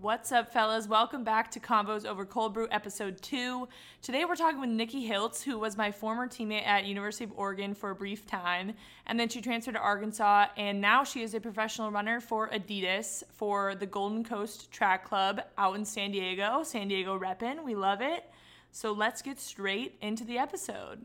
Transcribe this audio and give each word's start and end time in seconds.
What's 0.00 0.32
up, 0.32 0.50
fellas? 0.50 0.88
Welcome 0.88 1.24
back 1.24 1.50
to 1.50 1.60
Convos 1.60 2.06
Over 2.06 2.24
Cold 2.24 2.54
Brew, 2.54 2.66
episode 2.70 3.20
two. 3.20 3.68
Today 4.00 4.24
we're 4.24 4.34
talking 4.34 4.58
with 4.58 4.70
Nikki 4.70 5.06
Hiltz, 5.06 5.42
who 5.42 5.58
was 5.58 5.76
my 5.76 5.92
former 5.92 6.26
teammate 6.26 6.66
at 6.66 6.86
University 6.86 7.24
of 7.24 7.32
Oregon 7.36 7.74
for 7.74 7.90
a 7.90 7.94
brief 7.94 8.26
time, 8.26 8.72
and 9.06 9.20
then 9.20 9.28
she 9.28 9.42
transferred 9.42 9.74
to 9.74 9.78
Arkansas, 9.78 10.46
and 10.56 10.80
now 10.80 11.04
she 11.04 11.20
is 11.22 11.34
a 11.34 11.40
professional 11.40 11.90
runner 11.90 12.18
for 12.18 12.48
Adidas 12.48 13.22
for 13.30 13.74
the 13.74 13.84
Golden 13.84 14.24
Coast 14.24 14.70
Track 14.70 15.04
Club 15.04 15.42
out 15.58 15.76
in 15.76 15.84
San 15.84 16.12
Diego. 16.12 16.62
San 16.62 16.88
Diego 16.88 17.18
reppin', 17.18 17.62
we 17.62 17.74
love 17.74 18.00
it. 18.00 18.24
So 18.72 18.92
let's 18.92 19.20
get 19.20 19.38
straight 19.38 19.98
into 20.00 20.24
the 20.24 20.38
episode. 20.38 21.04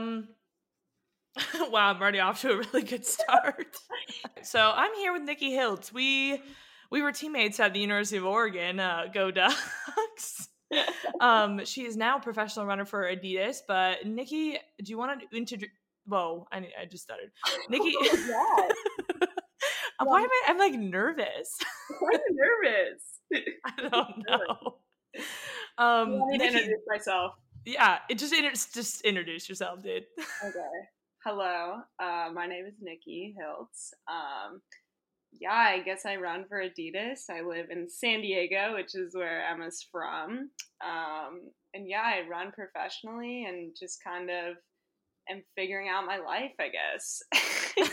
Um 0.00 0.28
wow, 1.70 1.90
I'm 1.90 2.00
already 2.00 2.18
off 2.20 2.40
to 2.42 2.52
a 2.52 2.56
really 2.56 2.82
good 2.82 3.06
start. 3.06 3.76
so 4.42 4.72
I'm 4.74 4.94
here 4.94 5.12
with 5.12 5.22
Nikki 5.22 5.50
Hiltz. 5.52 5.92
We 5.92 6.42
we 6.90 7.02
were 7.02 7.12
teammates 7.12 7.60
at 7.60 7.72
the 7.72 7.80
University 7.80 8.16
of 8.16 8.24
Oregon. 8.24 8.80
Uh, 8.80 9.04
go 9.12 9.30
Ducks. 9.30 10.48
um, 11.20 11.64
she 11.64 11.84
is 11.84 11.96
now 11.96 12.18
a 12.18 12.20
professional 12.20 12.66
runner 12.66 12.84
for 12.84 13.02
Adidas. 13.04 13.58
But 13.66 14.06
Nikki, 14.06 14.58
do 14.82 14.90
you 14.90 14.98
want 14.98 15.20
to 15.20 15.36
introduce? 15.36 15.70
Whoa, 16.06 16.46
I 16.50 16.58
I 16.80 16.84
just 16.90 17.04
stuttered. 17.04 17.30
Nikki, 17.68 17.92
that? 17.92 18.74
why 20.02 20.20
am 20.22 20.28
I? 20.30 20.42
I'm 20.48 20.58
like 20.58 20.74
nervous. 20.74 21.58
Why 22.00 22.10
am 22.14 22.20
I 22.20 22.32
nervous? 22.32 23.20
I 23.66 23.88
don't 23.88 24.24
know. 24.28 24.76
I 25.78 26.02
Um, 26.02 26.18
want 26.18 26.32
me 26.32 26.38
to 26.38 26.44
Nikki, 26.44 26.58
introduce 26.58 26.80
myself. 26.88 27.34
Yeah, 27.64 27.98
it 28.08 28.18
just 28.18 28.74
just 28.74 29.00
introduce 29.02 29.48
yourself, 29.48 29.82
dude. 29.82 30.04
Okay. 30.44 30.58
Hello. 31.24 31.80
Uh, 32.02 32.30
my 32.32 32.46
name 32.46 32.64
is 32.66 32.74
Nikki 32.80 33.34
Hiltz. 33.38 33.90
Um, 34.08 34.62
yeah, 35.32 35.52
I 35.52 35.80
guess 35.84 36.06
I 36.06 36.16
run 36.16 36.46
for 36.48 36.62
Adidas. 36.62 37.28
I 37.30 37.42
live 37.42 37.66
in 37.70 37.88
San 37.90 38.22
Diego, 38.22 38.72
which 38.74 38.94
is 38.94 39.14
where 39.14 39.44
Emma's 39.46 39.86
from. 39.92 40.50
Um, 40.82 41.40
and 41.74 41.86
yeah, 41.86 42.02
I 42.02 42.26
run 42.26 42.52
professionally 42.52 43.44
and 43.46 43.76
just 43.78 44.02
kind 44.02 44.30
of 44.30 44.56
am 45.28 45.42
figuring 45.56 45.88
out 45.88 46.06
my 46.06 46.16
life, 46.18 46.52
I 46.58 46.68
guess. 46.70 47.22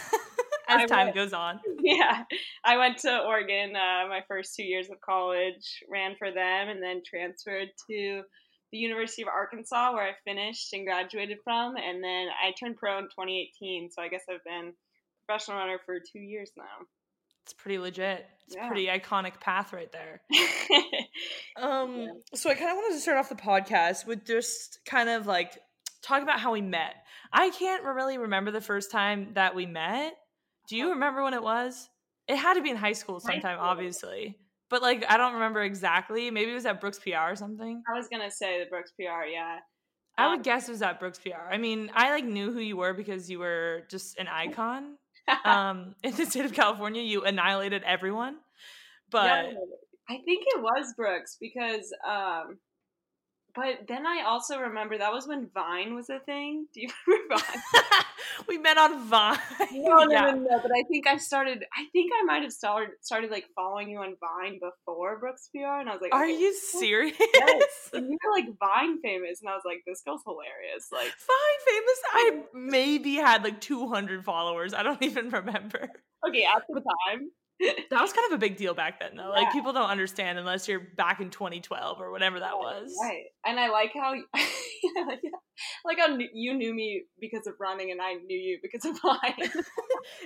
I 0.70 0.84
As 0.84 0.90
time 0.90 1.08
went- 1.08 1.16
goes 1.16 1.34
on. 1.34 1.60
yeah, 1.84 2.24
I 2.64 2.78
went 2.78 2.98
to 3.00 3.20
Oregon 3.24 3.76
uh, 3.76 4.08
my 4.08 4.22
first 4.28 4.56
two 4.56 4.64
years 4.64 4.90
of 4.90 5.02
college, 5.02 5.84
ran 5.90 6.16
for 6.18 6.32
them, 6.32 6.70
and 6.70 6.82
then 6.82 7.02
transferred 7.06 7.70
to 7.90 8.22
the 8.72 8.78
University 8.78 9.22
of 9.22 9.28
Arkansas, 9.30 9.94
where 9.94 10.04
I 10.08 10.12
finished 10.26 10.74
and 10.74 10.86
graduated 10.86 11.38
from. 11.44 11.76
And 11.78 12.04
then 12.04 12.28
I 12.44 12.52
turned 12.60 12.78
pro 12.78 12.98
in 13.00 13.06
2018, 13.06 13.90
so 13.92 14.02
I 14.02 14.08
guess 14.10 14.24
I've 14.30 14.44
been 14.44 14.74
professional 15.26 15.58
runner 15.58 15.80
for 15.86 16.00
two 16.00 16.20
years 16.20 16.52
now. 16.58 16.86
It's 17.44 17.54
pretty 17.54 17.78
legit. 17.80 18.26
It's 18.46 18.56
a 18.56 18.60
Yeah. 18.60 18.68
pretty 18.68 18.88
iconic 18.88 19.40
path 19.40 19.72
right 19.74 19.92
there. 19.92 20.22
Um, 21.60 22.08
so 22.36 22.50
I 22.52 22.54
kind 22.54 22.70
of 22.70 22.76
wanted 22.78 22.94
to 22.96 23.00
start 23.02 23.18
off 23.18 23.30
the 23.30 23.36
podcast 23.36 24.06
with 24.06 24.24
just 24.26 24.80
kind 24.86 25.10
of 25.10 25.26
like 25.26 25.58
talk 26.04 26.22
about 26.22 26.40
how 26.40 26.52
we 26.52 26.62
met. 26.62 26.94
I 27.34 27.50
can't 27.50 27.84
really 27.84 28.18
remember 28.20 28.52
the 28.52 28.62
first 28.62 28.92
time 28.92 29.32
that 29.34 29.56
we 29.56 29.66
met. 29.66 30.14
Do 30.70 30.76
you 30.78 30.92
remember 30.92 31.24
when 31.24 31.34
it 31.34 31.42
was? 31.42 31.90
It 32.28 32.36
had 32.36 32.54
to 32.56 32.62
be 32.62 32.70
in 32.70 32.78
high 32.78 32.94
school 32.94 33.16
High 33.20 33.34
sometime, 33.34 33.58
school. 33.58 33.68
obviously. 33.68 34.38
But 34.70 34.82
like 34.82 35.06
I 35.10 35.18
don't 35.18 35.34
remember 35.34 35.62
exactly. 35.64 36.30
Maybe 36.32 36.52
it 36.52 36.56
was 36.56 36.66
at 36.66 36.82
Brooks 36.82 37.00
PR 37.00 37.32
or 37.32 37.36
something. 37.36 37.84
I 37.88 37.98
was 37.98 38.08
gonna 38.10 38.32
say 38.32 38.60
the 38.64 38.70
Brooks 38.70 38.92
PR, 38.98 39.26
yeah. 39.26 39.60
I 40.18 40.30
would 40.30 40.38
Um, 40.38 40.42
guess 40.42 40.68
it 40.68 40.72
was 40.72 40.82
at 40.82 41.00
Brooks 41.00 41.20
PR. 41.20 41.48
I 41.52 41.58
mean, 41.58 41.92
I 41.94 42.10
like 42.12 42.26
knew 42.26 42.52
who 42.52 42.60
you 42.60 42.76
were 42.78 42.94
because 42.94 43.30
you 43.30 43.40
were 43.40 43.84
just 43.90 44.18
an 44.18 44.28
icon. 44.28 44.98
um, 45.46 45.94
in 46.04 46.16
the 46.16 46.26
state 46.26 46.46
of 46.46 46.54
California, 46.54 47.02
you 47.02 47.24
annihilated 47.24 47.84
everyone. 47.84 48.38
But 49.12 49.28
No, 49.52 49.68
I 50.10 50.14
think 50.26 50.44
it 50.48 50.62
was 50.62 50.94
Brooks 50.96 51.38
because, 51.40 51.94
um, 52.08 52.58
but 53.58 53.88
then 53.88 54.06
I 54.06 54.22
also 54.22 54.60
remember 54.60 55.00
that 55.00 55.12
was 55.12 55.28
when 55.28 55.50
Vine 55.52 55.96
was 55.96 56.12
a 56.12 56.20
thing. 56.20 56.68
Do 56.74 56.82
you 56.82 56.90
remember 57.08 57.44
Vine? 57.44 58.04
we 58.48 58.60
met 58.60 58.78
on 58.78 59.04
Vine. 59.08 59.40
No, 59.72 60.04
no, 60.04 60.12
yeah. 60.12 60.22
no, 60.26 60.32
no. 60.34 60.60
But 60.62 60.72
I 60.72 60.84
think 60.88 61.08
I 61.08 61.18
started. 61.18 61.66
I 61.76 61.86
think 61.92 62.12
I 62.16 62.24
might 62.24 62.44
have 62.44 62.54
started 62.54 62.92
started 63.02 63.32
like 63.32 63.46
following 63.56 63.90
you 63.90 63.98
on 63.98 64.16
Vine 64.22 64.60
before 64.60 65.20
Brooks 65.20 65.50
PR, 65.52 65.80
and 65.80 65.90
I 65.90 65.94
was 65.94 66.02
like, 66.02 66.14
Are 66.14 66.28
you 66.28 66.54
serious? 66.54 67.18
Yes. 67.34 67.90
And 67.94 68.06
you 68.12 68.18
were 68.24 68.32
like 68.32 68.46
Vine 68.60 69.02
famous, 69.02 69.42
and 69.42 69.50
I 69.50 69.56
was 69.56 69.64
like, 69.66 69.82
this 69.88 70.02
girl's 70.06 70.22
hilarious. 70.24 70.90
Like, 70.92 71.08
Vine 71.08 71.62
famous. 71.66 72.00
I 72.14 72.42
maybe 72.54 73.16
had 73.16 73.44
like 73.44 73.60
200 73.62 74.24
followers. 74.24 74.74
I 74.74 74.84
don't 74.84 75.02
even 75.02 75.30
remember. 75.30 75.90
okay, 76.28 76.46
at 76.46 76.64
the 76.70 76.82
time, 76.82 77.32
That 77.60 78.02
was 78.02 78.14
kind 78.14 78.32
of 78.32 78.36
a 78.36 78.38
big 78.38 78.58
deal 78.58 78.74
back 78.74 79.00
then, 79.00 79.16
though. 79.16 79.30
Like 79.30 79.52
people 79.52 79.74
don't 79.74 79.90
understand 79.90 80.38
unless 80.38 80.68
you're 80.68 80.80
back 80.96 81.20
in 81.22 81.30
2012 81.30 82.00
or 82.00 82.12
whatever 82.12 82.40
that 82.40 82.58
was. 82.58 82.96
right. 83.02 83.24
And 83.46 83.60
I 83.60 83.70
like 83.70 83.92
how, 83.94 84.12
like, 84.12 85.20
like 85.86 85.98
how 86.00 86.18
you 86.34 86.54
knew 86.54 86.74
me 86.74 87.04
because 87.20 87.48
of 87.48 87.56
running, 87.60 87.92
and 87.92 88.02
I 88.02 88.14
knew 88.14 88.38
you 88.38 88.60
because 88.62 88.86
of 88.86 89.00
Vine. 89.02 89.52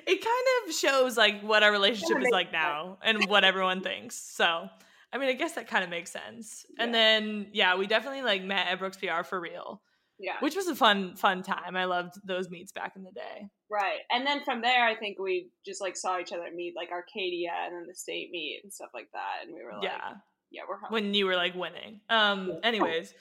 It 0.05 0.23
kind 0.23 0.67
of 0.67 0.73
shows 0.73 1.17
like 1.17 1.41
what 1.41 1.63
our 1.63 1.71
relationship 1.71 2.17
is 2.19 2.27
like 2.31 2.51
now 2.51 2.97
and 3.03 3.25
what 3.27 3.43
everyone 3.43 3.81
thinks. 3.81 4.15
So, 4.15 4.67
I 5.13 5.17
mean, 5.17 5.29
I 5.29 5.33
guess 5.33 5.53
that 5.53 5.67
kind 5.67 5.83
of 5.83 5.89
makes 5.89 6.11
sense. 6.11 6.65
And 6.77 6.93
then, 6.93 7.47
yeah, 7.53 7.75
we 7.77 7.87
definitely 7.87 8.21
like 8.21 8.43
met 8.43 8.67
at 8.67 8.79
Brooks 8.79 8.97
PR 8.97 9.23
for 9.23 9.39
real, 9.39 9.81
yeah, 10.21 10.35
which 10.39 10.55
was 10.55 10.67
a 10.67 10.75
fun, 10.75 11.15
fun 11.15 11.41
time. 11.43 11.75
I 11.75 11.85
loved 11.85 12.15
those 12.23 12.49
meets 12.49 12.71
back 12.71 12.93
in 12.95 13.03
the 13.03 13.11
day. 13.11 13.49
right. 13.69 13.99
And 14.11 14.25
then 14.25 14.43
from 14.43 14.61
there, 14.61 14.85
I 14.85 14.95
think 14.95 15.17
we 15.19 15.49
just 15.65 15.81
like 15.81 15.97
saw 15.97 16.19
each 16.19 16.31
other 16.31 16.43
meet 16.55 16.73
like 16.75 16.91
Arcadia, 16.91 17.51
and 17.65 17.75
then 17.75 17.85
the 17.87 17.95
state 17.95 18.29
meet 18.31 18.61
and 18.63 18.71
stuff 18.71 18.89
like 18.93 19.09
that, 19.13 19.45
and 19.45 19.53
we 19.55 19.63
were 19.63 19.73
like, 19.73 19.83
yeah. 19.83 20.13
yeah, 20.51 20.61
we're 20.69 20.77
home. 20.77 20.91
when 20.91 21.13
you 21.13 21.25
were 21.25 21.35
like 21.35 21.55
winning. 21.55 22.01
Um 22.09 22.59
anyways, 22.63 23.13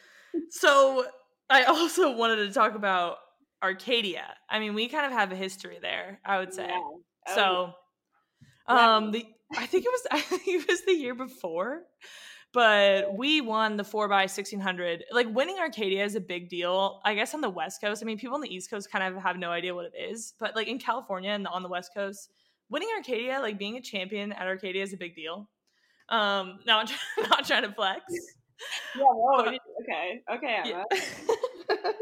so 0.50 1.06
I 1.48 1.64
also 1.64 2.14
wanted 2.16 2.36
to 2.46 2.52
talk 2.52 2.74
about 2.74 3.16
Arcadia. 3.62 4.26
I 4.48 4.58
mean, 4.60 4.74
we 4.74 4.88
kind 4.88 5.06
of 5.06 5.12
have 5.12 5.32
a 5.32 5.36
history 5.36 5.78
there, 5.80 6.20
I 6.24 6.38
would 6.38 6.52
say. 6.54 6.68
Yeah. 6.68 6.80
Oh, 6.80 7.34
So 7.34 7.72
um 8.66 9.10
the 9.12 9.26
I 9.56 9.66
think 9.66 9.84
it 9.84 9.90
was 9.90 10.06
I 10.10 10.20
think 10.20 10.42
it 10.46 10.68
was 10.68 10.82
the 10.82 10.92
year 10.94 11.14
before. 11.14 11.82
But 12.52 13.14
we 13.16 13.40
won 13.40 13.76
the 13.76 13.84
4 13.84 14.08
by 14.08 14.22
1600. 14.22 15.04
Like 15.12 15.28
winning 15.32 15.58
Arcadia 15.60 16.04
is 16.04 16.16
a 16.16 16.20
big 16.20 16.48
deal. 16.48 17.00
I 17.04 17.14
guess 17.14 17.32
on 17.32 17.40
the 17.40 17.50
West 17.50 17.80
Coast. 17.80 18.02
I 18.02 18.06
mean, 18.06 18.18
people 18.18 18.34
on 18.34 18.40
the 18.40 18.52
East 18.52 18.70
Coast 18.70 18.90
kind 18.90 19.04
of 19.14 19.22
have 19.22 19.36
no 19.38 19.50
idea 19.50 19.72
what 19.74 19.84
it 19.86 19.92
is, 19.96 20.34
but 20.40 20.56
like 20.56 20.66
in 20.66 20.78
California 20.80 21.30
and 21.30 21.46
on 21.46 21.62
the 21.62 21.68
West 21.68 21.92
Coast, 21.94 22.28
winning 22.68 22.88
Arcadia, 22.96 23.38
like 23.40 23.56
being 23.58 23.76
a 23.76 23.80
champion 23.80 24.32
at 24.32 24.48
Arcadia 24.48 24.82
is 24.82 24.92
a 24.92 24.96
big 24.96 25.14
deal. 25.14 25.48
Um, 26.08 26.58
not 26.66 26.92
not 27.30 27.46
trying 27.46 27.62
to 27.62 27.72
flex. 27.72 28.02
yeah, 28.96 29.04
whoa, 29.04 29.44
but- 29.44 29.54
okay, 29.82 30.20
okay. 30.34 30.58
Yeah. 30.64 30.82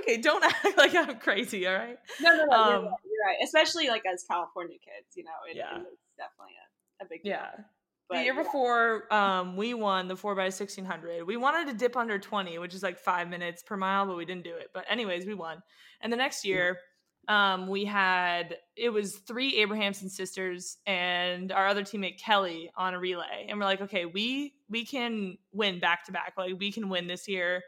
okay, 0.00 0.18
don't 0.18 0.44
act 0.44 0.64
like 0.76 0.94
I'm 0.94 1.18
crazy, 1.18 1.66
all 1.66 1.74
right? 1.74 1.96
No, 2.20 2.30
no, 2.36 2.36
no, 2.36 2.44
you're, 2.44 2.52
Um, 2.54 2.84
right, 2.84 2.92
you're 3.04 3.26
right. 3.26 3.36
Especially 3.42 3.88
like 3.88 4.02
as 4.12 4.24
California 4.30 4.76
kids, 4.84 5.16
you 5.16 5.24
know, 5.24 5.30
it, 5.50 5.56
Yeah. 5.56 5.78
it's 5.78 6.02
definitely 6.18 6.54
a, 7.00 7.04
a 7.04 7.08
big 7.08 7.22
deal. 7.22 7.32
Yeah. 7.32 7.50
The 8.14 8.24
year 8.24 8.34
before, 8.34 9.12
um, 9.12 9.56
we 9.56 9.74
won 9.74 10.08
the 10.08 10.16
four 10.16 10.34
by 10.34 10.48
sixteen 10.48 10.84
hundred. 10.84 11.24
We 11.24 11.36
wanted 11.36 11.70
to 11.70 11.76
dip 11.76 11.96
under 11.96 12.18
twenty, 12.18 12.58
which 12.58 12.74
is 12.74 12.82
like 12.82 12.98
five 12.98 13.28
minutes 13.28 13.62
per 13.62 13.76
mile, 13.76 14.06
but 14.06 14.16
we 14.16 14.24
didn't 14.24 14.44
do 14.44 14.54
it. 14.54 14.70
But 14.72 14.84
anyways, 14.88 15.26
we 15.26 15.34
won. 15.34 15.62
And 16.00 16.12
the 16.12 16.16
next 16.16 16.44
year, 16.44 16.78
um, 17.28 17.68
we 17.68 17.84
had 17.84 18.56
it 18.76 18.90
was 18.90 19.16
three 19.16 19.56
Abrahamson 19.56 20.08
sisters 20.08 20.78
and 20.86 21.50
our 21.52 21.66
other 21.66 21.82
teammate 21.82 22.18
Kelly 22.18 22.70
on 22.76 22.94
a 22.94 22.98
relay, 22.98 23.46
and 23.48 23.58
we're 23.58 23.64
like, 23.64 23.80
okay, 23.80 24.04
we 24.06 24.54
we 24.68 24.84
can 24.84 25.38
win 25.52 25.80
back 25.80 26.04
to 26.06 26.12
back. 26.12 26.34
Like 26.36 26.58
we 26.58 26.72
can 26.72 26.88
win 26.88 27.06
this 27.06 27.28
year. 27.28 27.62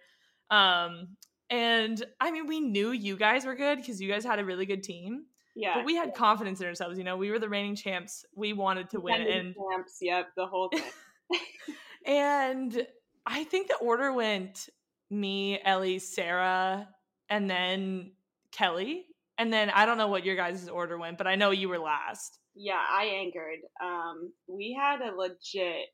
Um, 0.51 1.17
and 1.51 2.05
I 2.21 2.31
mean, 2.31 2.47
we 2.47 2.61
knew 2.61 2.91
you 2.91 3.17
guys 3.17 3.45
were 3.45 3.55
good 3.55 3.79
because 3.79 4.01
you 4.01 4.11
guys 4.11 4.25
had 4.25 4.39
a 4.39 4.45
really 4.45 4.67
good 4.67 4.83
team. 4.83 5.27
Yeah. 5.57 5.77
But 5.77 5.87
we 5.87 5.97
had 5.97 6.15
confidence 6.15 6.61
in 6.61 6.67
ourselves, 6.67 6.99
you 6.99 7.05
know. 7.05 7.17
We 7.17 7.31
were 7.31 7.39
the 7.39 7.49
reigning 7.49 7.75
champs. 7.75 8.27
We 8.35 8.53
wanted 8.53 8.91
to 8.91 9.01
win 9.01 9.23
and 9.23 9.55
champs, 9.55 9.97
yep, 10.03 10.29
the 10.37 10.47
whole 10.47 10.69
thing. 10.69 10.83
and 12.07 12.87
I 13.25 13.45
think 13.45 13.69
the 13.69 13.77
order 13.77 14.13
went 14.13 14.69
me, 15.11 15.59
Ellie, 15.65 15.99
Sarah, 15.99 16.89
and 17.31 17.49
then 17.49 18.13
Kelly. 18.53 19.07
And 19.39 19.51
then 19.51 19.71
I 19.71 19.87
don't 19.87 19.99
know 19.99 20.09
what 20.09 20.25
your 20.25 20.37
guys' 20.37 20.69
order 20.69 20.99
went, 20.99 21.17
but 21.17 21.27
I 21.27 21.37
know 21.37 21.51
you 21.51 21.69
were 21.71 21.79
last. 21.79 22.39
yeah, 22.55 22.81
I 22.91 23.05
anchored. 23.05 23.61
Um, 23.83 24.33
we 24.49 24.73
had 24.79 25.01
a 25.01 25.15
legit, 25.15 25.89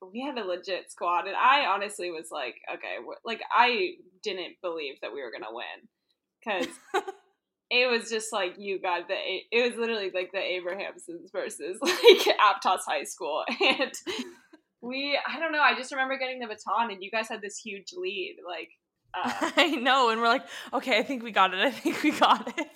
we 0.00 0.22
had 0.22 0.38
a 0.38 0.44
legit 0.44 0.90
squad, 0.90 1.26
and 1.26 1.36
I 1.36 1.66
honestly 1.66 2.10
was 2.10 2.28
like, 2.30 2.56
okay, 2.74 2.96
like 3.24 3.42
I 3.52 3.92
didn't 4.22 4.56
believe 4.62 4.94
that 5.02 5.12
we 5.12 5.22
were 5.22 5.30
gonna 5.30 5.52
win 5.52 5.88
because 6.40 6.66
it 7.70 7.90
was 7.90 8.08
just 8.08 8.32
like 8.32 8.54
you 8.58 8.80
got 8.80 9.08
the, 9.08 9.14
it 9.14 9.70
was 9.70 9.78
literally 9.78 10.10
like 10.12 10.32
the 10.32 10.38
Abrahamsons 10.38 11.30
versus 11.32 11.78
like 11.82 11.92
Aptos 12.38 12.80
High 12.86 13.04
School, 13.04 13.44
and 13.60 13.92
we, 14.80 15.18
I 15.26 15.38
don't 15.38 15.52
know, 15.52 15.60
I 15.60 15.74
just 15.74 15.92
remember 15.92 16.18
getting 16.18 16.40
the 16.40 16.46
baton, 16.46 16.90
and 16.90 17.02
you 17.02 17.10
guys 17.10 17.28
had 17.28 17.42
this 17.42 17.58
huge 17.58 17.92
lead, 17.96 18.36
like. 18.46 18.70
Uh, 19.14 19.50
I 19.56 19.70
know, 19.76 20.10
and 20.10 20.20
we're 20.20 20.28
like, 20.28 20.44
okay, 20.72 20.98
I 20.98 21.02
think 21.02 21.22
we 21.22 21.30
got 21.30 21.54
it. 21.54 21.60
I 21.60 21.70
think 21.70 22.02
we 22.02 22.10
got 22.10 22.46
it. 22.58 22.68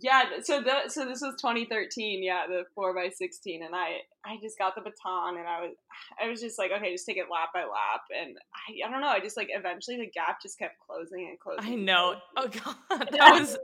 Yeah, 0.00 0.22
so 0.42 0.60
the 0.60 0.88
so 0.88 1.06
this 1.06 1.20
was 1.20 1.34
2013, 1.40 2.22
yeah, 2.22 2.46
the 2.46 2.64
four 2.74 2.94
by 2.94 3.08
16, 3.08 3.62
and 3.62 3.74
I 3.74 3.98
I 4.24 4.36
just 4.40 4.56
got 4.58 4.74
the 4.74 4.80
baton, 4.80 5.38
and 5.38 5.48
I 5.48 5.60
was 5.60 5.74
I 6.22 6.28
was 6.28 6.40
just 6.40 6.58
like, 6.58 6.70
okay, 6.70 6.92
just 6.92 7.06
take 7.06 7.16
it 7.16 7.26
lap 7.30 7.50
by 7.52 7.62
lap, 7.62 8.02
and 8.16 8.36
I 8.54 8.86
I 8.86 8.90
don't 8.90 9.00
know, 9.00 9.08
I 9.08 9.20
just 9.20 9.36
like 9.36 9.48
eventually 9.50 9.96
the 9.96 10.10
gap 10.10 10.40
just 10.40 10.58
kept 10.58 10.74
closing 10.86 11.26
and 11.28 11.40
closing. 11.40 11.72
I 11.72 11.76
know. 11.76 12.16
Oh 12.36 12.48
god, 12.48 13.08
that 13.10 13.40
was 13.40 13.58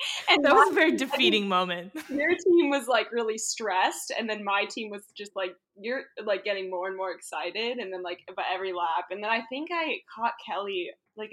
and 0.30 0.44
that 0.44 0.54
was 0.54 0.70
a 0.70 0.74
very 0.74 0.96
defeating 0.96 1.48
moment. 1.48 1.92
Your 2.08 2.28
team 2.28 2.70
was 2.70 2.86
like 2.86 3.12
really 3.12 3.38
stressed, 3.38 4.12
and 4.16 4.28
then 4.28 4.44
my 4.44 4.64
team 4.64 4.90
was 4.90 5.04
just 5.16 5.32
like 5.34 5.54
you're 5.80 6.02
like 6.24 6.44
getting 6.44 6.70
more 6.70 6.88
and 6.88 6.96
more 6.96 7.12
excited, 7.12 7.78
and 7.78 7.92
then 7.92 8.02
like 8.02 8.20
by 8.36 8.44
every 8.52 8.72
lap, 8.72 9.06
and 9.10 9.22
then 9.22 9.30
I 9.30 9.42
think 9.48 9.68
I 9.72 9.98
caught 10.14 10.34
Kelly 10.46 10.90
like 11.16 11.32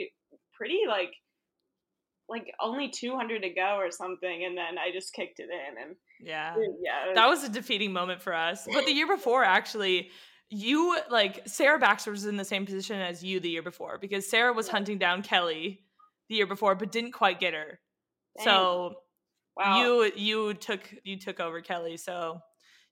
pretty 0.54 0.82
like 0.88 1.14
like 2.28 2.52
only 2.60 2.90
200 2.90 3.44
to 3.44 3.50
go 3.50 3.76
or 3.76 3.92
something, 3.92 4.46
and 4.46 4.58
then 4.58 4.78
I 4.80 4.92
just 4.92 5.14
kicked 5.14 5.40
it 5.40 5.50
in, 5.50 5.84
and 5.84 5.96
Yeah. 6.20 6.56
yeah, 6.82 7.12
it 7.12 7.16
That 7.16 7.28
was 7.28 7.44
a 7.44 7.50
defeating 7.50 7.94
moment 7.94 8.22
for 8.22 8.34
us. 8.34 8.68
But 8.72 8.86
the 8.86 8.94
year 8.94 9.08
before, 9.08 9.44
actually, 9.44 10.10
you 10.50 11.00
like 11.10 11.42
Sarah 11.48 11.80
Baxter 11.80 12.12
was 12.12 12.26
in 12.26 12.38
the 12.38 12.46
same 12.46 12.66
position 12.66 13.00
as 13.00 13.24
you 13.24 13.40
the 13.40 13.50
year 13.50 13.64
before 13.64 13.98
because 14.00 14.28
Sarah 14.28 14.54
was 14.54 14.68
hunting 14.68 14.98
down 14.98 15.22
Kelly 15.22 15.82
the 16.30 16.36
year 16.36 16.48
before, 16.48 16.76
but 16.76 16.92
didn't 16.92 17.12
quite 17.12 17.40
get 17.40 17.54
her. 17.54 17.80
Dang. 18.38 18.46
So 18.46 18.96
wow. 19.58 19.82
you 19.82 20.12
you 20.16 20.54
took 20.54 20.82
you 21.04 21.18
took 21.20 21.40
over 21.40 21.62
Kelly. 21.62 21.98
So 21.98 22.42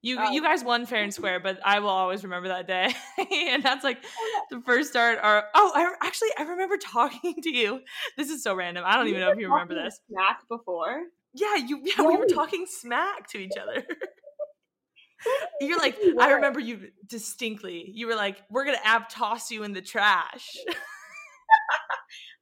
you 0.01 0.17
Oh. 0.19 0.31
you 0.31 0.41
guys 0.41 0.63
won 0.63 0.85
fair 0.85 1.03
and 1.03 1.13
square, 1.13 1.39
but 1.39 1.59
I 1.65 1.79
will 1.79 1.89
always 1.89 2.23
remember 2.23 2.49
that 2.49 2.67
day. 2.67 2.93
and 3.31 3.63
that's 3.63 3.83
like 3.83 4.03
oh, 4.05 4.41
the 4.51 4.61
first 4.61 4.89
start. 4.89 5.19
Or 5.23 5.43
oh, 5.55 5.71
I 5.73 5.93
actually 6.05 6.29
I 6.37 6.43
remember 6.43 6.77
talking 6.77 7.35
to 7.41 7.49
you. 7.49 7.81
This 8.17 8.29
is 8.29 8.43
so 8.43 8.53
random. 8.53 8.83
I 8.85 8.97
don't 8.97 9.07
even 9.07 9.21
know 9.21 9.31
if 9.31 9.39
you 9.39 9.49
remember 9.49 9.75
this. 9.75 9.99
Smack 10.09 10.47
before. 10.49 11.03
Yeah, 11.33 11.55
you 11.55 11.81
yeah, 11.83 12.05
we 12.05 12.17
were 12.17 12.27
talking 12.27 12.65
smack 12.67 13.27
to 13.29 13.37
each 13.37 13.57
other. 13.59 13.83
You're 15.61 15.79
like, 15.79 15.97
I 16.19 16.33
remember 16.33 16.59
you 16.59 16.89
distinctly. 17.07 17.89
You 17.93 18.07
were 18.07 18.15
like, 18.15 18.41
we're 18.49 18.65
gonna 18.65 18.77
app 18.83 19.07
toss 19.07 19.51
you 19.51 19.63
in 19.63 19.71
the 19.71 19.81
trash. 19.81 20.49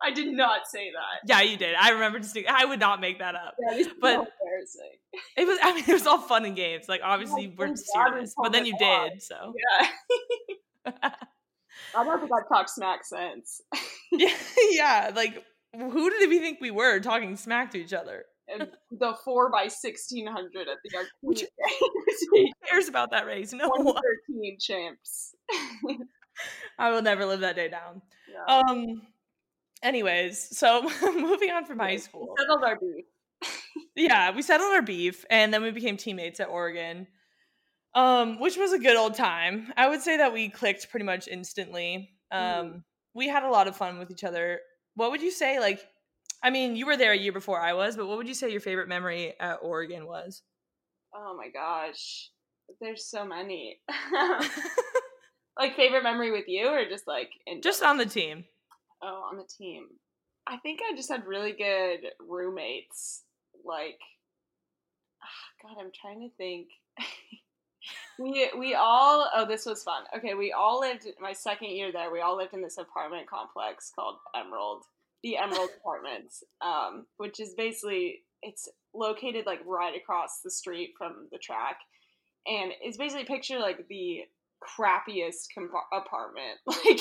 I 0.03 0.12
did 0.12 0.27
not 0.33 0.68
say 0.68 0.92
that. 0.92 1.27
yeah, 1.27 1.42
you 1.42 1.57
did. 1.57 1.75
I 1.80 1.92
remember 1.92 2.19
distinctly. 2.19 2.53
I 2.56 2.65
would 2.65 2.80
not 2.80 3.00
make 3.01 3.19
that 3.19 3.36
up. 3.36 3.56
Is 3.74 3.88
But- 4.00 4.13
so 4.15 4.27
embarrassing. 4.42 4.98
It 5.38 5.45
was. 5.48 5.59
I 5.62 5.74
mean, 5.75 5.83
it 5.88 5.94
was 5.94 6.07
all 6.07 6.19
fun 6.19 6.45
and 6.45 6.56
games. 6.56 6.88
Like 6.89 7.01
obviously 7.03 7.48
thank 7.48 7.59
we're 7.59 7.75
serious, 7.75 8.33
but 8.42 8.51
then 8.51 8.65
you 8.65 8.75
did. 8.77 9.21
So 9.21 9.53
Yeah. 10.86 10.92
I 11.95 12.03
don't 12.03 12.19
think 12.19 12.31
I've 12.33 12.48
talked 12.48 12.69
smack 12.69 13.03
since. 13.03 13.62
yeah, 14.12 14.33
yeah. 14.71 15.12
Like 15.15 15.44
who 15.75 16.09
did 16.09 16.30
we 16.30 16.39
think 16.39 16.59
we 16.62 16.71
were 16.71 17.00
talking 17.00 17.36
smack 17.38 17.71
to 17.71 17.77
each 17.80 17.94
other? 17.94 18.25
And 18.47 18.69
the 18.92 19.13
four 19.24 19.50
by 19.51 19.68
sixteen 19.68 20.27
hundred 20.27 20.68
at 20.68 20.77
the 20.83 21.06
Which- 21.21 21.44
Who 22.31 22.47
cares 22.69 22.88
about 22.89 23.12
that 23.12 23.25
race? 23.25 23.54
No 23.54 23.69
one. 23.69 23.86
thirteen 23.95 24.57
champs. 24.59 25.36
I 26.80 26.89
will 26.92 27.01
never 27.01 27.25
live 27.25 27.42
that 27.42 27.56
day 27.56 27.69
down. 27.69 28.01
Yeah. 28.31 28.56
Um. 28.57 29.01
Anyways, 29.83 30.57
so 30.57 30.83
moving 31.01 31.51
on 31.51 31.66
from 31.66 31.80
high 31.80 31.94
We 31.94 31.98
school. 31.98 32.36
settled 32.38 32.63
our 32.63 32.80
beef. 32.80 33.06
yeah, 33.95 34.31
we 34.36 34.42
settled 34.42 34.74
our 34.74 34.81
beef 34.81 35.25
and 35.30 35.54
then 35.54 35.63
we 35.63 35.72
became 35.72 35.98
teammates 35.98 36.39
at 36.39 36.50
Oregon. 36.50 37.07
Um, 37.94 38.39
which 38.39 38.56
was 38.57 38.72
a 38.72 38.80
good 38.80 38.95
old 38.95 39.16
time. 39.16 39.74
I 39.75 39.89
would 39.89 40.01
say 40.01 40.18
that 40.18 40.31
we 40.31 40.50
clicked 40.50 40.89
pretty 40.92 41.06
much 41.06 41.28
instantly. 41.28 42.12
Um, 42.31 42.39
Mhm. 42.39 42.83
we 43.13 43.28
had 43.28 43.44
a 43.44 43.50
lot 43.50 43.68
of 43.68 43.75
fun 43.75 44.00
with 44.00 44.10
each 44.12 44.24
other. 44.24 44.62
What 44.95 45.12
would 45.12 45.22
you 45.22 45.31
say 45.31 45.60
like 45.60 45.86
I 46.44 46.50
mean, 46.50 46.75
you 46.75 46.86
were 46.88 46.98
there 46.98 47.12
a 47.12 47.18
year 47.18 47.31
before 47.33 47.60
I 47.60 47.74
was, 47.74 47.95
but 47.98 48.07
what 48.07 48.18
would 48.18 48.28
you 48.28 48.33
say 48.33 48.50
your 48.50 48.62
favorite 48.62 48.88
memory 48.88 49.33
at 49.39 49.60
Oregon 49.62 50.07
was? 50.07 50.42
Oh 51.13 51.36
my 51.38 51.50
gosh. 51.50 52.31
There's 52.80 53.06
so 53.10 53.25
many. 53.25 53.81
like 55.60 55.75
favorite 55.75 56.04
memory 56.04 56.31
with 56.31 56.45
you 56.48 56.68
or 56.68 56.86
just 56.88 57.06
like 57.07 57.30
in 57.45 57.62
Just 57.62 57.83
on 57.83 57.98
the 57.98 58.06
team. 58.06 58.45
Oh, 59.03 59.27
on 59.30 59.38
the 59.38 59.44
team. 59.44 59.88
I 60.48 60.57
think 60.57 60.80
I 60.81 60.95
just 60.95 61.09
had 61.09 61.25
really 61.25 61.53
good 61.53 62.12
roommates. 62.19 63.24
Like, 63.65 64.00
ah, 65.24 65.68
God, 65.68 65.77
I'm 65.80 65.92
trying 65.92 66.21
to 66.21 66.36
think. 66.36 66.68
we 68.19 68.50
we 68.57 68.74
all. 68.75 69.30
Oh, 69.33 69.45
this 69.45 69.65
was 69.65 69.83
fun. 69.83 70.03
Okay, 70.18 70.33
we 70.33 70.51
all 70.51 70.80
lived. 70.80 71.07
My 71.19 71.33
second 71.33 71.69
year 71.69 71.92
there, 71.92 72.12
we 72.12 72.21
all 72.21 72.38
lived 72.38 72.53
in 72.53 72.62
this 72.62 72.77
apartment 72.77 73.27
complex 73.27 73.92
called 73.95 74.18
Emerald, 74.36 74.83
the 75.24 75.38
Emerald 75.38 75.69
Apartments, 75.80 76.44
um, 76.62 77.06
which 77.18 77.39
is 77.39 77.54
basically 77.56 78.21
it's 78.44 78.69
located 78.94 79.45
like 79.45 79.62
right 79.65 79.95
across 79.95 80.42
the 80.44 80.51
street 80.51 80.94
from 80.97 81.27
the 81.31 81.38
track, 81.38 81.77
and 82.47 82.71
it's 82.81 82.97
basically 82.97 83.25
picture 83.25 83.59
like 83.59 83.88
the 83.88 84.21
crappiest 84.62 85.48
compa- 85.58 85.92
apartment, 85.92 86.60
like 86.66 86.98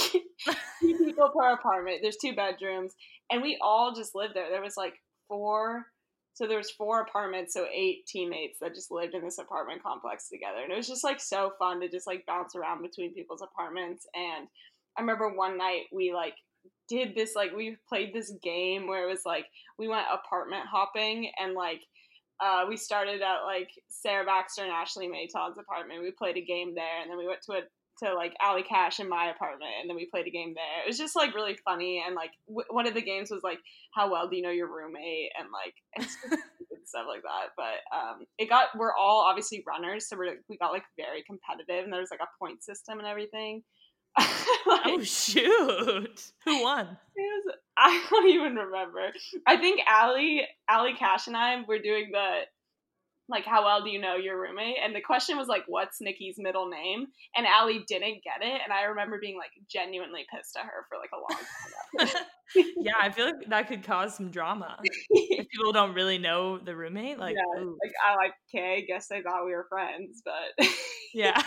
two 0.80 1.04
people 1.04 1.30
per 1.36 1.52
apartment. 1.52 1.98
There's 2.02 2.16
two 2.16 2.34
bedrooms, 2.34 2.94
and 3.30 3.42
we 3.42 3.58
all 3.60 3.94
just 3.94 4.14
lived 4.14 4.34
there. 4.34 4.50
There 4.50 4.62
was 4.62 4.76
like 4.76 4.94
four, 5.28 5.86
so 6.34 6.46
there 6.46 6.58
was 6.58 6.70
four 6.70 7.00
apartments, 7.00 7.54
so 7.54 7.66
eight 7.72 8.06
teammates 8.06 8.58
that 8.60 8.74
just 8.74 8.90
lived 8.90 9.14
in 9.14 9.22
this 9.22 9.38
apartment 9.38 9.82
complex 9.82 10.28
together, 10.28 10.62
and 10.62 10.72
it 10.72 10.76
was 10.76 10.88
just 10.88 11.04
like 11.04 11.20
so 11.20 11.52
fun 11.58 11.80
to 11.80 11.88
just 11.88 12.06
like 12.06 12.26
bounce 12.26 12.54
around 12.54 12.82
between 12.82 13.14
people's 13.14 13.42
apartments. 13.42 14.06
And 14.14 14.48
I 14.96 15.00
remember 15.00 15.28
one 15.28 15.58
night 15.58 15.84
we 15.92 16.12
like 16.12 16.34
did 16.88 17.14
this 17.14 17.34
like 17.36 17.52
we 17.54 17.76
played 17.88 18.12
this 18.12 18.32
game 18.42 18.88
where 18.88 19.08
it 19.08 19.10
was 19.10 19.22
like 19.24 19.46
we 19.78 19.88
went 19.88 20.06
apartment 20.12 20.64
hopping 20.66 21.30
and 21.38 21.54
like 21.54 21.80
uh, 22.40 22.64
we 22.68 22.76
started 22.76 23.20
at 23.22 23.42
like 23.44 23.70
Sarah 23.88 24.24
Baxter 24.24 24.62
and 24.62 24.72
Ashley 24.72 25.08
Maton's 25.08 25.58
apartment. 25.58 26.02
We 26.02 26.10
played 26.10 26.36
a 26.36 26.44
game 26.44 26.74
there, 26.74 27.00
and 27.02 27.10
then 27.10 27.18
we 27.18 27.26
went 27.26 27.42
to 27.42 27.52
a 27.52 27.60
to 28.00 28.14
like 28.14 28.34
Allie 28.40 28.62
Cash 28.62 28.98
in 29.00 29.08
my 29.08 29.30
apartment, 29.30 29.72
and 29.80 29.88
then 29.88 29.96
we 29.96 30.06
played 30.06 30.26
a 30.26 30.30
game 30.30 30.54
there. 30.54 30.84
It 30.84 30.88
was 30.88 30.98
just 30.98 31.16
like 31.16 31.34
really 31.34 31.58
funny, 31.64 32.02
and 32.04 32.14
like 32.14 32.30
w- 32.48 32.66
one 32.70 32.86
of 32.86 32.94
the 32.94 33.02
games 33.02 33.30
was 33.30 33.42
like, 33.42 33.58
"How 33.94 34.10
well 34.10 34.28
do 34.28 34.36
you 34.36 34.42
know 34.42 34.50
your 34.50 34.68
roommate?" 34.74 35.32
and 35.38 35.48
like 35.52 35.74
and 35.96 36.06
stuff 36.86 37.06
like 37.08 37.22
that. 37.22 37.52
But 37.56 37.84
um, 37.96 38.26
it 38.38 38.48
got 38.48 38.68
we're 38.76 38.94
all 38.94 39.20
obviously 39.20 39.62
runners, 39.66 40.08
so 40.08 40.16
we're 40.16 40.36
we 40.48 40.56
got 40.56 40.72
like 40.72 40.84
very 40.96 41.22
competitive, 41.22 41.84
and 41.84 41.92
there 41.92 42.00
was 42.00 42.10
like 42.10 42.20
a 42.20 42.38
point 42.38 42.62
system 42.64 42.98
and 42.98 43.06
everything. 43.06 43.62
Like, 44.66 44.82
Oh 44.84 45.02
shoot. 45.02 46.32
Who 46.44 46.62
won? 46.62 46.98
was, 47.16 47.54
I 47.76 48.06
don't 48.10 48.28
even 48.28 48.54
remember. 48.56 49.10
I 49.46 49.56
think 49.56 49.80
Allie, 49.86 50.42
Allie 50.68 50.94
Cash 50.98 51.26
and 51.26 51.36
I 51.36 51.62
were 51.66 51.78
doing 51.78 52.10
the 52.12 52.42
like, 53.30 53.46
how 53.46 53.64
well 53.64 53.82
do 53.82 53.90
you 53.90 54.00
know 54.00 54.16
your 54.16 54.40
roommate? 54.40 54.76
And 54.84 54.94
the 54.94 55.00
question 55.00 55.38
was 55.38 55.46
like, 55.46 55.62
what's 55.68 56.00
Nikki's 56.00 56.34
middle 56.36 56.68
name? 56.68 57.06
And 57.36 57.46
Allie 57.46 57.84
didn't 57.86 58.22
get 58.24 58.42
it, 58.42 58.60
and 58.62 58.72
I 58.72 58.82
remember 58.82 59.18
being 59.20 59.36
like 59.36 59.52
genuinely 59.70 60.26
pissed 60.34 60.56
at 60.56 60.64
her 60.64 60.86
for 60.88 60.98
like 60.98 61.10
a 61.14 61.16
long 61.16 62.08
time. 62.08 62.24
yeah, 62.76 62.92
I 63.00 63.10
feel 63.10 63.26
like 63.26 63.48
that 63.48 63.68
could 63.68 63.84
cause 63.84 64.16
some 64.16 64.30
drama. 64.30 64.78
If 65.10 65.48
people 65.48 65.72
don't 65.72 65.94
really 65.94 66.18
know 66.18 66.58
the 66.58 66.74
roommate, 66.74 67.18
like 67.18 67.36
yeah, 67.36 67.62
like 67.62 67.92
I 68.04 68.16
like 68.16 68.32
okay, 68.52 68.84
guess 68.86 69.06
they 69.06 69.22
thought 69.22 69.46
we 69.46 69.52
were 69.52 69.66
friends, 69.68 70.22
but 70.24 70.68
yeah. 71.14 71.40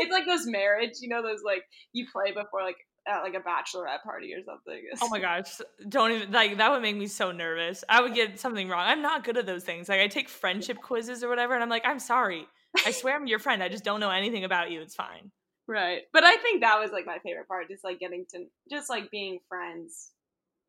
It's 0.00 0.12
like 0.12 0.26
those 0.26 0.46
marriage, 0.46 0.94
you 1.00 1.08
know, 1.08 1.22
those 1.22 1.42
like 1.44 1.62
you 1.92 2.06
play 2.12 2.32
before 2.32 2.62
like 2.62 2.76
at 3.06 3.22
like 3.22 3.34
a 3.34 3.40
bachelorette 3.40 4.02
party 4.02 4.32
or 4.34 4.42
something. 4.44 4.82
Oh 5.02 5.08
my 5.08 5.20
gosh, 5.20 5.60
don't 5.88 6.12
even 6.12 6.32
like 6.32 6.58
that 6.58 6.70
would 6.70 6.82
make 6.82 6.96
me 6.96 7.06
so 7.06 7.32
nervous. 7.32 7.84
I 7.88 8.00
would 8.00 8.14
get 8.14 8.38
something 8.38 8.68
wrong. 8.68 8.84
I'm 8.86 9.02
not 9.02 9.24
good 9.24 9.36
at 9.36 9.46
those 9.46 9.64
things. 9.64 9.88
Like 9.88 10.00
I 10.00 10.08
take 10.08 10.28
friendship 10.28 10.78
quizzes 10.82 11.22
or 11.22 11.28
whatever 11.28 11.54
and 11.54 11.62
I'm 11.62 11.70
like, 11.70 11.86
"I'm 11.86 11.98
sorry. 11.98 12.46
I 12.86 12.92
swear 12.92 13.16
I'm 13.16 13.26
your 13.26 13.38
friend. 13.38 13.62
I 13.62 13.68
just 13.68 13.84
don't 13.84 14.00
know 14.00 14.10
anything 14.10 14.44
about 14.44 14.70
you. 14.70 14.80
It's 14.80 14.94
fine." 14.94 15.30
Right. 15.66 16.02
But 16.12 16.24
I 16.24 16.36
think 16.36 16.62
that 16.62 16.80
was 16.80 16.90
like 16.90 17.06
my 17.06 17.18
favorite 17.22 17.46
part, 17.46 17.68
just 17.68 17.84
like 17.84 18.00
getting 18.00 18.26
to 18.32 18.46
just 18.70 18.90
like 18.90 19.10
being 19.10 19.38
friends 19.48 20.10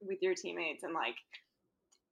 with 0.02 0.20
your 0.22 0.36
teammates 0.36 0.84
and 0.84 0.94
like 0.94 1.16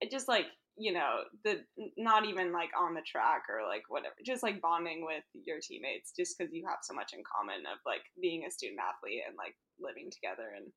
it 0.01 0.11
just 0.11 0.27
like 0.27 0.45
you 0.79 0.93
know 0.93 1.19
the 1.43 1.59
not 1.97 2.25
even 2.25 2.53
like 2.53 2.69
on 2.79 2.93
the 2.93 3.01
track 3.05 3.43
or 3.49 3.67
like 3.67 3.83
whatever 3.89 4.15
just 4.25 4.41
like 4.41 4.61
bonding 4.61 5.05
with 5.05 5.23
your 5.45 5.57
teammates 5.61 6.13
just 6.17 6.37
because 6.37 6.53
you 6.53 6.65
have 6.67 6.79
so 6.81 6.93
much 6.93 7.11
in 7.13 7.21
common 7.27 7.59
of 7.71 7.77
like 7.85 8.01
being 8.21 8.45
a 8.45 8.51
student 8.51 8.79
athlete 8.79 9.21
and 9.27 9.35
like 9.37 9.53
living 9.79 10.09
together 10.09 10.49
and 10.55 10.71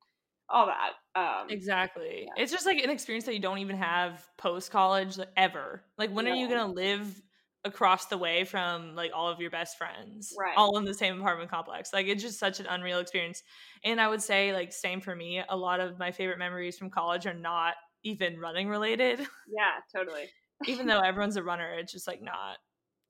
all 0.50 0.66
that 0.66 0.92
um 1.14 1.49
exactly. 1.49 2.25
yeah. 2.26 2.42
it's 2.42 2.52
just 2.52 2.66
like 2.66 2.82
an 2.82 2.90
experience 2.90 3.25
that 3.25 3.35
you 3.35 3.40
don't 3.40 3.59
even 3.59 3.76
have 3.76 4.26
post 4.37 4.71
college 4.71 5.18
ever. 5.37 5.82
Like 5.97 6.11
when 6.11 6.26
are 6.26 6.35
you 6.35 6.49
gonna 6.49 6.71
live 6.71 7.23
across 7.64 8.06
the 8.06 8.18
way 8.18 8.44
from 8.44 8.97
like 8.97 9.12
all 9.14 9.28
of 9.28 9.40
your 9.40 9.50
best 9.50 9.78
friends? 9.78 10.35
Right. 10.38 10.54
all 10.56 10.76
in 10.78 10.85
the 10.85 10.94
same 10.94 11.21
apartment 11.21 11.50
complex. 11.50 11.92
Like 11.92 12.06
it's 12.06 12.23
just 12.23 12.38
such 12.38 12.61
an 12.61 12.66
unreal 12.66 12.99
experience. 12.99 13.42
And 13.85 14.00
i 14.00 14.09
would 14.09 14.21
say 14.21 14.52
like 14.52 14.73
same 14.73 15.00
for 15.00 15.14
me. 15.14 15.42
A 15.49 15.56
lot 15.56 15.80
of 15.80 15.99
my 15.99 16.11
favorite 16.11 16.38
memories 16.38 16.76
from 16.76 16.90
college 16.90 17.25
are 17.25 17.35
not 17.35 17.75
even 18.04 18.38
running 18.38 18.68
related. 18.68 19.21
Yeah 19.49 19.80
totally. 19.94 20.25
Even 20.66 20.87
though 20.87 21.00
everyone's 21.00 21.37
a 21.37 21.42
runner 21.42 21.71
it's 21.78 21.92
just 21.92 22.06
like 22.06 22.23
not 22.23 22.56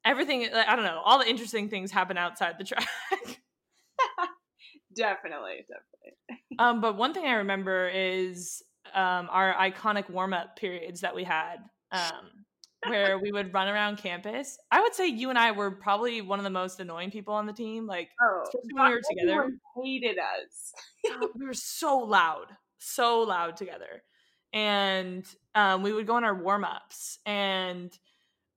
everything 0.04 0.42
like, 0.52 0.66
i 0.68 0.74
don't 0.74 0.84
know 0.84 1.00
all 1.04 1.18
the 1.18 1.28
interesting 1.28 1.68
things 1.68 1.90
happen 1.90 2.16
outside 2.18 2.56
the 2.58 2.64
track. 2.64 2.88
Definitely 4.96 5.64
definitely. 5.68 6.56
Um 6.58 6.80
but 6.80 6.96
one 6.96 7.14
thing 7.14 7.24
i 7.26 7.34
remember 7.34 7.88
is 7.88 8.62
um 8.94 9.28
our 9.30 9.54
iconic 9.54 10.10
warm-up 10.10 10.56
periods 10.56 11.00
that 11.02 11.14
we 11.14 11.24
had 11.24 11.56
um 11.92 12.44
where 12.88 13.16
we 13.18 13.30
would 13.30 13.54
run 13.54 13.68
around 13.68 13.98
campus. 13.98 14.58
I 14.72 14.80
would 14.80 14.92
say 14.94 15.06
you 15.06 15.30
and 15.30 15.38
i 15.38 15.52
were 15.52 15.70
probably 15.70 16.20
one 16.20 16.40
of 16.40 16.44
the 16.44 16.50
most 16.50 16.80
annoying 16.80 17.10
people 17.12 17.32
on 17.34 17.46
the 17.46 17.52
team 17.52 17.86
like 17.86 18.08
oh 18.20 18.42
especially 18.42 18.72
when 18.74 18.84
we 19.26 19.34
were 19.34 19.42
together. 19.44 19.50
hated 19.84 20.18
us. 20.18 20.72
We 21.36 21.46
were 21.46 21.54
so 21.54 21.98
loud 21.98 22.46
so 22.78 23.20
loud 23.20 23.56
together 23.56 24.02
and 24.52 25.24
um, 25.54 25.82
we 25.82 25.92
would 25.92 26.06
go 26.06 26.14
on 26.16 26.24
our 26.24 26.34
warm-ups 26.34 27.18
and 27.26 27.96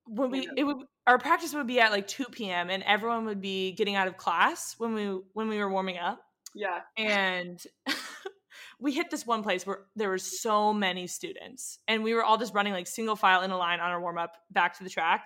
when 0.08 0.30
we 0.30 0.48
it 0.56 0.64
would 0.64 0.78
our 1.08 1.18
practice 1.18 1.54
would 1.54 1.68
be 1.68 1.80
at 1.80 1.92
like 1.92 2.08
2 2.08 2.26
p.m 2.26 2.70
and 2.70 2.84
everyone 2.84 3.26
would 3.26 3.42
be 3.42 3.72
getting 3.74 3.96
out 3.96 4.08
of 4.08 4.18
class 4.18 4.76
when 4.78 4.94
we 4.94 5.06
when 5.34 5.48
we 5.48 5.58
were 5.58 5.70
warming 5.70 5.98
up 5.98 6.22
yeah. 6.54 6.82
and 6.98 7.62
we 8.80 8.94
hit 8.94 9.10
this 9.10 9.26
one 9.26 9.44
place 9.44 9.66
where 9.66 9.80
there 9.96 10.10
were 10.10 10.18
so 10.18 10.74
many 10.74 11.08
students 11.08 11.80
and 11.88 12.04
we 12.04 12.14
were 12.14 12.24
all 12.24 12.38
just 12.38 12.54
running 12.54 12.74
like 12.74 12.88
single 12.88 13.16
file 13.16 13.42
in 13.42 13.52
a 13.52 13.58
line 13.58 13.80
on 13.80 13.92
our 13.92 14.00
warm-up 14.00 14.34
back 14.52 14.78
to 14.78 14.84
the 14.84 14.90
track 14.90 15.26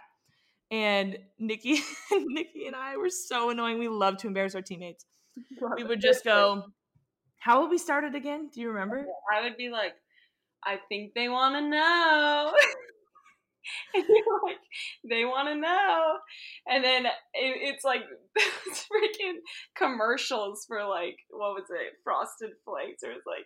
and 0.72 1.18
nikki 1.40 1.82
nikki 2.12 2.68
and 2.68 2.76
i 2.76 2.96
were 2.96 3.10
so 3.10 3.50
annoying 3.50 3.80
we 3.80 3.88
love 3.88 4.18
to 4.18 4.28
embarrass 4.28 4.56
our 4.56 4.62
teammates. 4.62 5.06
We 5.78 5.84
would 5.86 6.02
just 6.02 6.26
go 6.26 6.66
how 7.40 7.62
would 7.62 7.72
we 7.72 7.78
start 7.78 8.04
it 8.04 8.16
again? 8.16 8.50
Do 8.54 8.60
you 8.62 8.68
remember? 8.68 9.06
I 9.34 9.42
would 9.42 9.58
be 9.58 9.70
like, 9.70 9.94
I 10.66 10.78
think 10.90 11.14
they 11.16 11.30
want 11.30 11.56
to 11.56 11.62
know. 11.70 12.54
and 13.94 14.04
you're 14.08 14.40
like, 14.44 14.58
they 15.10 15.26
want 15.26 15.48
to 15.50 15.56
know. 15.56 16.18
And 16.68 16.84
then 16.84 17.06
it, 17.06 17.14
it's 17.34 17.84
like 17.84 18.02
those 18.36 18.78
freaking 18.78 19.38
commercials 19.76 20.66
for 20.68 20.86
like, 20.86 21.18
what 21.30 21.54
was 21.56 21.66
it? 21.70 21.94
Frosted 22.04 22.52
Flakes. 22.66 23.04
Or 23.04 23.12
it's 23.12 23.26
like, 23.26 23.46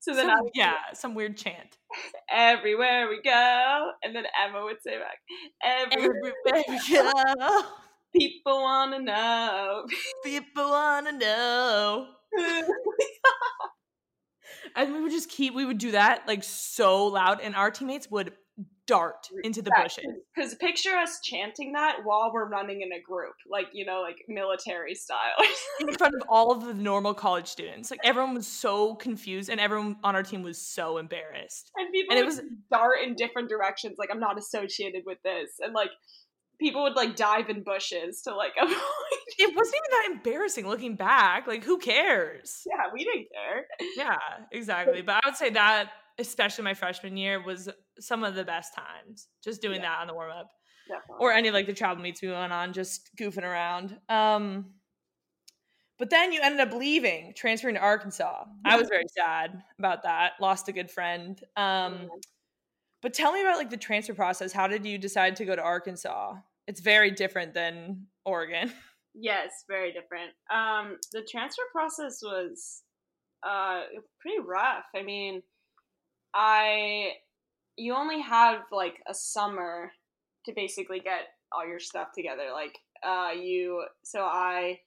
so 0.00 0.14
then 0.14 0.26
Some- 0.26 0.30
I 0.30 0.42
would 0.42 0.52
yeah 0.54 0.74
some 0.92 1.14
weird 1.14 1.36
chant 1.36 1.76
everywhere 2.30 3.08
we 3.08 3.20
go. 3.22 3.90
And 4.02 4.14
then 4.14 4.24
Emma 4.42 4.64
would 4.64 4.82
say 4.82 4.98
back, 4.98 5.18
everywhere 5.62 6.34
everywhere 6.46 6.64
we 6.68 6.94
go 6.94 7.62
people 8.14 8.62
want 8.62 8.92
to 8.94 9.02
know. 9.02 9.84
people 10.24 10.70
want 10.70 11.06
to 11.06 11.12
know 11.18 12.06
oh 12.38 13.68
and 14.76 14.92
we 14.92 15.00
would 15.02 15.12
just 15.12 15.28
keep 15.28 15.54
we 15.54 15.64
would 15.64 15.78
do 15.78 15.92
that 15.92 16.26
like 16.26 16.44
so 16.44 17.06
loud 17.06 17.40
and 17.40 17.54
our 17.54 17.70
teammates 17.70 18.10
would 18.10 18.32
dart 18.86 19.28
into 19.42 19.62
the 19.62 19.70
bushes. 19.82 20.04
Because 20.34 20.54
picture 20.56 20.94
us 20.94 21.18
chanting 21.22 21.72
that 21.72 21.98
while 22.04 22.30
we're 22.32 22.48
running 22.48 22.82
in 22.82 22.92
a 22.92 23.00
group, 23.00 23.34
like, 23.50 23.66
you 23.72 23.84
know, 23.84 24.02
like 24.02 24.16
military 24.28 24.94
style. 24.94 25.18
in 25.80 25.90
front 25.94 26.14
of 26.14 26.22
all 26.28 26.52
of 26.52 26.64
the 26.66 26.74
normal 26.74 27.14
college 27.14 27.48
students. 27.48 27.90
Like 27.90 28.00
everyone 28.04 28.34
was 28.34 28.46
so 28.46 28.94
confused 28.94 29.48
and 29.48 29.58
everyone 29.58 29.96
on 30.04 30.14
our 30.14 30.22
team 30.22 30.42
was 30.42 30.60
so 30.60 30.98
embarrassed. 30.98 31.70
And 31.76 31.90
people 31.92 32.14
And 32.14 32.22
it 32.22 32.26
was- 32.26 32.42
dart 32.70 32.98
in 33.04 33.14
different 33.14 33.48
directions 33.48 33.96
like 33.98 34.08
i'm 34.12 34.18
not 34.18 34.38
associated 34.38 35.02
with 35.06 35.18
this 35.22 35.50
and 35.60 35.74
like 35.74 35.90
people 36.60 36.82
would 36.82 36.94
like 36.96 37.16
dive 37.16 37.48
in 37.48 37.62
bushes 37.62 38.22
to 38.22 38.34
like 38.34 38.52
avoid 38.60 38.76
it 39.38 39.54
wasn't 39.56 39.74
even 39.76 39.90
that 39.90 40.08
embarrassing 40.12 40.66
looking 40.68 40.96
back 40.96 41.46
like 41.46 41.64
who 41.64 41.78
cares? 41.78 42.62
Yeah 42.66 42.90
we 42.92 43.04
didn't 43.04 43.26
care. 43.32 43.66
Yeah 43.96 44.18
exactly 44.52 45.02
but 45.02 45.16
i 45.24 45.28
would 45.28 45.36
say 45.36 45.50
that 45.50 45.90
especially 46.18 46.62
my 46.64 46.74
freshman 46.74 47.16
year 47.16 47.42
was 47.44 47.68
some 47.98 48.22
of 48.24 48.34
the 48.36 48.44
best 48.44 48.72
times 48.74 49.28
just 49.42 49.60
doing 49.60 49.80
Yeah. 49.82 49.88
that 49.90 49.98
on 50.02 50.06
the 50.06 50.14
warm-up. 50.14 50.48
Or 51.18 51.32
any 51.32 51.50
like 51.50 51.66
the 51.66 51.72
travel 51.72 52.02
meets 52.02 52.20
we 52.22 52.28
went 52.30 52.52
on 52.52 52.72
just 52.72 53.10
goofing 53.18 53.42
around 53.44 53.98
um 54.08 54.74
but 55.98 56.10
then 56.10 56.32
you 56.32 56.40
ended 56.42 56.60
up 56.60 56.74
leaving 56.74 57.32
transferring 57.36 57.76
to 57.76 57.80
arkansas. 57.80 58.44
I 58.64 58.76
was 58.76 58.88
very 58.88 59.04
sad 59.16 59.62
about 59.78 60.02
that 60.02 60.32
lost 60.40 60.68
a 60.68 60.72
good 60.72 60.90
friend 60.90 61.40
um 61.56 62.08
but 63.04 63.12
tell 63.12 63.34
me 63.34 63.42
about 63.42 63.58
like 63.58 63.68
the 63.68 63.76
transfer 63.76 64.14
process. 64.14 64.50
How 64.50 64.66
did 64.66 64.86
you 64.86 64.96
decide 64.96 65.36
to 65.36 65.44
go 65.44 65.54
to 65.54 65.60
arkansas? 65.60 66.36
It's 66.66 66.80
very 66.80 67.10
different 67.10 67.54
than 67.54 68.06
oregon. 68.24 68.72
Yes 69.16 69.62
very 69.68 69.92
different. 69.92 70.32
Um 70.52 70.96
the 71.12 71.22
transfer 71.30 71.62
process 71.70 72.18
was 72.20 72.82
uh 73.44 73.82
pretty 74.18 74.40
rough. 74.40 74.86
I 74.96 75.04
mean 75.04 75.40
i 76.34 77.12
you 77.76 77.94
only 77.94 78.20
have 78.22 78.62
like 78.72 78.96
a 79.06 79.14
summer 79.14 79.92
to 80.46 80.52
basically 80.52 80.98
get 80.98 81.28
all 81.52 81.64
your 81.64 81.78
stuff 81.78 82.08
together. 82.12 82.46
Like 82.52 82.76
uh 83.06 83.30
you 83.40 83.84
so 84.02 84.22
i 84.22 84.80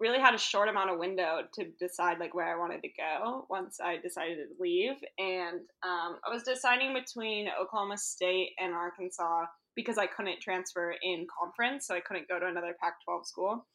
really 0.00 0.20
had 0.20 0.34
a 0.34 0.38
short 0.38 0.68
amount 0.68 0.90
of 0.90 0.98
window 0.98 1.40
to 1.54 1.66
decide 1.78 2.18
like 2.18 2.34
where 2.34 2.52
i 2.52 2.58
wanted 2.58 2.80
to 2.82 2.88
go 2.88 3.46
once 3.50 3.78
i 3.82 3.96
decided 3.96 4.36
to 4.36 4.62
leave. 4.62 4.96
And 5.18 5.60
um, 5.82 6.18
i 6.26 6.32
was 6.32 6.42
deciding 6.42 6.94
between 6.94 7.48
oklahoma 7.60 7.98
state 7.98 8.50
and 8.58 8.72
arkansas 8.72 9.46
because 9.74 9.98
i 9.98 10.06
couldn't 10.06 10.40
transfer 10.40 10.94
in 11.02 11.26
conference 11.40 11.86
so 11.86 11.94
i 11.94 12.00
couldn't 12.00 12.28
go 12.28 12.38
to 12.38 12.46
another 12.46 12.74
pac 12.82 12.94
12 13.04 13.26
school. 13.26 13.66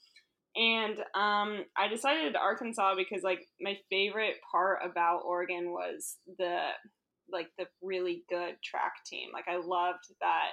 And 0.55 0.99
um, 1.13 1.65
i 1.77 1.87
decided 1.89 2.35
arkansas 2.35 2.95
because 2.95 3.23
like 3.23 3.41
my 3.59 3.77
favorite 3.89 4.35
part 4.51 4.79
about 4.83 5.21
oregon 5.25 5.71
was 5.71 6.17
the 6.37 6.57
like 7.29 7.47
the 7.57 7.65
really 7.81 8.23
good 8.29 8.55
track 8.63 8.93
team. 9.05 9.29
Like 9.33 9.47
i 9.47 9.57
loved 9.57 10.05
that 10.21 10.51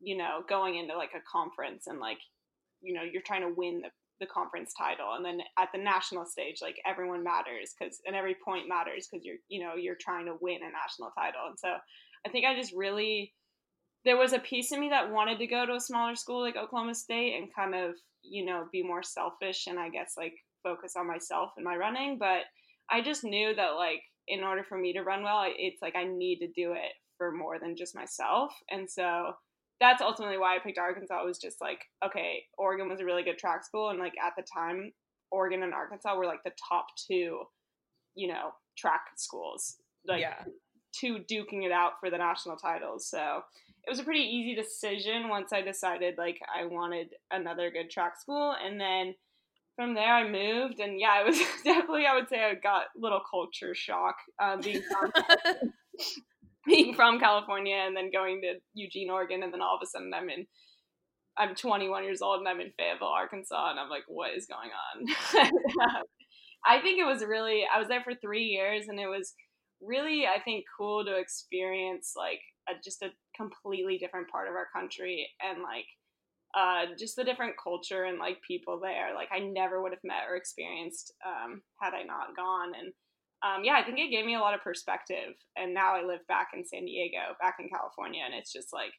you 0.00 0.16
know 0.16 0.40
going 0.48 0.76
into 0.76 0.96
like 0.96 1.12
a 1.14 1.22
conference 1.30 1.86
and 1.86 2.00
like 2.00 2.18
you 2.80 2.94
know 2.94 3.02
you're 3.02 3.22
trying 3.22 3.42
to 3.42 3.54
win 3.56 3.82
the, 3.82 3.88
the 4.22 4.26
conference 4.26 4.72
title 4.78 5.14
and 5.16 5.24
then 5.24 5.40
at 5.58 5.68
the 5.74 5.82
national 5.82 6.24
stage 6.24 6.58
like 6.62 6.76
everyone 6.86 7.24
matters 7.24 7.74
because 7.76 8.00
and 8.06 8.14
every 8.14 8.36
point 8.44 8.68
matters 8.68 9.08
because 9.10 9.24
you're 9.24 9.36
you 9.48 9.60
know 9.60 9.74
you're 9.74 9.96
trying 10.00 10.24
to 10.24 10.36
win 10.40 10.60
a 10.62 10.70
national 10.70 11.10
title 11.18 11.48
and 11.48 11.58
so 11.58 11.68
i 12.24 12.28
think 12.30 12.46
i 12.46 12.54
just 12.54 12.72
really 12.72 13.34
there 14.04 14.16
was 14.16 14.32
a 14.32 14.38
piece 14.38 14.70
of 14.70 14.78
me 14.78 14.88
that 14.88 15.10
wanted 15.10 15.38
to 15.38 15.46
go 15.46 15.66
to 15.66 15.74
a 15.74 15.80
smaller 15.80 16.14
school 16.14 16.40
like 16.40 16.56
oklahoma 16.56 16.94
state 16.94 17.36
and 17.36 17.52
kind 17.52 17.74
of 17.74 17.96
you 18.22 18.44
know 18.44 18.66
be 18.70 18.82
more 18.82 19.02
selfish 19.02 19.66
and 19.66 19.78
i 19.78 19.88
guess 19.88 20.14
like 20.16 20.34
focus 20.62 20.94
on 20.96 21.08
myself 21.08 21.50
and 21.56 21.64
my 21.64 21.74
running 21.74 22.16
but 22.16 22.42
i 22.90 23.02
just 23.02 23.24
knew 23.24 23.52
that 23.54 23.70
like 23.70 24.02
in 24.28 24.44
order 24.44 24.62
for 24.62 24.78
me 24.78 24.92
to 24.92 25.02
run 25.02 25.24
well 25.24 25.42
it's 25.58 25.82
like 25.82 25.96
i 25.96 26.04
need 26.04 26.38
to 26.38 26.46
do 26.54 26.72
it 26.72 26.92
for 27.18 27.32
more 27.32 27.58
than 27.58 27.76
just 27.76 27.96
myself 27.96 28.52
and 28.70 28.88
so 28.88 29.32
that's 29.82 30.00
ultimately 30.00 30.38
why 30.38 30.56
I 30.56 30.60
picked 30.60 30.78
Arkansas. 30.78 31.20
It 31.20 31.26
was 31.26 31.38
just 31.38 31.60
like, 31.60 31.80
okay, 32.06 32.44
Oregon 32.56 32.88
was 32.88 33.00
a 33.00 33.04
really 33.04 33.24
good 33.24 33.36
track 33.36 33.64
school, 33.64 33.90
and 33.90 33.98
like 33.98 34.14
at 34.24 34.32
the 34.36 34.42
time, 34.42 34.92
Oregon 35.30 35.62
and 35.62 35.74
Arkansas 35.74 36.16
were 36.16 36.26
like 36.26 36.44
the 36.44 36.52
top 36.68 36.86
two, 36.96 37.42
you 38.14 38.28
know, 38.28 38.52
track 38.78 39.02
schools, 39.16 39.76
like 40.06 40.20
yeah 40.20 40.44
two 40.92 41.18
duking 41.30 41.64
it 41.64 41.72
out 41.72 41.92
for 42.00 42.10
the 42.10 42.18
national 42.18 42.56
titles. 42.56 43.08
So 43.08 43.42
it 43.86 43.90
was 43.90 43.98
a 43.98 44.04
pretty 44.04 44.20
easy 44.20 44.54
decision 44.54 45.28
once 45.28 45.52
I 45.52 45.62
decided 45.62 46.16
like 46.18 46.38
I 46.54 46.66
wanted 46.66 47.08
another 47.30 47.70
good 47.70 47.90
track 47.90 48.20
school, 48.20 48.54
and 48.64 48.80
then 48.80 49.14
from 49.76 49.94
there 49.94 50.14
I 50.14 50.28
moved, 50.28 50.80
and 50.80 51.00
yeah, 51.00 51.20
it 51.20 51.26
was 51.26 51.38
definitely 51.64 52.06
I 52.06 52.14
would 52.14 52.28
say 52.28 52.42
I 52.44 52.54
got 52.54 52.86
a 52.96 53.00
little 53.00 53.22
culture 53.28 53.74
shock 53.74 54.16
um, 54.40 54.60
being 54.60 54.82
being 56.66 56.94
from 56.94 57.18
California 57.20 57.76
and 57.76 57.96
then 57.96 58.10
going 58.12 58.40
to 58.42 58.54
Eugene, 58.74 59.10
Oregon, 59.10 59.42
and 59.42 59.52
then 59.52 59.62
all 59.62 59.76
of 59.76 59.82
a 59.82 59.86
sudden 59.86 60.12
I'm 60.14 60.28
in. 60.30 60.46
I'm 61.36 61.54
21 61.54 62.04
years 62.04 62.20
old 62.20 62.40
and 62.40 62.48
I'm 62.48 62.60
in 62.60 62.72
Fayetteville, 62.78 63.08
Arkansas, 63.08 63.70
and 63.70 63.80
I'm 63.80 63.88
like, 63.88 64.04
what 64.06 64.36
is 64.36 64.46
going 64.46 64.68
on? 64.70 65.42
I 66.66 66.78
think 66.80 67.00
it 67.00 67.06
was 67.06 67.24
really. 67.24 67.64
I 67.74 67.78
was 67.78 67.88
there 67.88 68.02
for 68.02 68.14
three 68.14 68.44
years, 68.44 68.86
and 68.88 69.00
it 69.00 69.08
was 69.08 69.32
really, 69.80 70.26
I 70.26 70.40
think, 70.40 70.64
cool 70.78 71.04
to 71.04 71.16
experience 71.16 72.12
like 72.16 72.40
a, 72.68 72.74
just 72.84 73.02
a 73.02 73.10
completely 73.36 73.98
different 73.98 74.28
part 74.28 74.48
of 74.48 74.54
our 74.54 74.68
country 74.74 75.28
and 75.42 75.62
like 75.62 75.86
uh, 76.54 76.94
just 76.98 77.16
the 77.16 77.24
different 77.24 77.54
culture 77.62 78.04
and 78.04 78.18
like 78.18 78.38
people 78.46 78.78
there. 78.80 79.14
Like 79.14 79.28
I 79.32 79.40
never 79.40 79.82
would 79.82 79.92
have 79.92 80.04
met 80.04 80.28
or 80.28 80.36
experienced 80.36 81.12
um, 81.26 81.62
had 81.80 81.94
I 81.94 82.02
not 82.02 82.36
gone. 82.36 82.72
And 82.78 82.92
um, 83.42 83.64
yeah, 83.64 83.74
I 83.74 83.84
think 83.84 83.98
it 83.98 84.10
gave 84.10 84.24
me 84.24 84.36
a 84.36 84.40
lot 84.40 84.54
of 84.54 84.62
perspective. 84.62 85.34
And 85.56 85.74
now 85.74 85.94
I 85.94 86.04
live 86.04 86.20
back 86.28 86.48
in 86.54 86.64
San 86.64 86.84
Diego, 86.84 87.34
back 87.40 87.56
in 87.58 87.68
California, 87.68 88.22
and 88.24 88.34
it's 88.34 88.52
just 88.52 88.72
like 88.72 88.92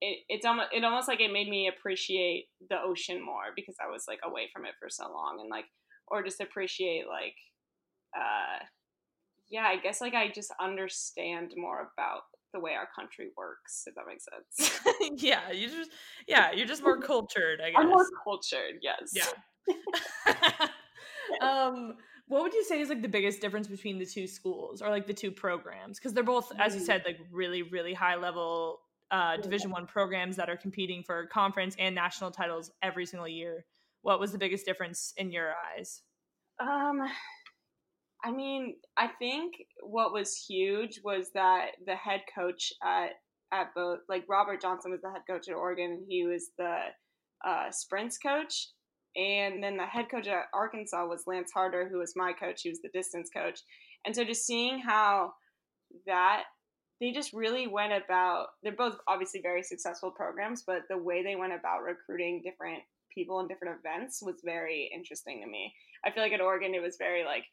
it, 0.00 0.18
it's 0.28 0.46
almost 0.46 0.68
it 0.72 0.84
almost 0.84 1.08
like 1.08 1.20
it 1.20 1.32
made 1.32 1.48
me 1.48 1.68
appreciate 1.68 2.46
the 2.68 2.80
ocean 2.80 3.24
more 3.24 3.52
because 3.54 3.76
I 3.82 3.90
was 3.90 4.04
like 4.08 4.20
away 4.24 4.48
from 4.52 4.64
it 4.64 4.72
for 4.80 4.88
so 4.88 5.04
long, 5.12 5.38
and 5.40 5.50
like 5.50 5.66
or 6.08 6.22
just 6.22 6.40
appreciate 6.40 7.06
like 7.08 7.34
uh 8.16 8.64
yeah, 9.50 9.64
I 9.64 9.76
guess 9.76 10.00
like 10.00 10.14
I 10.14 10.30
just 10.30 10.52
understand 10.60 11.52
more 11.56 11.90
about 11.92 12.22
the 12.52 12.60
way 12.60 12.72
our 12.74 12.88
country 12.96 13.30
works, 13.36 13.82
if 13.86 13.94
that 13.94 14.04
makes 14.06 14.24
sense. 14.24 14.80
yeah, 15.22 15.50
you 15.50 15.68
just 15.68 15.90
yeah, 16.28 16.52
you're 16.52 16.66
just 16.66 16.82
more 16.82 16.98
cultured, 17.00 17.60
I 17.60 17.70
guess. 17.70 17.80
I'm 17.80 17.88
more 17.88 18.06
cultured, 18.24 18.80
yes. 18.82 19.12
Yeah. 19.12 19.26
um 21.42 21.94
what 22.30 22.42
would 22.42 22.54
you 22.54 22.62
say 22.62 22.80
is 22.80 22.88
like 22.88 23.02
the 23.02 23.08
biggest 23.08 23.40
difference 23.40 23.66
between 23.66 23.98
the 23.98 24.06
two 24.06 24.28
schools 24.28 24.80
or 24.80 24.88
like 24.88 25.06
the 25.06 25.12
two 25.12 25.32
programs? 25.32 25.98
Because 25.98 26.14
they're 26.14 26.22
both 26.22 26.52
as 26.58 26.76
you 26.76 26.80
mm. 26.80 26.86
said 26.86 27.02
like 27.04 27.18
really 27.32 27.62
really 27.62 27.92
high 27.92 28.14
level 28.14 28.80
uh, 29.10 29.36
division 29.38 29.72
one 29.72 29.86
programs 29.86 30.36
that 30.36 30.48
are 30.48 30.56
competing 30.56 31.02
for 31.02 31.26
conference 31.26 31.74
and 31.80 31.92
national 31.92 32.30
titles 32.30 32.70
every 32.82 33.04
single 33.04 33.26
year. 33.26 33.64
What 34.02 34.20
was 34.20 34.30
the 34.30 34.38
biggest 34.38 34.64
difference 34.64 35.12
in 35.16 35.32
your 35.32 35.52
eyes? 35.76 36.02
Um 36.60 37.02
i 38.22 38.30
mean 38.30 38.74
i 38.96 39.06
think 39.06 39.54
what 39.82 40.12
was 40.12 40.36
huge 40.36 41.00
was 41.02 41.30
that 41.32 41.68
the 41.86 41.96
head 41.96 42.20
coach 42.34 42.72
at 42.82 43.12
at 43.52 43.74
both 43.74 44.00
like 44.08 44.24
robert 44.28 44.60
johnson 44.60 44.90
was 44.90 45.00
the 45.00 45.10
head 45.10 45.22
coach 45.28 45.48
at 45.48 45.54
oregon 45.54 45.92
and 45.92 46.04
he 46.08 46.24
was 46.24 46.50
the 46.58 46.78
uh, 47.42 47.70
sprints 47.70 48.18
coach 48.18 48.68
and 49.16 49.62
then 49.62 49.76
the 49.76 49.86
head 49.86 50.06
coach 50.10 50.26
at 50.26 50.44
Arkansas 50.54 51.06
was 51.06 51.24
Lance 51.26 51.50
Harter, 51.52 51.88
who 51.90 51.98
was 51.98 52.14
my 52.16 52.32
coach. 52.32 52.62
He 52.62 52.68
was 52.68 52.80
the 52.80 52.90
distance 52.94 53.30
coach. 53.34 53.60
And 54.04 54.14
so 54.14 54.24
just 54.24 54.46
seeing 54.46 54.80
how 54.80 55.32
that 56.06 56.44
they 57.00 57.10
just 57.12 57.32
really 57.32 57.66
went 57.66 57.92
about 57.92 58.48
they're 58.62 58.72
both 58.72 58.98
obviously 59.08 59.40
very 59.42 59.62
successful 59.62 60.10
programs, 60.10 60.62
but 60.66 60.82
the 60.88 60.98
way 60.98 61.22
they 61.22 61.36
went 61.36 61.52
about 61.52 61.82
recruiting 61.82 62.42
different 62.44 62.82
people 63.12 63.40
in 63.40 63.48
different 63.48 63.78
events 63.78 64.20
was 64.22 64.36
very 64.44 64.90
interesting 64.94 65.40
to 65.40 65.50
me. 65.50 65.72
I 66.04 66.10
feel 66.10 66.22
like 66.22 66.32
at 66.32 66.40
Oregon 66.40 66.74
it 66.74 66.82
was 66.82 66.96
very 66.98 67.24
like 67.24 67.44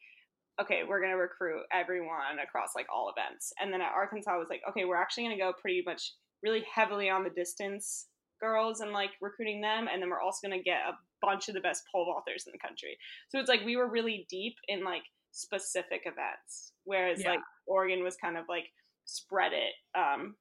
okay, 0.60 0.82
we're 0.88 0.98
going 0.98 1.12
to 1.12 1.16
recruit 1.16 1.62
everyone 1.72 2.40
across 2.42 2.70
like 2.74 2.86
all 2.92 3.12
events. 3.16 3.52
And 3.60 3.72
then 3.72 3.80
at 3.80 3.92
Arkansas 3.94 4.36
was 4.38 4.48
like 4.50 4.62
okay, 4.68 4.84
we're 4.84 5.00
actually 5.00 5.24
going 5.24 5.36
to 5.36 5.42
go 5.42 5.52
pretty 5.60 5.82
much 5.84 6.12
really 6.42 6.64
heavily 6.72 7.10
on 7.10 7.24
the 7.24 7.30
distance 7.30 8.06
girls 8.40 8.80
and 8.80 8.92
like 8.92 9.10
recruiting 9.20 9.60
them 9.60 9.88
and 9.92 10.00
then 10.00 10.10
we're 10.10 10.20
also 10.20 10.46
going 10.46 10.56
to 10.56 10.64
get 10.64 10.80
a 10.88 10.92
bunch 11.22 11.48
of 11.48 11.54
the 11.54 11.60
best 11.60 11.84
pole 11.90 12.06
vaulters 12.06 12.46
in 12.46 12.52
the 12.52 12.58
country 12.58 12.96
so 13.28 13.38
it's 13.38 13.48
like 13.48 13.64
we 13.64 13.76
were 13.76 13.88
really 13.88 14.26
deep 14.28 14.56
in 14.68 14.84
like 14.84 15.02
specific 15.32 16.02
events 16.04 16.72
whereas 16.84 17.22
yeah. 17.22 17.30
like 17.30 17.40
oregon 17.66 18.02
was 18.02 18.16
kind 18.16 18.36
of 18.36 18.44
like 18.48 18.66
spread 19.04 19.52
it 19.52 19.74
um 19.98 20.34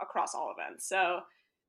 across 0.00 0.34
all 0.34 0.54
events 0.56 0.88
so 0.88 1.20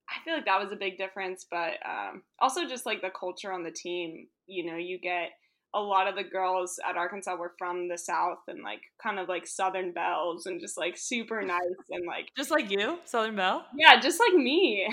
i 0.09 0.23
feel 0.23 0.33
like 0.33 0.45
that 0.45 0.61
was 0.61 0.71
a 0.71 0.75
big 0.75 0.97
difference 0.97 1.45
but 1.49 1.73
um 1.85 2.23
also 2.39 2.67
just 2.67 2.85
like 2.85 3.01
the 3.01 3.11
culture 3.17 3.51
on 3.51 3.63
the 3.63 3.71
team 3.71 4.27
you 4.47 4.65
know 4.65 4.77
you 4.77 4.99
get 4.99 5.29
a 5.73 5.79
lot 5.79 6.07
of 6.07 6.15
the 6.15 6.23
girls 6.23 6.79
at 6.87 6.95
Arkansas 6.95 7.35
were 7.35 7.53
from 7.57 7.87
the 7.87 7.97
South 7.97 8.39
and 8.47 8.63
like 8.63 8.81
kind 9.01 9.19
of 9.19 9.27
like 9.27 9.45
Southern 9.45 9.91
Belles 9.91 10.45
and 10.45 10.59
just 10.59 10.77
like 10.77 10.97
super 10.97 11.41
nice 11.45 11.61
and 11.91 12.05
like 12.05 12.29
just 12.35 12.51
like 12.51 12.71
you, 12.71 12.99
Southern 13.05 13.35
Belle. 13.35 13.65
Yeah, 13.75 13.99
just 13.99 14.19
like 14.19 14.33
me. 14.33 14.87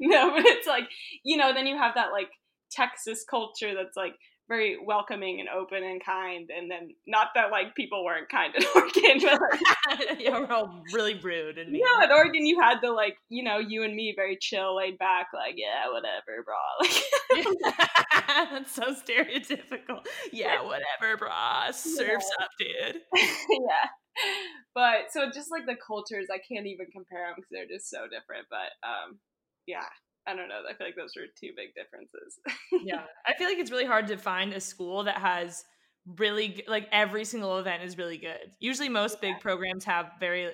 no, 0.11 0.31
but 0.31 0.45
it's 0.45 0.67
like 0.67 0.85
you 1.25 1.37
know, 1.37 1.53
then 1.55 1.67
you 1.67 1.77
have 1.77 1.95
that 1.95 2.13
like 2.13 2.29
Texas 2.71 3.25
culture 3.29 3.75
that's 3.75 3.97
like 3.97 4.15
very 4.49 4.77
welcoming 4.85 5.41
and 5.41 5.49
open 5.49 5.83
and 5.83 6.05
kind. 6.05 6.51
And 6.55 6.71
then 6.71 6.91
not 7.07 7.29
that 7.35 7.51
like 7.51 7.75
people 7.75 8.05
weren't 8.05 8.29
kind 8.29 8.55
in 8.55 8.63
Oregon, 8.75 9.21
but 9.23 9.41
like, 9.41 10.21
yeah, 10.21 10.39
we're 10.39 10.53
all 10.53 10.83
really 10.93 11.15
rude 11.15 11.59
and 11.59 11.71
mean. 11.71 11.83
Yeah, 11.83 12.05
in 12.05 12.13
Oregon 12.13 12.45
you 12.45 12.61
had 12.61 12.79
the 12.83 12.91
like, 12.91 13.17
you 13.29 13.43
know, 13.43 13.59
you 13.59 13.83
and 13.83 13.95
me 13.95 14.13
very 14.15 14.37
chill, 14.41 14.77
laid 14.77 14.99
back, 14.99 15.29
like, 15.33 15.55
yeah, 15.57 15.91
whatever, 15.91 16.45
bro. 16.45 16.55
Like 16.81 17.47
That's 18.51 18.73
so 18.73 18.95
stereotypical. 18.95 20.05
Yeah, 20.33 20.63
whatever, 20.63 21.17
bro. 21.19 21.29
Surfs 21.73 22.31
yeah. 22.39 22.45
up, 22.45 22.51
dude. 22.59 23.03
yeah. 23.15 23.89
But 24.75 25.13
so 25.13 25.31
just 25.33 25.51
like 25.51 25.67
the 25.67 25.77
cultures, 25.87 26.27
I 26.33 26.39
can't 26.39 26.67
even 26.67 26.87
compare 26.93 27.27
them 27.27 27.35
because 27.37 27.51
they're 27.51 27.67
just 27.67 27.89
so 27.89 28.05
different. 28.05 28.47
But 28.51 28.73
um, 28.87 29.19
yeah, 29.67 29.85
I 30.27 30.35
don't 30.35 30.49
know. 30.49 30.61
I 30.69 30.75
feel 30.75 30.87
like 30.87 30.97
those 30.97 31.17
are 31.17 31.27
two 31.39 31.51
big 31.57 31.75
differences. 31.75 32.39
yeah. 32.85 33.03
I 33.27 33.35
feel 33.35 33.49
like 33.49 33.59
it's 33.59 33.71
really 33.71 33.87
hard 33.87 34.07
to 34.09 34.17
find 34.17 34.53
a 34.53 34.61
school 34.61 35.05
that 35.05 35.19
has 35.19 35.65
really 36.19 36.65
like 36.69 36.89
every 36.93 37.25
single 37.25 37.59
event 37.59 37.83
is 37.83 37.99
really 37.99 38.19
good. 38.19 38.53
Usually 38.61 38.89
most 38.89 39.19
yeah. 39.23 39.33
big 39.33 39.41
programs 39.41 39.85
have 39.85 40.13
very 40.21 40.51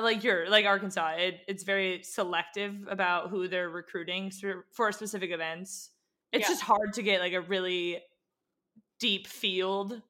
like 0.00 0.22
your 0.22 0.48
like 0.48 0.64
Arkansas, 0.64 1.14
it, 1.18 1.40
it's 1.48 1.64
very 1.64 2.02
selective 2.02 2.86
about 2.88 3.30
who 3.30 3.48
they're 3.48 3.70
recruiting 3.70 4.30
for, 4.30 4.66
for 4.72 4.92
specific 4.92 5.32
events. 5.32 5.90
It's 6.32 6.42
yeah. 6.42 6.48
just 6.48 6.62
hard 6.62 6.92
to 6.94 7.02
get 7.02 7.20
like 7.20 7.32
a 7.32 7.40
really 7.40 8.00
deep 9.00 9.26
field 9.26 10.00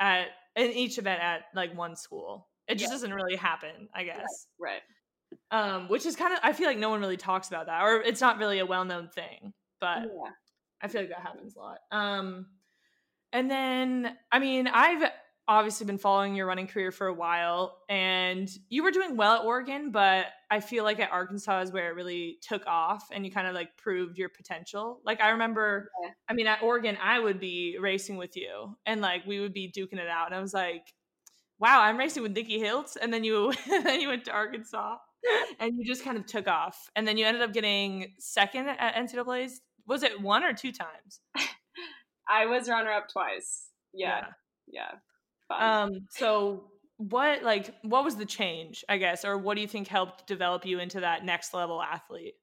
at 0.00 0.28
in 0.56 0.70
each 0.70 0.98
event 0.98 1.20
at 1.20 1.42
like 1.54 1.76
one 1.76 1.94
school. 1.96 2.48
It 2.66 2.76
just 2.76 2.90
yeah. 2.90 2.94
doesn't 2.94 3.14
really 3.14 3.36
happen, 3.36 3.88
I 3.94 4.04
guess. 4.04 4.46
Right. 4.58 4.72
right 4.72 4.82
um, 5.50 5.88
which 5.88 6.06
is 6.06 6.16
kind 6.16 6.32
of 6.32 6.40
I 6.42 6.52
feel 6.52 6.66
like 6.66 6.78
no 6.78 6.90
one 6.90 7.00
really 7.00 7.16
talks 7.16 7.48
about 7.48 7.66
that, 7.66 7.82
or 7.82 8.00
it's 8.00 8.20
not 8.20 8.38
really 8.38 8.58
a 8.58 8.66
well 8.66 8.84
known 8.84 9.08
thing. 9.08 9.52
But 9.80 10.02
yeah. 10.02 10.30
I 10.82 10.88
feel 10.88 11.02
like 11.02 11.10
that 11.10 11.20
happens 11.20 11.56
a 11.56 11.58
lot. 11.58 11.78
Um, 11.90 12.46
and 13.32 13.50
then 13.50 14.16
I 14.30 14.38
mean 14.38 14.66
I've 14.66 15.10
obviously 15.46 15.84
been 15.84 15.98
following 15.98 16.34
your 16.34 16.46
running 16.46 16.66
career 16.66 16.90
for 16.90 17.06
a 17.06 17.14
while, 17.14 17.78
and 17.88 18.48
you 18.68 18.82
were 18.82 18.90
doing 18.90 19.16
well 19.16 19.34
at 19.36 19.44
Oregon, 19.44 19.90
but 19.90 20.26
I 20.50 20.60
feel 20.60 20.84
like 20.84 21.00
at 21.00 21.12
Arkansas 21.12 21.62
is 21.62 21.72
where 21.72 21.90
it 21.90 21.94
really 21.94 22.38
took 22.40 22.66
off, 22.66 23.08
and 23.12 23.24
you 23.24 23.32
kind 23.32 23.46
of 23.46 23.54
like 23.54 23.76
proved 23.76 24.18
your 24.18 24.28
potential. 24.28 25.00
Like 25.04 25.20
I 25.20 25.30
remember, 25.30 25.90
yeah. 26.02 26.10
I 26.28 26.34
mean 26.34 26.46
at 26.46 26.62
Oregon 26.62 26.96
I 27.02 27.18
would 27.18 27.40
be 27.40 27.76
racing 27.80 28.16
with 28.16 28.36
you, 28.36 28.76
and 28.86 29.00
like 29.00 29.26
we 29.26 29.40
would 29.40 29.52
be 29.52 29.72
duking 29.76 29.98
it 29.98 30.08
out, 30.08 30.26
and 30.26 30.34
I 30.34 30.40
was 30.40 30.54
like 30.54 30.94
wow, 31.58 31.80
I'm 31.80 31.96
racing 31.96 32.22
with 32.22 32.32
Nikki 32.32 32.60
Hiltz. 32.60 32.96
And 33.00 33.12
then 33.12 33.24
you 33.24 33.52
then 33.68 34.00
you 34.00 34.08
went 34.08 34.24
to 34.26 34.32
Arkansas. 34.32 34.96
And 35.60 35.72
you 35.76 35.84
just 35.84 36.04
kind 36.04 36.16
of 36.16 36.26
took 36.26 36.48
off. 36.48 36.90
And 36.96 37.06
then 37.06 37.16
you 37.16 37.26
ended 37.26 37.42
up 37.42 37.52
getting 37.52 38.12
second 38.18 38.68
at 38.68 38.94
NCAA's. 38.94 39.60
Was 39.86 40.02
it 40.02 40.20
one 40.20 40.44
or 40.44 40.52
two 40.52 40.72
times? 40.72 41.20
I 42.28 42.46
was 42.46 42.68
runner 42.68 42.90
up 42.90 43.08
twice. 43.12 43.68
Yeah. 43.92 44.26
Yeah. 44.66 44.82
yeah. 45.50 45.82
Um, 45.82 45.90
so 46.10 46.64
what 46.96 47.42
like 47.42 47.74
what 47.82 48.04
was 48.04 48.16
the 48.16 48.24
change, 48.24 48.84
I 48.88 48.98
guess, 48.98 49.24
or 49.24 49.36
what 49.36 49.56
do 49.56 49.60
you 49.60 49.68
think 49.68 49.88
helped 49.88 50.26
develop 50.26 50.64
you 50.64 50.78
into 50.78 51.00
that 51.00 51.24
next 51.24 51.52
level 51.52 51.82
athlete? 51.82 52.34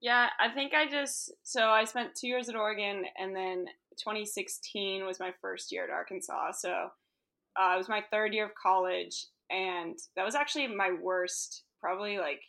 Yeah, 0.00 0.28
I 0.38 0.48
think 0.50 0.74
I 0.74 0.88
just 0.88 1.32
so 1.42 1.68
I 1.68 1.84
spent 1.84 2.14
two 2.14 2.28
years 2.28 2.48
at 2.48 2.56
Oregon 2.56 3.04
and 3.18 3.34
then 3.34 3.66
2016 3.98 5.04
was 5.04 5.18
my 5.18 5.32
first 5.40 5.72
year 5.72 5.84
at 5.84 5.90
Arkansas. 5.90 6.52
So 6.58 6.70
uh, 6.70 7.72
it 7.74 7.78
was 7.78 7.88
my 7.88 8.02
third 8.12 8.34
year 8.34 8.46
of 8.46 8.52
college, 8.60 9.26
and 9.50 9.98
that 10.16 10.24
was 10.24 10.34
actually 10.34 10.68
my 10.68 10.90
worst 11.00 11.64
probably 11.80 12.18
like 12.18 12.40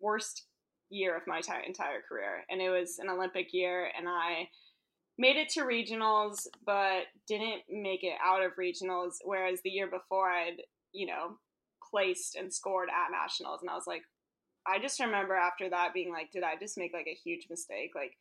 worst 0.00 0.46
year 0.90 1.16
of 1.16 1.22
my 1.26 1.40
t- 1.40 1.52
entire 1.66 2.02
career. 2.08 2.44
And 2.50 2.60
it 2.60 2.70
was 2.70 2.98
an 2.98 3.08
Olympic 3.08 3.52
year, 3.52 3.90
and 3.96 4.08
I 4.08 4.48
made 5.18 5.36
it 5.36 5.48
to 5.50 5.60
regionals, 5.60 6.46
but 6.64 7.04
didn't 7.28 7.62
make 7.70 8.02
it 8.02 8.18
out 8.24 8.42
of 8.42 8.52
regionals. 8.58 9.14
Whereas 9.24 9.60
the 9.62 9.70
year 9.70 9.88
before, 9.88 10.30
I'd, 10.30 10.62
you 10.92 11.06
know, 11.06 11.38
placed 11.90 12.34
and 12.34 12.52
scored 12.52 12.88
at 12.88 13.12
nationals. 13.12 13.60
And 13.60 13.70
I 13.70 13.74
was 13.74 13.86
like, 13.86 14.02
I 14.66 14.78
just 14.78 15.00
remember 15.00 15.34
after 15.34 15.68
that 15.70 15.94
being 15.94 16.10
like, 16.10 16.32
did 16.32 16.42
I 16.42 16.56
just 16.58 16.78
make 16.78 16.92
like 16.92 17.06
a 17.06 17.14
huge 17.14 17.46
mistake? 17.50 17.92
Like, 17.94 18.16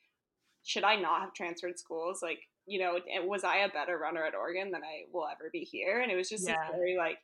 should 0.64 0.84
I 0.84 0.96
not 0.96 1.22
have 1.22 1.34
transferred 1.34 1.80
schools? 1.80 2.20
Like, 2.22 2.40
you 2.66 2.80
know, 2.80 3.00
was 3.26 3.44
I 3.44 3.58
a 3.58 3.70
better 3.70 3.98
runner 3.98 4.24
at 4.26 4.36
Oregon 4.36 4.72
than 4.72 4.84
I 4.84 5.04
will 5.12 5.28
ever 5.28 5.50
be 5.52 5.62
here? 5.62 6.02
And 6.02 6.12
it 6.12 6.16
was 6.16 6.30
just 6.30 6.48
yeah. 6.48 6.70
very 6.72 6.96
like 6.98 7.18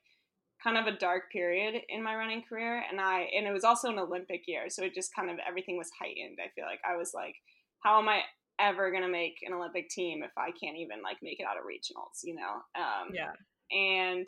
kind 0.63 0.77
of 0.77 0.87
a 0.87 0.97
dark 0.97 1.31
period 1.31 1.81
in 1.89 2.03
my 2.03 2.15
running 2.15 2.43
career 2.47 2.83
and 2.89 2.99
I 2.99 3.29
and 3.35 3.47
it 3.47 3.53
was 3.53 3.63
also 3.63 3.89
an 3.89 3.99
Olympic 3.99 4.41
year 4.47 4.69
so 4.69 4.83
it 4.83 4.93
just 4.93 5.15
kind 5.15 5.29
of 5.29 5.37
everything 5.47 5.77
was 5.77 5.89
heightened 5.99 6.37
I 6.43 6.49
feel 6.53 6.65
like. 6.65 6.79
I 6.87 6.97
was 6.97 7.11
like 7.13 7.35
how 7.83 7.99
am 7.99 8.09
I 8.09 8.21
ever 8.59 8.91
going 8.91 9.03
to 9.03 9.09
make 9.09 9.37
an 9.43 9.53
Olympic 9.53 9.89
team 9.89 10.21
if 10.21 10.31
I 10.37 10.51
can't 10.51 10.75
even 10.77 11.01
like 11.01 11.17
make 11.21 11.39
it 11.39 11.45
out 11.45 11.57
of 11.57 11.63
regionals 11.63 12.19
you 12.23 12.35
know? 12.35 12.61
Um 12.75 13.09
yeah. 13.13 13.31
and 13.71 14.27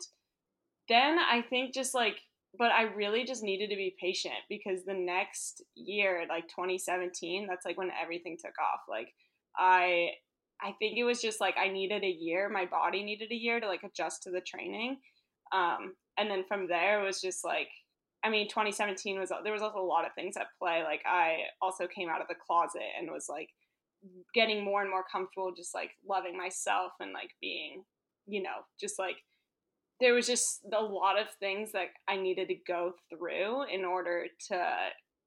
then 0.88 1.18
I 1.18 1.42
think 1.48 1.74
just 1.74 1.94
like 1.94 2.16
but 2.58 2.70
I 2.70 2.82
really 2.82 3.24
just 3.24 3.42
needed 3.42 3.70
to 3.70 3.76
be 3.76 3.96
patient 4.00 4.34
because 4.48 4.84
the 4.84 4.94
next 4.94 5.62
year 5.74 6.24
like 6.28 6.48
2017 6.48 7.46
that's 7.46 7.66
like 7.66 7.78
when 7.78 7.90
everything 8.02 8.38
took 8.40 8.54
off 8.58 8.80
like 8.88 9.12
I 9.56 10.10
I 10.64 10.72
think 10.78 10.96
it 10.96 11.04
was 11.04 11.20
just 11.20 11.40
like 11.40 11.56
I 11.58 11.68
needed 11.68 12.04
a 12.04 12.10
year 12.10 12.48
my 12.48 12.64
body 12.64 13.02
needed 13.04 13.30
a 13.32 13.34
year 13.34 13.60
to 13.60 13.66
like 13.66 13.82
adjust 13.82 14.22
to 14.22 14.30
the 14.30 14.40
training 14.40 14.98
um, 15.52 15.92
and 16.18 16.30
then 16.30 16.44
from 16.46 16.68
there 16.68 17.00
it 17.00 17.06
was 17.06 17.20
just 17.20 17.44
like 17.44 17.68
I 18.24 18.30
mean, 18.30 18.48
2017 18.48 19.18
was 19.18 19.32
there 19.42 19.52
was 19.52 19.62
also 19.62 19.80
a 19.80 19.82
lot 19.82 20.06
of 20.06 20.14
things 20.14 20.36
at 20.36 20.46
play. 20.56 20.84
Like 20.84 21.02
I 21.04 21.38
also 21.60 21.88
came 21.88 22.08
out 22.08 22.20
of 22.20 22.28
the 22.28 22.36
closet 22.36 22.94
and 22.96 23.10
was 23.10 23.26
like 23.28 23.48
getting 24.32 24.64
more 24.64 24.80
and 24.80 24.88
more 24.88 25.04
comfortable, 25.10 25.52
just 25.56 25.74
like 25.74 25.90
loving 26.08 26.38
myself 26.38 26.92
and 27.00 27.12
like 27.12 27.30
being 27.40 27.82
you 28.26 28.42
know, 28.42 28.64
just 28.80 28.98
like 28.98 29.16
there 30.00 30.14
was 30.14 30.26
just 30.26 30.60
a 30.72 30.82
lot 30.82 31.20
of 31.20 31.28
things 31.38 31.72
that 31.72 31.88
I 32.08 32.16
needed 32.16 32.48
to 32.48 32.56
go 32.66 32.92
through 33.10 33.64
in 33.72 33.84
order 33.84 34.26
to, 34.48 34.64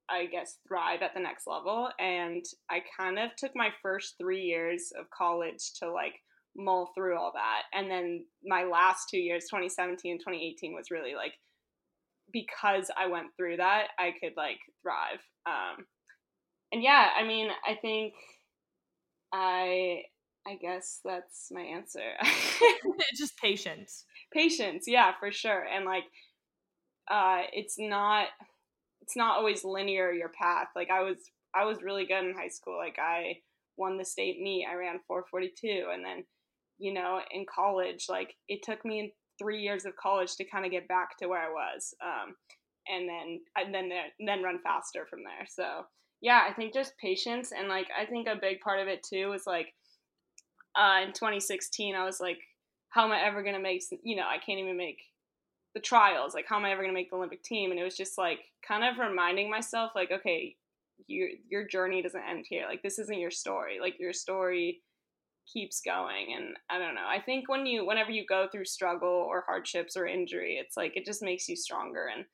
I 0.10 0.26
guess, 0.26 0.58
thrive 0.68 1.02
at 1.02 1.14
the 1.14 1.22
next 1.22 1.48
level. 1.48 1.90
And 2.00 2.44
I 2.70 2.82
kind 3.00 3.20
of 3.20 3.32
took 3.38 3.52
my 3.56 3.70
first 3.82 4.16
three 4.20 4.42
years 4.42 4.92
of 5.00 5.10
college 5.12 5.74
to 5.80 5.92
like 5.92 6.16
mull 6.56 6.92
through 6.96 7.18
all 7.18 7.34
that. 7.34 7.64
And 7.74 7.90
then 7.90 8.26
my 8.44 8.64
last 8.64 9.08
two 9.10 9.20
years, 9.20 9.46
2017 9.46 10.12
and 10.12 10.20
2018, 10.20 10.74
was 10.74 10.92
really 10.92 11.16
like, 11.16 11.34
because 12.32 12.90
I 12.98 13.08
went 13.08 13.28
through 13.38 13.58
that, 13.58 13.88
I 14.00 14.14
could 14.22 14.34
like 14.36 14.60
thrive. 14.82 15.20
Um, 15.46 15.86
and 16.72 16.84
yeah, 16.84 17.10
I 17.18 17.24
mean, 17.26 17.50
I 17.68 17.76
think 17.76 18.14
I 19.34 20.04
I 20.48 20.56
guess 20.56 21.00
that's 21.04 21.48
my 21.52 21.62
answer. 21.62 22.14
just 23.18 23.38
patience. 23.38 24.06
Patience, 24.34 24.86
yeah, 24.88 25.12
for 25.20 25.32
sure. 25.32 25.64
And 25.64 25.86
like 25.86 26.06
uh 27.10 27.44
it's 27.54 27.76
not 27.78 28.28
it's 29.02 29.16
not 29.16 29.38
always 29.38 29.64
linear 29.64 30.12
your 30.12 30.30
path. 30.30 30.68
Like 30.76 30.90
I 30.90 31.02
was 31.02 31.18
I 31.56 31.66
was 31.66 31.84
really 31.84 32.06
good 32.06 32.26
in 32.26 32.36
high 32.36 32.50
school. 32.50 32.78
Like 32.78 32.98
I 33.00 33.38
won 33.78 33.98
the 33.98 34.06
state 34.06 34.40
meet. 34.42 34.68
I 34.70 34.76
ran 34.76 35.00
442 35.08 35.90
and 35.94 36.04
then 36.04 36.24
you 36.78 36.94
know, 36.94 37.20
in 37.32 37.46
college, 37.54 38.06
like 38.10 38.36
it 38.48 38.62
took 38.64 38.84
me 38.86 39.14
3 39.40 39.62
years 39.62 39.86
of 39.86 39.96
college 39.96 40.36
to 40.36 40.46
kind 40.46 40.66
of 40.66 40.72
get 40.72 40.88
back 40.88 41.18
to 41.18 41.28
where 41.28 41.42
I 41.42 41.50
was. 41.50 41.94
Um 42.04 42.36
and 42.88 43.10
then 43.10 43.40
and 43.58 43.74
then 43.74 43.90
then 44.20 44.44
run 44.44 44.60
faster 44.64 45.06
from 45.10 45.20
there. 45.24 45.48
So, 45.48 45.86
yeah, 46.22 46.44
I 46.48 46.54
think 46.54 46.74
just 46.74 46.98
patience 46.98 47.52
and 47.52 47.68
like 47.68 47.88
I 48.00 48.06
think 48.06 48.28
a 48.28 48.36
big 48.40 48.62
part 48.62 48.80
of 48.80 48.88
it 48.88 49.04
too 49.04 49.34
is 49.34 49.44
like 49.46 49.74
uh, 50.76 51.02
in 51.06 51.14
2016 51.14 51.96
I 51.96 52.04
was 52.04 52.20
like, 52.20 52.40
how 52.90 53.06
am 53.06 53.12
I 53.12 53.26
ever 53.26 53.44
gonna 53.44 53.60
make? 53.60 53.84
You 54.04 54.16
know, 54.16 54.28
I 54.28 54.38
can't 54.38 54.60
even 54.60 54.78
make 54.78 55.00
the 55.74 55.82
trials. 55.82 56.34
Like, 56.34 56.46
how 56.48 56.58
am 56.58 56.66
I 56.66 56.72
ever 56.72 56.82
gonna 56.82 56.94
make 56.94 57.10
the 57.10 57.18
Olympic 57.18 57.44
team? 57.44 57.72
And 57.72 57.80
it 57.80 57.84
was 57.84 57.98
just 57.98 58.18
like 58.18 58.40
kind 58.68 58.84
of 58.84 58.98
reminding 58.98 59.50
myself, 59.50 59.92
like, 59.96 60.12
okay, 60.12 60.56
your 61.08 61.30
your 61.50 61.68
journey 61.68 62.02
doesn't 62.02 62.30
end 62.30 62.46
here. 62.50 62.66
Like, 62.68 62.82
this 62.84 63.00
isn't 63.00 63.20
your 63.20 63.32
story. 63.32 63.80
Like, 63.82 64.00
your 64.00 64.14
story 64.14 64.82
keeps 65.52 65.82
going 65.82 66.34
and 66.36 66.56
i 66.70 66.78
don't 66.80 66.96
know 66.96 67.08
i 67.08 67.20
think 67.20 67.48
when 67.50 67.66
you 67.66 67.86
whenever 67.86 68.12
you 68.12 68.26
go 68.28 68.48
through 68.52 68.66
struggle 68.66 69.08
or 69.08 69.44
hardships 69.48 69.96
or 69.96 70.06
injury 70.06 70.58
it's 70.60 70.76
like 70.76 70.96
it 70.96 71.06
just 71.06 71.22
makes 71.22 71.48
you 71.48 71.56
stronger 71.56 72.08
and 72.14 72.26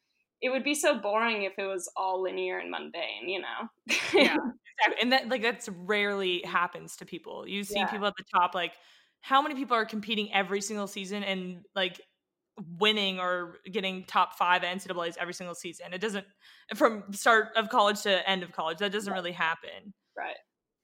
it 0.41 0.49
would 0.49 0.63
be 0.63 0.73
so 0.73 0.97
boring 0.97 1.43
if 1.43 1.53
it 1.57 1.65
was 1.65 1.89
all 1.95 2.23
linear 2.23 2.57
and 2.57 2.71
mundane, 2.71 3.27
you 3.27 3.39
know? 3.39 3.69
yeah, 4.13 4.35
exactly. 4.81 5.01
And 5.01 5.11
that 5.11 5.29
like 5.29 5.41
that's 5.41 5.69
rarely 5.69 6.41
happens 6.43 6.97
to 6.97 7.05
people. 7.05 7.47
You 7.47 7.63
see 7.63 7.79
yeah. 7.79 7.85
people 7.85 8.07
at 8.07 8.15
the 8.17 8.25
top, 8.35 8.55
like 8.55 8.73
how 9.21 9.41
many 9.41 9.55
people 9.55 9.77
are 9.77 9.85
competing 9.85 10.33
every 10.33 10.61
single 10.61 10.87
season 10.87 11.23
and 11.23 11.59
like 11.75 12.01
winning 12.79 13.19
or 13.19 13.59
getting 13.71 14.03
top 14.05 14.37
five 14.37 14.63
at 14.63 14.75
NCAA's 14.75 15.17
every 15.19 15.35
single 15.35 15.55
season? 15.55 15.93
It 15.93 16.01
doesn't 16.01 16.25
from 16.75 17.03
start 17.11 17.49
of 17.55 17.69
college 17.69 18.01
to 18.01 18.27
end 18.27 18.41
of 18.41 18.51
college. 18.51 18.79
That 18.79 18.91
doesn't 18.91 19.13
really 19.13 19.31
happen. 19.31 19.93
Right. 20.17 20.37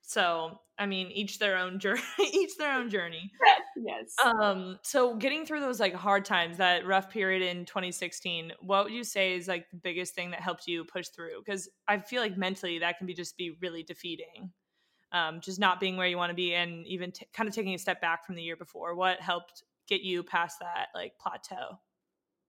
So, 0.07 0.61
I 0.79 0.85
mean, 0.85 1.11
each 1.11 1.37
their 1.37 1.57
own 1.57 1.79
journey, 1.79 2.01
each 2.33 2.55
their 2.57 2.73
own 2.73 2.89
journey. 2.89 3.29
yes. 3.75 4.15
Um, 4.23 4.79
so 4.81 5.15
getting 5.17 5.45
through 5.45 5.59
those 5.59 5.81
like 5.81 5.93
hard 5.93 6.23
times, 6.23 6.57
that 6.57 6.87
rough 6.87 7.09
period 7.09 7.41
in 7.41 7.65
2016, 7.65 8.53
what 8.61 8.85
would 8.85 8.93
you 8.93 9.03
say 9.03 9.35
is 9.35 9.49
like 9.49 9.69
the 9.69 9.75
biggest 9.75 10.15
thing 10.15 10.31
that 10.31 10.39
helped 10.39 10.65
you 10.65 10.85
push 10.85 11.09
through? 11.09 11.41
Because 11.45 11.69
I 11.89 11.99
feel 11.99 12.21
like 12.21 12.37
mentally 12.37 12.79
that 12.79 12.97
can 12.97 13.05
be 13.05 13.13
just 13.13 13.35
be 13.35 13.57
really 13.61 13.83
defeating. 13.83 14.53
Um, 15.11 15.41
just 15.41 15.59
not 15.59 15.81
being 15.81 15.97
where 15.97 16.07
you 16.07 16.15
want 16.15 16.29
to 16.29 16.35
be 16.35 16.53
and 16.53 16.87
even 16.87 17.11
t- 17.11 17.27
kind 17.33 17.49
of 17.49 17.53
taking 17.53 17.73
a 17.73 17.77
step 17.77 17.99
back 17.99 18.25
from 18.25 18.35
the 18.35 18.43
year 18.43 18.55
before. 18.55 18.95
What 18.95 19.19
helped 19.19 19.63
get 19.89 20.01
you 20.01 20.23
past 20.23 20.59
that 20.61 20.87
like 20.95 21.13
plateau? 21.19 21.79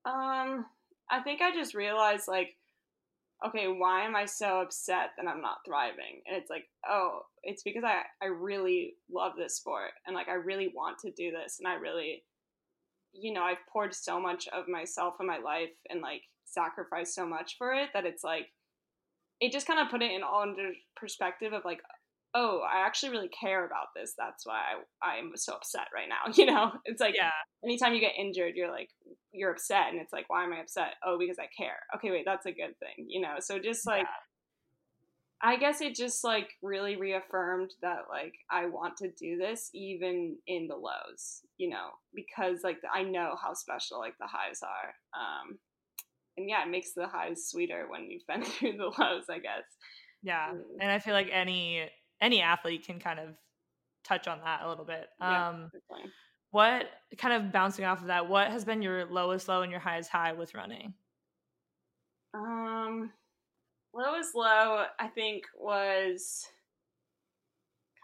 Um, 0.04 0.64
I 1.10 1.20
think 1.24 1.40
I 1.40 1.52
just 1.52 1.74
realized 1.74 2.28
like 2.28 2.54
okay, 3.46 3.68
why 3.68 4.04
am 4.04 4.16
I 4.16 4.24
so 4.24 4.60
upset 4.60 5.10
that 5.16 5.28
I'm 5.28 5.40
not 5.40 5.58
thriving? 5.64 6.22
And 6.26 6.36
it's 6.36 6.50
like, 6.50 6.64
oh, 6.88 7.20
it's 7.42 7.62
because 7.62 7.84
I, 7.84 8.02
I 8.22 8.26
really 8.26 8.94
love 9.10 9.32
this 9.36 9.56
sport 9.56 9.92
and 10.06 10.14
like 10.14 10.28
I 10.28 10.34
really 10.34 10.72
want 10.74 10.98
to 11.00 11.12
do 11.12 11.30
this 11.30 11.58
and 11.58 11.68
I 11.68 11.74
really 11.74 12.24
you 13.12 13.32
know, 13.32 13.42
I've 13.42 13.66
poured 13.72 13.94
so 13.94 14.20
much 14.20 14.48
of 14.48 14.68
myself 14.68 15.14
and 15.18 15.26
my 15.26 15.38
life 15.38 15.70
and 15.90 16.00
like 16.00 16.22
sacrificed 16.44 17.14
so 17.14 17.26
much 17.26 17.56
for 17.58 17.72
it 17.72 17.90
that 17.94 18.06
it's 18.06 18.24
like 18.24 18.46
it 19.40 19.52
just 19.52 19.66
kind 19.66 19.78
of 19.78 19.90
put 19.90 20.02
it 20.02 20.10
in 20.10 20.22
all 20.22 20.42
under 20.42 20.72
perspective 20.96 21.52
of 21.52 21.64
like 21.64 21.80
oh, 22.34 22.60
I 22.60 22.86
actually 22.86 23.10
really 23.10 23.28
care 23.28 23.64
about 23.64 23.88
this. 23.96 24.14
That's 24.16 24.46
why 24.46 24.60
I, 25.02 25.18
I'm 25.18 25.32
so 25.36 25.54
upset 25.54 25.88
right 25.94 26.08
now. 26.08 26.32
You 26.38 26.46
know, 26.46 26.72
it's 26.84 27.00
like 27.00 27.14
yeah. 27.16 27.30
anytime 27.64 27.94
you 27.94 28.00
get 28.00 28.12
injured, 28.18 28.52
you're 28.54 28.70
like, 28.70 28.90
you're 29.32 29.50
upset. 29.50 29.88
And 29.90 30.00
it's 30.00 30.12
like, 30.12 30.28
why 30.28 30.44
am 30.44 30.52
I 30.52 30.60
upset? 30.60 30.94
Oh, 31.04 31.18
because 31.18 31.38
I 31.38 31.48
care. 31.56 31.78
Okay, 31.96 32.10
wait, 32.10 32.24
that's 32.24 32.46
a 32.46 32.52
good 32.52 32.78
thing. 32.78 33.06
You 33.08 33.22
know, 33.22 33.36
so 33.40 33.58
just 33.58 33.86
like, 33.86 34.02
yeah. 34.02 34.06
I 35.40 35.56
guess 35.56 35.80
it 35.80 35.94
just 35.94 36.24
like 36.24 36.50
really 36.62 36.96
reaffirmed 36.96 37.72
that 37.82 38.04
like 38.10 38.34
I 38.50 38.66
want 38.66 38.96
to 38.98 39.10
do 39.10 39.36
this 39.36 39.70
even 39.72 40.36
in 40.46 40.66
the 40.68 40.74
lows, 40.74 41.42
you 41.58 41.70
know, 41.70 41.90
because 42.14 42.60
like 42.64 42.78
I 42.92 43.04
know 43.04 43.36
how 43.40 43.54
special 43.54 43.98
like 43.98 44.14
the 44.18 44.26
highs 44.26 44.60
are. 44.62 44.94
Um, 45.14 45.58
and 46.36 46.48
yeah, 46.48 46.64
it 46.64 46.70
makes 46.70 46.92
the 46.94 47.06
highs 47.06 47.46
sweeter 47.48 47.86
when 47.88 48.10
you've 48.10 48.26
been 48.26 48.42
through 48.44 48.76
the 48.78 48.92
lows, 48.98 49.24
I 49.28 49.38
guess. 49.38 49.64
Yeah. 50.22 50.50
Mm. 50.52 50.62
And 50.80 50.90
I 50.90 50.98
feel 50.98 51.14
like 51.14 51.30
any 51.32 51.88
any 52.20 52.40
athlete 52.40 52.86
can 52.86 52.98
kind 52.98 53.18
of 53.18 53.36
touch 54.04 54.28
on 54.28 54.40
that 54.44 54.62
a 54.62 54.68
little 54.68 54.84
bit. 54.84 55.08
Yeah, 55.20 55.48
um, 55.48 55.70
what 56.50 56.86
kind 57.18 57.34
of 57.34 57.52
bouncing 57.52 57.84
off 57.84 58.00
of 58.00 58.06
that? 58.06 58.28
What 58.28 58.50
has 58.50 58.64
been 58.64 58.82
your 58.82 59.04
lowest 59.06 59.48
low 59.48 59.62
and 59.62 59.70
your 59.70 59.80
highest 59.80 60.10
high 60.10 60.32
with 60.32 60.54
running? 60.54 60.94
Um, 62.34 63.10
lowest 63.94 64.34
low 64.34 64.84
I 64.98 65.08
think 65.08 65.44
was, 65.58 66.46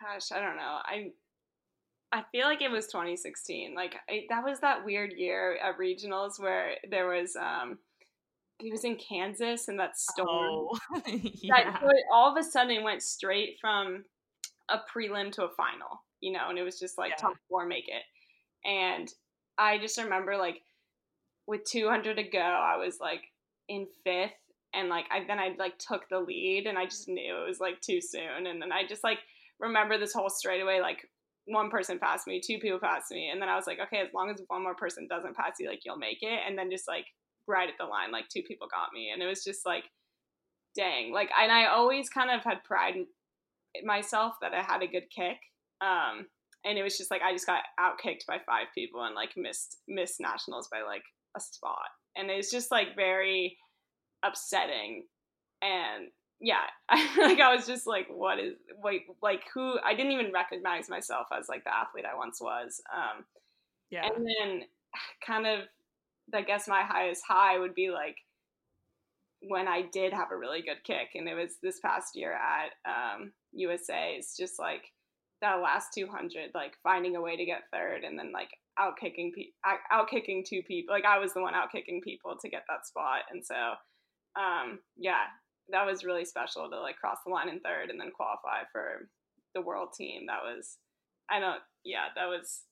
gosh, 0.00 0.32
I 0.32 0.40
don't 0.40 0.56
know. 0.56 0.78
I 0.84 1.12
I 2.12 2.22
feel 2.30 2.46
like 2.46 2.62
it 2.62 2.70
was 2.70 2.86
2016. 2.86 3.74
Like 3.74 3.96
I, 4.08 4.26
that 4.28 4.44
was 4.44 4.60
that 4.60 4.84
weird 4.84 5.12
year 5.12 5.58
at 5.62 5.78
regionals 5.78 6.38
where 6.38 6.76
there 6.88 7.08
was 7.08 7.34
um 7.34 7.78
he 8.58 8.70
was 8.70 8.84
in 8.84 8.96
Kansas 8.96 9.68
and 9.68 9.78
that 9.78 9.98
storm. 9.98 10.28
Oh, 10.30 10.78
yeah. 11.06 11.72
That 11.72 11.82
all 12.12 12.30
of 12.30 12.36
a 12.36 12.48
sudden 12.48 12.82
went 12.84 13.02
straight 13.02 13.58
from 13.60 14.04
a 14.70 14.78
prelim 14.78 15.30
to 15.32 15.44
a 15.44 15.50
final, 15.50 16.02
you 16.20 16.32
know, 16.32 16.48
and 16.48 16.58
it 16.58 16.62
was 16.62 16.78
just 16.78 16.98
like 16.98 17.10
yeah. 17.10 17.16
top 17.16 17.34
four 17.48 17.66
make 17.66 17.88
it. 17.88 18.02
And 18.68 19.12
I 19.58 19.78
just 19.78 19.98
remember 19.98 20.36
like 20.36 20.60
with 21.46 21.64
200 21.64 22.16
to 22.16 22.22
go, 22.22 22.38
I 22.38 22.76
was 22.76 22.98
like 23.00 23.22
in 23.68 23.86
fifth, 24.04 24.32
and 24.72 24.88
like 24.88 25.06
I 25.10 25.24
then 25.26 25.38
I 25.38 25.54
like 25.58 25.78
took 25.78 26.08
the 26.08 26.20
lead, 26.20 26.66
and 26.66 26.78
I 26.78 26.84
just 26.86 27.08
knew 27.08 27.36
it 27.36 27.48
was 27.48 27.60
like 27.60 27.80
too 27.80 28.00
soon, 28.00 28.46
and 28.46 28.60
then 28.62 28.72
I 28.72 28.86
just 28.86 29.04
like 29.04 29.18
remember 29.60 29.98
this 29.98 30.12
whole 30.12 30.30
straightaway 30.30 30.80
like 30.80 31.08
one 31.46 31.68
person 31.70 31.98
passed 31.98 32.26
me, 32.26 32.40
two 32.40 32.58
people 32.58 32.78
passed 32.78 33.10
me, 33.10 33.28
and 33.30 33.40
then 33.40 33.48
I 33.48 33.56
was 33.56 33.66
like, 33.66 33.78
okay, 33.78 33.98
as 33.98 34.14
long 34.14 34.30
as 34.30 34.40
one 34.48 34.62
more 34.62 34.74
person 34.74 35.06
doesn't 35.08 35.36
pass 35.36 35.56
you, 35.60 35.68
like 35.68 35.80
you'll 35.84 35.98
make 35.98 36.22
it, 36.22 36.40
and 36.46 36.56
then 36.56 36.70
just 36.70 36.88
like 36.88 37.06
right 37.46 37.68
at 37.68 37.76
the 37.78 37.84
line, 37.84 38.12
like 38.12 38.28
two 38.28 38.42
people 38.42 38.68
got 38.70 38.92
me, 38.92 39.10
and 39.12 39.22
it 39.22 39.26
was 39.26 39.44
just 39.44 39.66
like, 39.66 39.84
dang, 40.76 41.12
like, 41.12 41.30
and 41.40 41.52
I 41.52 41.66
always 41.66 42.08
kind 42.08 42.30
of 42.30 42.42
had 42.42 42.64
pride 42.64 42.94
in 42.96 43.86
myself 43.86 44.34
that 44.40 44.54
I 44.54 44.62
had 44.62 44.82
a 44.82 44.88
good 44.88 45.10
kick, 45.14 45.38
um, 45.80 46.26
and 46.64 46.78
it 46.78 46.82
was 46.82 46.96
just 46.96 47.10
like 47.10 47.22
I 47.22 47.32
just 47.32 47.46
got 47.46 47.62
out 47.78 47.98
kicked 47.98 48.26
by 48.26 48.38
five 48.46 48.66
people 48.74 49.04
and 49.04 49.14
like 49.14 49.32
missed 49.36 49.78
missed 49.88 50.20
nationals 50.20 50.68
by 50.70 50.82
like 50.82 51.04
a 51.36 51.40
spot, 51.40 51.88
and 52.16 52.30
it's 52.30 52.50
just 52.50 52.70
like 52.70 52.96
very 52.96 53.56
upsetting, 54.24 55.04
and 55.62 56.08
yeah, 56.40 56.64
like 57.18 57.40
I 57.40 57.54
was 57.54 57.66
just 57.66 57.86
like, 57.86 58.06
what 58.08 58.38
is 58.38 58.54
like 58.82 59.06
like 59.22 59.42
who 59.54 59.78
I 59.84 59.94
didn't 59.94 60.12
even 60.12 60.32
recognize 60.32 60.88
myself 60.88 61.26
as 61.36 61.48
like 61.48 61.64
the 61.64 61.74
athlete 61.74 62.04
I 62.10 62.16
once 62.16 62.40
was. 62.40 62.80
Um, 62.94 63.24
yeah, 63.90 64.06
and 64.06 64.26
then 64.26 64.62
kind 65.26 65.46
of 65.46 65.60
I 66.32 66.42
guess 66.42 66.68
my 66.68 66.82
highest 66.82 67.22
high 67.26 67.58
would 67.58 67.74
be 67.74 67.90
like 67.90 68.16
when 69.40 69.68
I 69.68 69.82
did 69.92 70.12
have 70.12 70.30
a 70.32 70.36
really 70.36 70.62
good 70.62 70.82
kick, 70.84 71.10
and 71.14 71.28
it 71.28 71.34
was 71.34 71.56
this 71.62 71.80
past 71.80 72.16
year 72.16 72.32
at 72.32 72.70
um, 72.88 73.32
USA. 73.52 74.14
It's 74.16 74.36
just 74.36 74.58
like 74.58 74.82
that 75.42 75.56
last 75.56 75.88
200, 75.94 76.50
like 76.54 76.72
finding 76.82 77.16
a 77.16 77.20
way 77.20 77.36
to 77.36 77.44
get 77.44 77.62
third, 77.72 78.04
and 78.04 78.18
then 78.18 78.32
like 78.32 78.50
out 78.78 78.96
kicking 78.98 79.32
pe- 79.34 79.72
out 79.92 80.08
kicking 80.08 80.44
two 80.46 80.62
people. 80.66 80.94
Like 80.94 81.04
I 81.04 81.18
was 81.18 81.34
the 81.34 81.42
one 81.42 81.54
out 81.54 81.72
kicking 81.72 82.00
people 82.02 82.36
to 82.40 82.48
get 82.48 82.64
that 82.68 82.86
spot, 82.86 83.22
and 83.30 83.44
so 83.44 83.54
um, 84.36 84.80
yeah, 84.96 85.24
that 85.70 85.86
was 85.86 86.04
really 86.04 86.24
special 86.24 86.68
to 86.70 86.80
like 86.80 86.96
cross 86.96 87.18
the 87.24 87.32
line 87.32 87.48
in 87.48 87.60
third 87.60 87.90
and 87.90 88.00
then 88.00 88.10
qualify 88.14 88.64
for 88.72 89.08
the 89.54 89.62
world 89.62 89.90
team. 89.96 90.26
That 90.26 90.42
was 90.42 90.78
I 91.30 91.38
don't 91.40 91.60
yeah, 91.84 92.08
that 92.16 92.26
was 92.26 92.62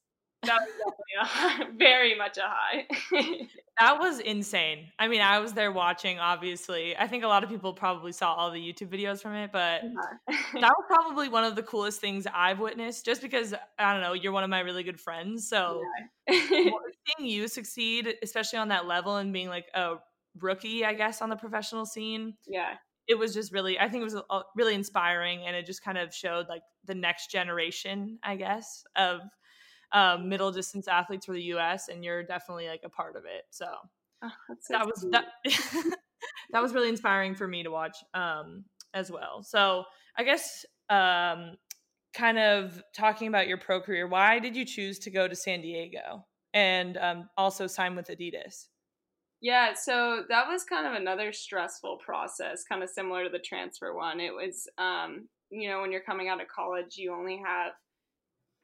that 0.44 0.60
was 0.60 0.70
definitely 0.76 1.12
a 1.20 1.24
high, 1.24 1.64
very 1.76 2.16
much 2.16 2.38
a 2.38 2.42
high. 2.42 2.86
that 3.78 3.98
was 3.98 4.18
insane. 4.20 4.88
I 4.98 5.08
mean, 5.08 5.20
I 5.20 5.38
was 5.38 5.52
there 5.52 5.70
watching, 5.70 6.18
obviously. 6.18 6.96
I 6.96 7.06
think 7.06 7.22
a 7.24 7.28
lot 7.28 7.44
of 7.44 7.50
people 7.50 7.72
probably 7.72 8.12
saw 8.12 8.34
all 8.34 8.50
the 8.50 8.58
YouTube 8.58 8.88
videos 8.88 9.20
from 9.20 9.34
it, 9.34 9.50
but 9.52 9.82
that 9.82 10.28
was 10.54 10.84
probably 10.88 11.28
one 11.28 11.44
of 11.44 11.54
the 11.54 11.62
coolest 11.62 12.00
things 12.00 12.26
I've 12.32 12.58
witnessed 12.58 13.04
just 13.04 13.22
because, 13.22 13.54
I 13.78 13.92
don't 13.92 14.02
know, 14.02 14.14
you're 14.14 14.32
one 14.32 14.44
of 14.44 14.50
my 14.50 14.60
really 14.60 14.82
good 14.82 15.00
friends. 15.00 15.48
So 15.48 15.82
yeah. 16.28 16.40
seeing 16.48 17.28
you 17.28 17.46
succeed, 17.46 18.14
especially 18.22 18.58
on 18.58 18.68
that 18.68 18.86
level 18.86 19.16
and 19.16 19.32
being 19.32 19.48
like 19.48 19.66
a 19.74 19.96
rookie, 20.40 20.84
I 20.84 20.94
guess, 20.94 21.22
on 21.22 21.28
the 21.28 21.36
professional 21.36 21.86
scene. 21.86 22.34
Yeah. 22.48 22.74
It 23.08 23.16
was 23.16 23.34
just 23.34 23.52
really, 23.52 23.78
I 23.78 23.88
think 23.88 24.00
it 24.00 24.04
was 24.04 24.16
uh, 24.30 24.42
really 24.56 24.74
inspiring 24.74 25.42
and 25.46 25.54
it 25.54 25.66
just 25.66 25.84
kind 25.84 25.98
of 25.98 26.14
showed 26.14 26.48
like 26.48 26.62
the 26.84 26.94
next 26.94 27.30
generation, 27.30 28.18
I 28.22 28.36
guess, 28.36 28.84
of 28.96 29.20
um, 29.92 30.28
middle 30.28 30.50
distance 30.50 30.88
athletes 30.88 31.26
for 31.26 31.32
the 31.32 31.42
U.S. 31.42 31.88
and 31.88 32.04
you're 32.04 32.22
definitely 32.22 32.68
like 32.68 32.82
a 32.84 32.88
part 32.88 33.16
of 33.16 33.24
it. 33.24 33.44
So, 33.50 33.66
oh, 34.22 34.30
so 34.60 34.72
that 34.72 34.86
was 34.86 35.06
that, 35.10 35.26
that 36.52 36.62
was 36.62 36.72
really 36.72 36.88
inspiring 36.88 37.34
for 37.34 37.46
me 37.46 37.62
to 37.62 37.70
watch 37.70 37.96
um, 38.14 38.64
as 38.94 39.10
well. 39.10 39.42
So 39.42 39.84
I 40.16 40.24
guess 40.24 40.64
um, 40.88 41.56
kind 42.14 42.38
of 42.38 42.82
talking 42.94 43.28
about 43.28 43.48
your 43.48 43.58
pro 43.58 43.80
career, 43.80 44.08
why 44.08 44.38
did 44.38 44.56
you 44.56 44.64
choose 44.64 44.98
to 45.00 45.10
go 45.10 45.28
to 45.28 45.36
San 45.36 45.60
Diego 45.60 46.24
and 46.54 46.96
um, 46.98 47.28
also 47.36 47.66
sign 47.66 47.96
with 47.96 48.08
Adidas? 48.08 48.66
Yeah, 49.40 49.72
so 49.74 50.22
that 50.28 50.46
was 50.46 50.62
kind 50.62 50.86
of 50.86 50.92
another 50.92 51.32
stressful 51.32 51.98
process, 51.98 52.62
kind 52.62 52.82
of 52.82 52.88
similar 52.88 53.24
to 53.24 53.30
the 53.30 53.40
transfer 53.40 53.92
one. 53.92 54.20
It 54.20 54.32
was, 54.32 54.68
um, 54.78 55.28
you 55.50 55.68
know, 55.68 55.80
when 55.80 55.90
you're 55.90 56.02
coming 56.02 56.28
out 56.28 56.40
of 56.40 56.46
college, 56.46 56.96
you 56.96 57.12
only 57.12 57.42
have 57.44 57.72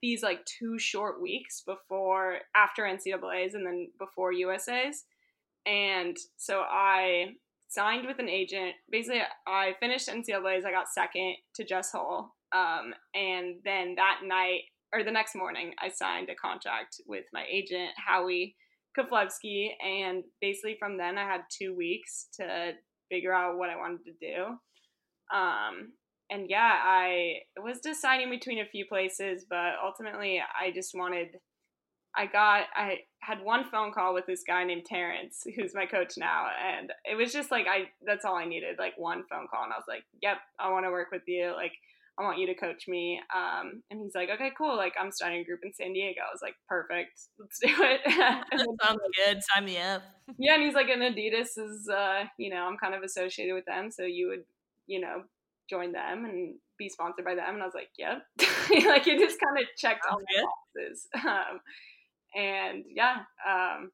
these 0.02 0.22
like 0.22 0.44
two 0.44 0.78
short 0.78 1.20
weeks 1.20 1.62
before 1.66 2.38
after 2.54 2.84
NCAA's 2.84 3.54
and 3.54 3.66
then 3.66 3.88
before 3.98 4.32
USA's. 4.32 5.04
And 5.66 6.16
so 6.37 6.61
I 6.61 7.34
signed 7.68 8.06
with 8.06 8.18
an 8.18 8.28
agent. 8.28 8.74
Basically, 8.90 9.20
I 9.46 9.74
finished 9.80 10.08
NCAA's. 10.08 10.64
I 10.64 10.70
got 10.70 10.88
second 10.88 11.37
to 11.56 11.64
Jess 11.64 11.92
Hull. 11.92 12.34
Um, 12.52 12.94
and 13.14 13.56
then 13.64 13.94
that 13.96 14.20
night 14.24 14.62
or 14.94 15.04
the 15.04 15.11
next 15.11 15.37
morning, 15.37 15.74
I 15.82 15.90
signed 15.90 16.30
a 16.30 16.34
contract 16.34 17.00
with 17.06 17.24
my 17.32 17.44
agent, 17.50 17.90
Howie 17.96 18.56
Koflevsky. 18.98 19.70
And 19.84 20.24
basically, 20.40 20.76
from 20.78 20.96
then, 20.96 21.18
I 21.18 21.24
had 21.24 21.42
two 21.50 21.76
weeks 21.76 22.28
to 22.40 22.72
figure 23.11 23.34
out 23.34 23.58
what 23.58 23.70
I 23.70 23.76
wanted 23.76 24.04
to 24.04 24.12
do. 24.12 24.44
Um, 25.37 25.92
and 26.30 26.48
yeah, 26.48 26.78
I 26.82 27.40
was 27.62 27.80
deciding 27.80 28.30
between 28.30 28.60
a 28.60 28.66
few 28.66 28.86
places, 28.86 29.46
but 29.48 29.74
ultimately 29.82 30.40
I 30.40 30.70
just 30.70 30.94
wanted 30.94 31.38
I 32.16 32.26
got 32.26 32.64
I 32.74 33.00
had 33.20 33.42
one 33.42 33.64
phone 33.70 33.92
call 33.92 34.14
with 34.14 34.26
this 34.26 34.42
guy 34.46 34.64
named 34.64 34.84
Terrence, 34.86 35.46
who's 35.56 35.74
my 35.74 35.86
coach 35.86 36.14
now, 36.16 36.48
and 36.76 36.92
it 37.04 37.14
was 37.14 37.32
just 37.32 37.50
like 37.50 37.66
I 37.68 37.90
that's 38.04 38.24
all 38.24 38.34
I 38.34 38.44
needed, 38.44 38.76
like 38.78 38.94
one 38.96 39.24
phone 39.30 39.46
call, 39.48 39.64
and 39.64 39.72
I 39.72 39.76
was 39.76 39.84
like, 39.86 40.04
"Yep, 40.22 40.38
I 40.58 40.70
want 40.70 40.84
to 40.86 40.90
work 40.90 41.08
with 41.12 41.22
you. 41.26 41.52
Like, 41.54 41.72
I 42.18 42.22
want 42.22 42.38
you 42.38 42.46
to 42.46 42.54
coach 42.54 42.88
me." 42.88 43.20
Um, 43.34 43.82
and 43.90 44.00
he's 44.00 44.14
like, 44.14 44.30
"Okay, 44.30 44.50
cool. 44.56 44.76
Like, 44.76 44.94
I'm 44.98 45.12
starting 45.12 45.40
a 45.40 45.44
group 45.44 45.60
in 45.62 45.72
San 45.72 45.92
Diego." 45.92 46.20
I 46.20 46.32
was 46.32 46.42
like, 46.42 46.56
"Perfect, 46.68 47.20
let's 47.38 47.58
do 47.60 47.68
it." 47.68 48.00
Sounds 48.82 49.00
good. 49.16 49.40
Sign 49.54 49.64
me 49.64 49.78
up. 49.78 50.02
yeah, 50.38 50.54
and 50.54 50.62
he's 50.64 50.74
like, 50.74 50.88
"And 50.88 51.02
Adidas 51.02 51.58
is, 51.58 51.88
uh, 51.88 52.24
you 52.36 52.50
know, 52.50 52.62
I'm 52.66 52.78
kind 52.78 52.94
of 52.94 53.02
associated 53.02 53.54
with 53.54 53.66
them, 53.66 53.90
so 53.90 54.02
you 54.04 54.28
would, 54.28 54.44
you 54.86 55.00
know, 55.00 55.22
join 55.68 55.92
them 55.92 56.24
and 56.24 56.54
be 56.78 56.88
sponsored 56.88 57.24
by 57.24 57.35
them. 57.35 57.54
And 57.54 57.62
I 57.62 57.66
was 57.66 57.74
like, 57.74 57.90
yep. 57.98 58.22
like 58.40 59.07
it 59.07 59.18
just 59.18 59.40
kind 59.40 59.59
of 59.59 59.64
checked 59.76 60.07
all 60.11 60.18
the 60.18 60.48
boxes. 60.74 61.09
Um, 61.16 61.61
and 62.35 62.85
yeah. 62.94 63.22
Um, 63.48 63.90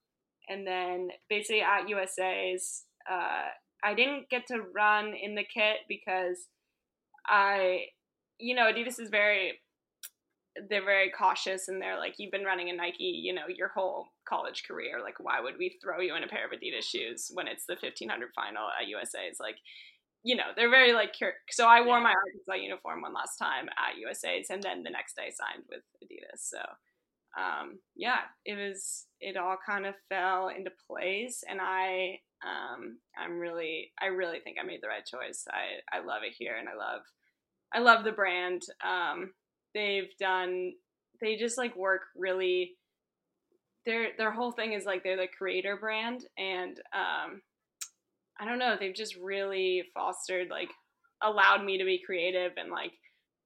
and 0.48 0.66
then 0.66 1.08
basically 1.28 1.62
at 1.62 1.88
USA's, 1.88 2.84
uh, 3.10 3.48
I 3.82 3.94
didn't 3.94 4.28
get 4.28 4.46
to 4.48 4.62
run 4.74 5.14
in 5.14 5.34
the 5.34 5.44
kit 5.44 5.78
because 5.88 6.48
I, 7.26 7.86
you 8.38 8.54
know, 8.54 8.70
Adidas 8.72 9.00
is 9.00 9.08
very, 9.10 9.60
they're 10.68 10.84
very 10.84 11.10
cautious 11.10 11.68
and 11.68 11.80
they're 11.80 11.98
like, 11.98 12.14
you've 12.18 12.32
been 12.32 12.44
running 12.44 12.70
a 12.70 12.72
Nike, 12.74 13.04
you 13.04 13.32
know, 13.32 13.42
your 13.48 13.68
whole 13.68 14.08
college 14.28 14.64
career. 14.66 15.00
Like, 15.02 15.16
why 15.18 15.40
would 15.40 15.54
we 15.58 15.78
throw 15.82 16.00
you 16.00 16.14
in 16.16 16.24
a 16.24 16.28
pair 16.28 16.44
of 16.44 16.52
Adidas 16.52 16.84
shoes 16.84 17.30
when 17.32 17.46
it's 17.46 17.66
the 17.66 17.74
1500 17.74 18.30
final 18.34 18.66
at 18.80 18.88
USA? 18.88 19.20
It's 19.28 19.40
like, 19.40 19.56
you 20.24 20.34
know, 20.36 20.50
they're 20.56 20.70
very 20.70 20.94
like 20.94 21.14
so 21.50 21.68
I 21.68 21.84
wore 21.84 22.00
my 22.00 22.14
Arkansas 22.14 22.64
uniform 22.64 23.02
one 23.02 23.12
last 23.12 23.36
time 23.36 23.68
at 23.68 23.98
USA's 23.98 24.48
and 24.50 24.62
then 24.62 24.82
the 24.82 24.90
next 24.90 25.14
day 25.14 25.30
signed 25.30 25.64
with 25.68 25.82
Adidas. 26.02 26.40
So 26.40 26.58
um, 27.36 27.78
yeah, 27.94 28.20
it 28.44 28.54
was 28.54 29.06
it 29.20 29.36
all 29.36 29.56
kind 29.64 29.86
of 29.86 29.94
fell 30.08 30.48
into 30.48 30.70
place 30.88 31.44
and 31.48 31.60
I 31.60 32.20
um, 32.42 32.98
I'm 33.18 33.38
really 33.38 33.92
I 34.00 34.06
really 34.06 34.40
think 34.40 34.56
I 34.58 34.64
made 34.64 34.80
the 34.82 34.88
right 34.88 35.04
choice. 35.04 35.44
I, 35.50 35.96
I 35.96 36.00
love 36.00 36.22
it 36.26 36.34
here 36.38 36.56
and 36.58 36.68
I 36.68 36.74
love 36.74 37.02
I 37.72 37.80
love 37.80 38.04
the 38.04 38.12
brand. 38.12 38.62
Um, 38.82 39.32
they've 39.74 40.10
done 40.18 40.72
they 41.20 41.36
just 41.36 41.58
like 41.58 41.76
work 41.76 42.02
really 42.16 42.76
their 43.84 44.08
their 44.16 44.30
whole 44.30 44.52
thing 44.52 44.72
is 44.72 44.86
like 44.86 45.02
they're 45.02 45.16
the 45.16 45.28
creator 45.36 45.76
brand 45.76 46.24
and 46.38 46.80
um, 46.94 47.42
I 48.38 48.44
don't 48.44 48.58
know, 48.58 48.76
they've 48.78 48.94
just 48.94 49.16
really 49.16 49.84
fostered 49.94 50.48
like 50.50 50.70
allowed 51.22 51.64
me 51.64 51.78
to 51.78 51.84
be 51.84 52.02
creative 52.04 52.52
and 52.56 52.70
like 52.70 52.92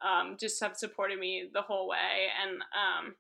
um, 0.01 0.37
just 0.38 0.62
have 0.62 0.77
supported 0.77 1.18
me 1.18 1.48
the 1.53 1.62
whole 1.62 1.88
way. 1.88 2.29
And 2.42 2.59
um, 2.61 3.14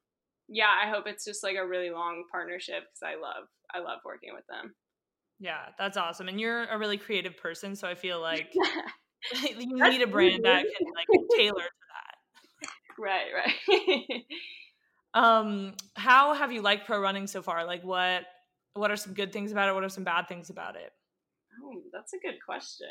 yeah, 0.48 0.70
I 0.82 0.88
hope 0.88 1.06
it's 1.06 1.24
just 1.24 1.42
like 1.42 1.56
a 1.56 1.66
really 1.66 1.90
long 1.90 2.24
partnership 2.30 2.84
because 2.84 3.02
I 3.02 3.20
love 3.20 3.48
I 3.72 3.80
love 3.80 4.00
working 4.04 4.30
with 4.34 4.46
them. 4.48 4.74
Yeah, 5.40 5.66
that's 5.78 5.96
awesome. 5.96 6.28
And 6.28 6.40
you're 6.40 6.64
a 6.64 6.78
really 6.78 6.96
creative 6.96 7.36
person, 7.36 7.76
so 7.76 7.86
I 7.88 7.94
feel 7.94 8.20
like 8.22 8.52
you 9.58 9.90
need 9.90 10.02
a 10.02 10.06
brand 10.06 10.44
that 10.44 10.64
can 10.64 10.86
like 10.94 11.20
tailor 11.36 11.60
to 11.60 11.68
that. 11.92 12.70
Right, 12.98 13.26
right. 13.34 14.22
um, 15.14 15.74
how 15.94 16.34
have 16.34 16.52
you 16.52 16.62
liked 16.62 16.86
pro 16.86 17.00
running 17.00 17.26
so 17.26 17.42
far? 17.42 17.64
Like 17.64 17.84
what 17.84 18.24
what 18.74 18.90
are 18.90 18.96
some 18.96 19.12
good 19.12 19.32
things 19.32 19.52
about 19.52 19.68
it? 19.68 19.74
What 19.74 19.84
are 19.84 19.88
some 19.88 20.04
bad 20.04 20.28
things 20.28 20.50
about 20.50 20.76
it? 20.76 20.92
Oh, 21.68 21.82
that's 21.92 22.12
a 22.12 22.18
good 22.18 22.38
question. 22.44 22.88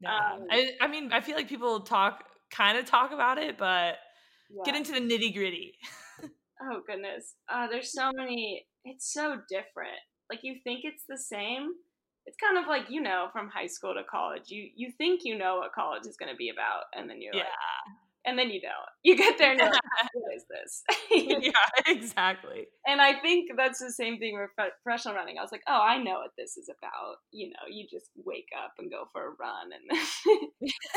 Yeah. 0.00 0.16
Um, 0.16 0.46
I, 0.50 0.70
I 0.80 0.88
mean, 0.88 1.12
I 1.12 1.20
feel 1.20 1.36
like 1.36 1.48
people 1.48 1.80
talk, 1.80 2.24
kind 2.50 2.78
of 2.78 2.86
talk 2.86 3.12
about 3.12 3.38
it, 3.38 3.58
but 3.58 3.96
yeah. 4.50 4.62
get 4.64 4.74
into 4.74 4.92
the 4.92 5.00
nitty 5.00 5.34
gritty. 5.34 5.74
oh 6.22 6.80
goodness, 6.86 7.34
uh, 7.52 7.66
there's 7.68 7.92
so 7.92 8.10
many. 8.14 8.66
It's 8.84 9.12
so 9.12 9.38
different. 9.48 10.00
Like 10.30 10.40
you 10.42 10.56
think 10.64 10.80
it's 10.84 11.04
the 11.08 11.18
same. 11.18 11.70
It's 12.26 12.36
kind 12.38 12.58
of 12.58 12.66
like 12.66 12.84
you 12.88 13.02
know 13.02 13.28
from 13.32 13.50
high 13.50 13.66
school 13.66 13.94
to 13.94 14.02
college. 14.10 14.44
You 14.48 14.68
you 14.74 14.90
think 14.96 15.20
you 15.24 15.36
know 15.36 15.56
what 15.56 15.72
college 15.72 16.06
is 16.06 16.16
going 16.16 16.30
to 16.30 16.36
be 16.36 16.50
about, 16.50 16.84
and 16.94 17.08
then 17.08 17.20
you're 17.20 17.34
yeah. 17.34 17.42
like, 17.42 17.50
and 18.24 18.38
then 18.38 18.50
you 18.50 18.60
don't. 18.60 18.72
You 19.06 19.18
get 19.18 19.36
there 19.36 19.50
and 19.50 19.60
you're 19.60 19.68
like, 19.68 19.80
what 20.14 20.34
is 20.34 20.46
this? 20.48 20.82
yeah, 21.10 21.50
exactly. 21.86 22.68
And 22.86 23.02
I 23.02 23.20
think 23.20 23.50
that's 23.54 23.78
the 23.78 23.92
same 23.92 24.18
thing 24.18 24.38
with 24.40 24.48
professional 24.82 25.14
running. 25.14 25.36
I 25.38 25.42
was 25.42 25.52
like, 25.52 25.60
oh, 25.68 25.78
I 25.78 26.02
know 26.02 26.20
what 26.20 26.30
this 26.38 26.56
is 26.56 26.70
about. 26.70 27.16
You 27.30 27.50
know, 27.50 27.68
you 27.70 27.86
just 27.86 28.06
wake 28.24 28.48
up 28.56 28.72
and 28.78 28.90
go 28.90 29.04
for 29.12 29.26
a 29.26 29.30
run, 29.38 29.72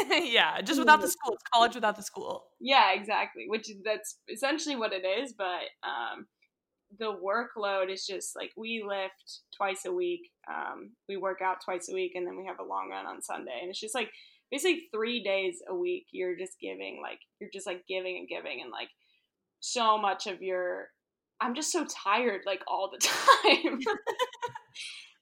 and 0.09 0.25
yeah, 0.31 0.61
just 0.61 0.79
without 0.79 1.01
the 1.01 1.09
school. 1.09 1.33
It's 1.33 1.43
college 1.53 1.75
without 1.75 1.97
the 1.97 2.01
school. 2.01 2.45
Yeah, 2.61 2.93
exactly. 2.93 3.43
Which 3.47 3.69
that's 3.83 4.19
essentially 4.29 4.77
what 4.77 4.93
it 4.93 5.05
is. 5.05 5.33
But 5.37 5.67
um, 5.83 6.27
the 6.97 7.13
workload 7.13 7.91
is 7.91 8.05
just 8.05 8.37
like 8.37 8.51
we 8.55 8.85
lift 8.87 9.41
twice 9.55 9.83
a 9.85 9.91
week. 9.91 10.29
Um, 10.49 10.91
we 11.09 11.17
work 11.17 11.41
out 11.41 11.57
twice 11.63 11.89
a 11.89 11.93
week, 11.93 12.13
and 12.15 12.25
then 12.25 12.37
we 12.37 12.45
have 12.45 12.59
a 12.59 12.63
long 12.63 12.89
run 12.89 13.05
on 13.05 13.21
Sunday, 13.21 13.59
and 13.61 13.69
it's 13.69 13.79
just 13.79 13.95
like 13.95 14.11
basically 14.51 14.87
three 14.93 15.23
days 15.23 15.61
a 15.69 15.75
week 15.75 16.05
you're 16.11 16.37
just 16.37 16.59
giving 16.61 16.99
like 17.01 17.19
you're 17.39 17.49
just 17.51 17.67
like 17.67 17.83
giving 17.87 18.17
and 18.17 18.27
giving 18.27 18.61
and 18.61 18.71
like 18.71 18.89
so 19.59 19.97
much 19.97 20.27
of 20.27 20.41
your 20.41 20.87
i'm 21.41 21.55
just 21.55 21.71
so 21.71 21.85
tired 21.85 22.41
like 22.45 22.61
all 22.67 22.91
the 22.91 22.99
time 23.63 23.79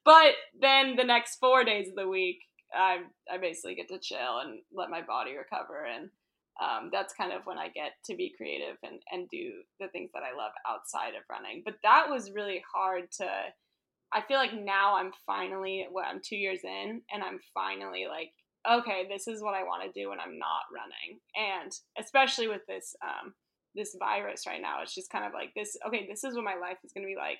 but 0.05 0.33
then 0.59 0.95
the 0.95 1.03
next 1.03 1.37
four 1.37 1.63
days 1.63 1.87
of 1.89 1.95
the 1.95 2.07
week 2.07 2.39
i 2.73 2.97
i 3.31 3.37
basically 3.37 3.75
get 3.75 3.87
to 3.87 3.99
chill 3.99 4.39
and 4.43 4.59
let 4.73 4.89
my 4.89 5.01
body 5.01 5.35
recover 5.35 5.85
and 5.85 6.09
um, 6.61 6.89
that's 6.91 7.13
kind 7.13 7.33
of 7.33 7.41
when 7.45 7.57
I 7.57 7.67
get 7.67 7.91
to 8.05 8.15
be 8.15 8.33
creative 8.37 8.77
and, 8.81 9.01
and 9.11 9.29
do 9.29 9.61
the 9.79 9.89
things 9.89 10.11
that 10.13 10.23
I 10.23 10.35
love 10.37 10.53
outside 10.67 11.15
of 11.15 11.23
running. 11.29 11.63
But 11.65 11.75
that 11.83 12.09
was 12.09 12.31
really 12.31 12.63
hard 12.73 13.11
to. 13.17 13.27
I 14.13 14.21
feel 14.21 14.37
like 14.37 14.53
now 14.53 14.97
I'm 14.97 15.11
finally, 15.25 15.85
well, 15.91 16.05
I'm 16.07 16.21
two 16.23 16.37
years 16.37 16.61
in, 16.63 17.01
and 17.11 17.23
I'm 17.23 17.39
finally 17.53 18.05
like 18.09 18.31
okay, 18.69 19.07
this 19.09 19.27
is 19.27 19.41
what 19.41 19.53
I 19.53 19.63
want 19.63 19.83
to 19.83 19.99
do 19.99 20.09
when 20.09 20.19
I'm 20.19 20.37
not 20.37 20.65
running. 20.73 21.19
And 21.35 21.71
especially 21.99 22.47
with 22.47 22.61
this 22.67 22.95
um, 23.03 23.33
this 23.75 23.95
virus 23.99 24.47
right 24.47 24.61
now, 24.61 24.81
it's 24.81 24.95
just 24.95 25.11
kind 25.11 25.25
of 25.25 25.33
like 25.33 25.51
this. 25.55 25.77
Okay, 25.87 26.07
this 26.09 26.23
is 26.23 26.35
what 26.35 26.43
my 26.43 26.55
life 26.55 26.77
is 26.83 26.93
going 26.93 27.03
to 27.03 27.11
be 27.11 27.17
like 27.17 27.39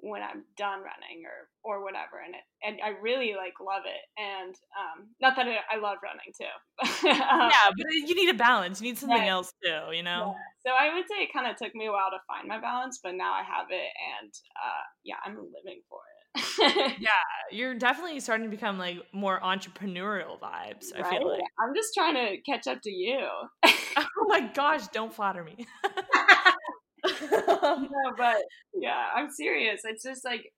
when 0.00 0.22
I'm 0.22 0.44
done 0.56 0.80
running 0.80 1.24
or 1.24 1.48
or 1.62 1.84
whatever. 1.84 2.20
And 2.24 2.34
it 2.34 2.44
and 2.62 2.80
I 2.84 2.98
really 3.00 3.34
like 3.36 3.54
love 3.60 3.82
it. 3.86 4.04
And 4.18 4.54
um, 4.74 5.08
not 5.20 5.36
that 5.36 5.46
I, 5.46 5.76
I 5.76 5.78
love 5.80 5.98
running 6.02 6.32
too. 6.34 6.54
um, 7.08 7.50
yeah, 7.50 7.70
but 7.70 7.86
you 7.92 8.14
need 8.14 8.30
a 8.30 8.38
balance. 8.38 8.80
You 8.80 8.88
need 8.88 8.98
something 8.98 9.28
else 9.28 9.52
too. 9.64 9.94
You 9.94 10.02
know. 10.02 10.34
so 10.66 10.72
I 10.72 10.94
would 10.94 11.04
say 11.08 11.24
it 11.24 11.32
kind 11.32 11.50
of 11.50 11.56
took 11.56 11.74
me 11.74 11.86
a 11.86 11.92
while 11.92 12.10
to 12.10 12.20
find 12.26 12.48
my 12.48 12.60
balance, 12.60 13.00
but 13.02 13.14
now 13.14 13.32
I 13.32 13.42
have 13.42 13.68
it, 13.70 13.90
and 14.20 14.32
uh, 14.56 14.84
yeah, 15.04 15.16
I'm 15.24 15.36
living 15.36 15.80
for 15.88 16.00
it. 16.00 16.13
yeah, 16.98 17.10
you're 17.50 17.74
definitely 17.74 18.18
starting 18.20 18.44
to 18.44 18.50
become 18.50 18.78
like 18.78 18.98
more 19.12 19.38
entrepreneurial 19.40 20.38
vibes. 20.40 20.86
I 20.94 21.00
right? 21.00 21.18
feel 21.18 21.28
like 21.28 21.42
I'm 21.60 21.74
just 21.74 21.94
trying 21.94 22.14
to 22.14 22.36
catch 22.42 22.66
up 22.66 22.80
to 22.82 22.90
you. 22.90 23.26
oh 23.96 24.26
my 24.26 24.40
gosh! 24.52 24.88
Don't 24.88 25.14
flatter 25.14 25.44
me. 25.44 25.66
no, 27.30 28.12
but 28.16 28.38
yeah, 28.74 29.10
I'm 29.14 29.30
serious. 29.30 29.82
It's 29.84 30.02
just 30.02 30.24
like 30.24 30.50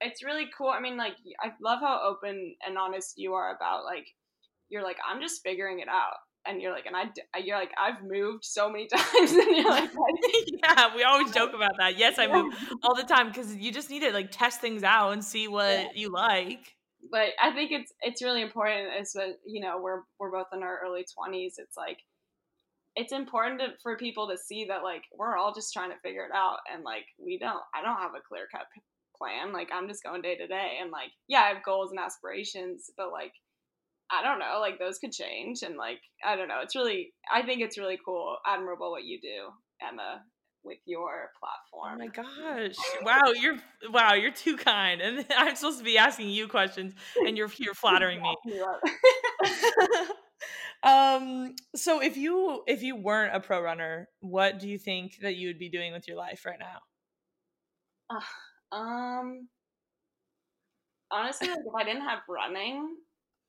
it's 0.00 0.22
really 0.22 0.46
cool. 0.56 0.68
I 0.68 0.80
mean, 0.80 0.98
like 0.98 1.14
I 1.42 1.52
love 1.62 1.80
how 1.80 2.00
open 2.04 2.54
and 2.66 2.76
honest 2.76 3.14
you 3.16 3.32
are 3.34 3.54
about 3.56 3.84
like 3.84 4.06
you're 4.68 4.82
like 4.82 4.98
I'm 5.08 5.22
just 5.22 5.40
figuring 5.42 5.80
it 5.80 5.88
out 5.88 6.16
and 6.48 6.62
you're 6.62 6.72
like, 6.72 6.86
and 6.86 6.96
I, 6.96 7.06
you're 7.40 7.58
like, 7.58 7.72
I've 7.78 8.02
moved 8.02 8.44
so 8.44 8.70
many 8.70 8.86
times, 8.86 9.32
and 9.32 9.56
you're 9.56 9.68
like, 9.68 9.90
we 10.96 11.02
always 11.02 11.32
joke 11.32 11.52
about 11.54 11.76
that. 11.78 11.98
Yes, 11.98 12.18
I 12.18 12.26
move 12.26 12.54
all 12.82 12.94
the 12.94 13.04
time 13.04 13.28
because 13.28 13.54
you 13.56 13.72
just 13.72 13.90
need 13.90 14.00
to 14.00 14.12
like 14.12 14.30
test 14.30 14.60
things 14.60 14.82
out 14.82 15.12
and 15.12 15.24
see 15.24 15.48
what 15.48 15.70
yeah. 15.70 15.88
you 15.94 16.12
like. 16.12 16.74
But 17.10 17.30
I 17.40 17.52
think 17.52 17.70
it's 17.72 17.92
it's 18.00 18.22
really 18.22 18.42
important. 18.42 18.88
As 18.98 19.14
you 19.46 19.60
know, 19.60 19.80
we're 19.80 20.02
we're 20.18 20.32
both 20.32 20.48
in 20.52 20.62
our 20.62 20.80
early 20.84 21.04
twenties. 21.14 21.56
It's 21.58 21.76
like 21.76 21.98
it's 22.96 23.12
important 23.12 23.60
to, 23.60 23.66
for 23.82 23.96
people 23.96 24.28
to 24.28 24.38
see 24.38 24.66
that 24.68 24.82
like 24.82 25.02
we're 25.16 25.36
all 25.36 25.54
just 25.54 25.72
trying 25.72 25.90
to 25.90 25.98
figure 26.02 26.24
it 26.24 26.34
out, 26.34 26.58
and 26.72 26.82
like 26.82 27.04
we 27.18 27.38
don't. 27.38 27.62
I 27.74 27.82
don't 27.82 28.00
have 28.00 28.12
a 28.16 28.26
clear 28.26 28.46
cut 28.50 28.66
plan. 29.16 29.52
Like 29.52 29.68
I'm 29.72 29.88
just 29.88 30.02
going 30.02 30.22
day 30.22 30.36
to 30.36 30.46
day, 30.46 30.78
and 30.80 30.90
like 30.90 31.10
yeah, 31.28 31.42
I 31.42 31.54
have 31.54 31.64
goals 31.64 31.90
and 31.90 32.00
aspirations, 32.00 32.90
but 32.96 33.12
like 33.12 33.32
I 34.10 34.22
don't 34.22 34.38
know, 34.38 34.58
like 34.60 34.78
those 34.78 34.98
could 34.98 35.12
change 35.12 35.62
and 35.62 35.76
like 35.76 36.00
I 36.24 36.36
don't 36.36 36.48
know. 36.48 36.60
It's 36.62 36.76
really 36.76 37.12
I 37.32 37.42
think 37.42 37.60
it's 37.60 37.78
really 37.78 37.98
cool, 38.04 38.36
admirable 38.46 38.90
what 38.90 39.04
you 39.04 39.20
do, 39.20 39.50
Emma, 39.86 40.22
with 40.66 40.78
your 40.84 41.30
platform. 41.38 41.94
Oh 41.94 41.98
my 41.98 42.08
gosh. 42.68 42.74
Wow, 43.02 43.32
you're 43.32 43.56
wow, 43.90 44.14
you're 44.14 44.32
too 44.32 44.56
kind. 44.56 45.00
And 45.00 45.24
I'm 45.36 45.56
supposed 45.56 45.78
to 45.78 45.84
be 45.84 45.96
asking 45.96 46.30
you 46.30 46.48
questions 46.48 46.94
and 47.24 47.36
you're 47.36 47.50
you're 47.56 47.74
flattering 47.74 48.20
me. 48.20 48.36
um 50.82 51.54
so 51.74 52.00
if 52.00 52.16
you 52.16 52.62
if 52.66 52.82
you 52.82 52.96
weren't 52.96 53.34
a 53.34 53.40
pro 53.40 53.62
runner, 53.62 54.08
what 54.20 54.58
do 54.58 54.68
you 54.68 54.78
think 54.78 55.18
that 55.22 55.36
you 55.36 55.48
would 55.48 55.58
be 55.58 55.68
doing 55.68 55.92
with 55.92 56.08
your 56.08 56.16
life 56.16 56.44
right 56.44 56.58
now? 56.58 56.80
Uh, 58.10 58.76
um 58.76 59.48
honestly, 61.10 61.48
like 61.48 61.58
if 61.58 61.74
I 61.74 61.84
didn't 61.84 62.02
have 62.02 62.20
running, 62.28 62.96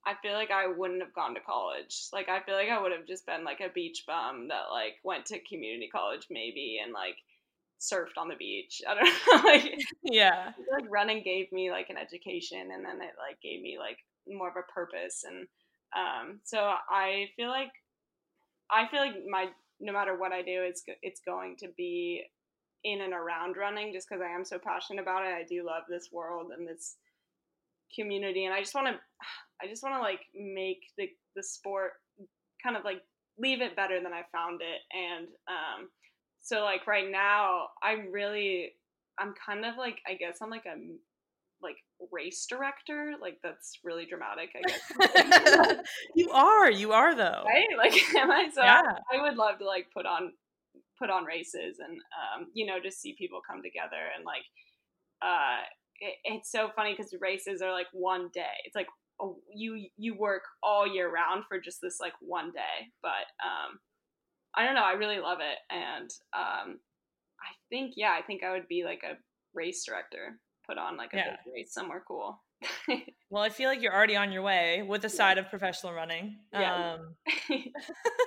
I 0.08 0.14
feel 0.22 0.32
like 0.32 0.50
I 0.50 0.66
wouldn't 0.66 1.02
have 1.02 1.12
gone 1.12 1.34
to 1.34 1.40
college. 1.40 2.08
Like 2.14 2.30
I 2.30 2.40
feel 2.40 2.54
like 2.54 2.70
I 2.70 2.80
would 2.80 2.92
have 2.92 3.06
just 3.06 3.26
been 3.26 3.44
like 3.44 3.60
a 3.60 3.68
beach 3.68 4.04
bum 4.06 4.48
that 4.48 4.72
like 4.72 4.94
went 5.04 5.26
to 5.26 5.38
community 5.40 5.90
college 5.92 6.26
maybe 6.30 6.80
and 6.82 6.94
like 6.94 7.16
surfed 7.78 8.16
on 8.16 8.28
the 8.28 8.34
beach. 8.34 8.80
I 8.88 8.94
don't 8.94 9.04
know. 9.04 9.50
like 9.52 9.78
yeah. 10.02 10.52
like 10.72 10.90
running 10.90 11.22
gave 11.22 11.52
me 11.52 11.70
like 11.70 11.90
an 11.90 11.98
education 11.98 12.70
and 12.72 12.82
then 12.82 13.02
it 13.02 13.12
like 13.18 13.38
gave 13.42 13.60
me 13.60 13.76
like 13.78 13.98
more 14.26 14.48
of 14.48 14.56
a 14.56 14.72
purpose 14.72 15.24
and 15.28 15.46
um 15.94 16.40
so 16.42 16.58
I 16.58 17.26
feel 17.36 17.48
like 17.48 17.72
I 18.70 18.88
feel 18.88 19.00
like 19.00 19.16
my 19.28 19.48
no 19.78 19.92
matter 19.92 20.18
what 20.18 20.32
I 20.32 20.40
do 20.40 20.62
it's 20.62 20.84
it's 21.02 21.20
going 21.20 21.56
to 21.58 21.68
be 21.76 22.24
in 22.82 23.02
and 23.02 23.12
around 23.12 23.58
running 23.58 23.92
just 23.92 24.08
because 24.08 24.22
I 24.22 24.34
am 24.34 24.44
so 24.46 24.58
passionate 24.58 25.02
about 25.02 25.26
it. 25.26 25.34
I 25.34 25.44
do 25.46 25.66
love 25.66 25.82
this 25.86 26.08
world 26.10 26.52
and 26.56 26.66
this 26.66 26.96
community 27.94 28.44
and 28.44 28.54
I 28.54 28.60
just 28.60 28.74
want 28.74 28.88
to 28.88 28.94
I 29.62 29.66
just 29.66 29.82
want 29.82 29.94
to 29.96 30.00
like 30.00 30.20
make 30.34 30.82
the 30.96 31.08
the 31.34 31.42
sport 31.42 31.92
kind 32.62 32.76
of 32.76 32.84
like 32.84 33.02
leave 33.38 33.60
it 33.60 33.76
better 33.76 34.02
than 34.02 34.12
I 34.12 34.22
found 34.32 34.60
it. 34.60 34.80
And 34.92 35.28
um, 35.48 35.88
so 36.40 36.62
like 36.62 36.86
right 36.86 37.10
now, 37.10 37.68
I'm 37.82 38.12
really 38.12 38.72
I'm 39.18 39.34
kind 39.44 39.64
of 39.64 39.76
like 39.76 39.98
I 40.06 40.14
guess 40.14 40.38
I'm 40.42 40.50
like 40.50 40.66
a 40.66 40.76
like 41.62 41.76
race 42.12 42.46
director. 42.48 43.14
Like 43.20 43.38
that's 43.42 43.78
really 43.84 44.06
dramatic. 44.06 44.50
I 44.56 44.62
guess 44.68 45.78
you 46.14 46.30
are. 46.30 46.70
You 46.70 46.92
are 46.92 47.14
though. 47.14 47.44
Right? 47.46 47.68
Like 47.76 47.94
am 48.14 48.30
I? 48.30 48.48
So 48.52 48.62
yeah. 48.62 48.82
I, 49.12 49.18
I 49.18 49.22
would 49.22 49.36
love 49.36 49.58
to 49.58 49.66
like 49.66 49.86
put 49.94 50.06
on 50.06 50.32
put 50.98 51.10
on 51.10 51.24
races 51.24 51.78
and 51.78 51.92
um, 51.96 52.48
you 52.54 52.66
know 52.66 52.78
just 52.82 53.00
see 53.00 53.14
people 53.16 53.40
come 53.48 53.62
together 53.62 54.02
and 54.16 54.24
like 54.24 54.42
uh 55.22 55.62
it, 56.00 56.14
it's 56.24 56.50
so 56.50 56.70
funny 56.74 56.94
because 56.96 57.14
races 57.20 57.62
are 57.62 57.72
like 57.72 57.88
one 57.92 58.28
day. 58.32 58.54
It's 58.64 58.76
like 58.76 58.88
you 59.54 59.86
you 59.96 60.14
work 60.14 60.42
all 60.62 60.86
year 60.86 61.12
round 61.12 61.44
for 61.48 61.60
just 61.60 61.80
this 61.82 61.98
like 62.00 62.12
one 62.20 62.52
day. 62.52 62.90
But 63.02 63.26
um 63.44 63.78
i 64.54 64.64
don't 64.64 64.74
know 64.74 64.84
i 64.84 64.92
really 64.92 65.18
love 65.18 65.38
it. 65.40 65.58
And 65.70 66.10
um 66.32 66.78
i 67.40 67.50
think 67.70 67.94
yeah 67.96 68.16
i 68.18 68.22
think 68.22 68.42
i 68.42 68.52
would 68.52 68.68
be 68.68 68.84
like 68.84 69.02
a 69.04 69.16
race 69.54 69.84
director 69.84 70.38
put 70.66 70.78
on 70.78 70.96
like 70.96 71.14
a 71.14 71.16
yeah. 71.16 71.36
big 71.44 71.54
race 71.54 71.72
somewhere 71.72 72.02
cool. 72.06 72.40
Well 73.30 73.42
i 73.42 73.50
feel 73.50 73.68
like 73.68 73.82
you're 73.82 73.94
already 73.94 74.16
on 74.16 74.32
your 74.32 74.42
way 74.42 74.82
with 74.82 75.02
the 75.02 75.08
side 75.08 75.38
of 75.38 75.50
professional 75.50 75.92
running. 75.92 76.38
Yeah. 76.52 76.94
um 76.94 77.14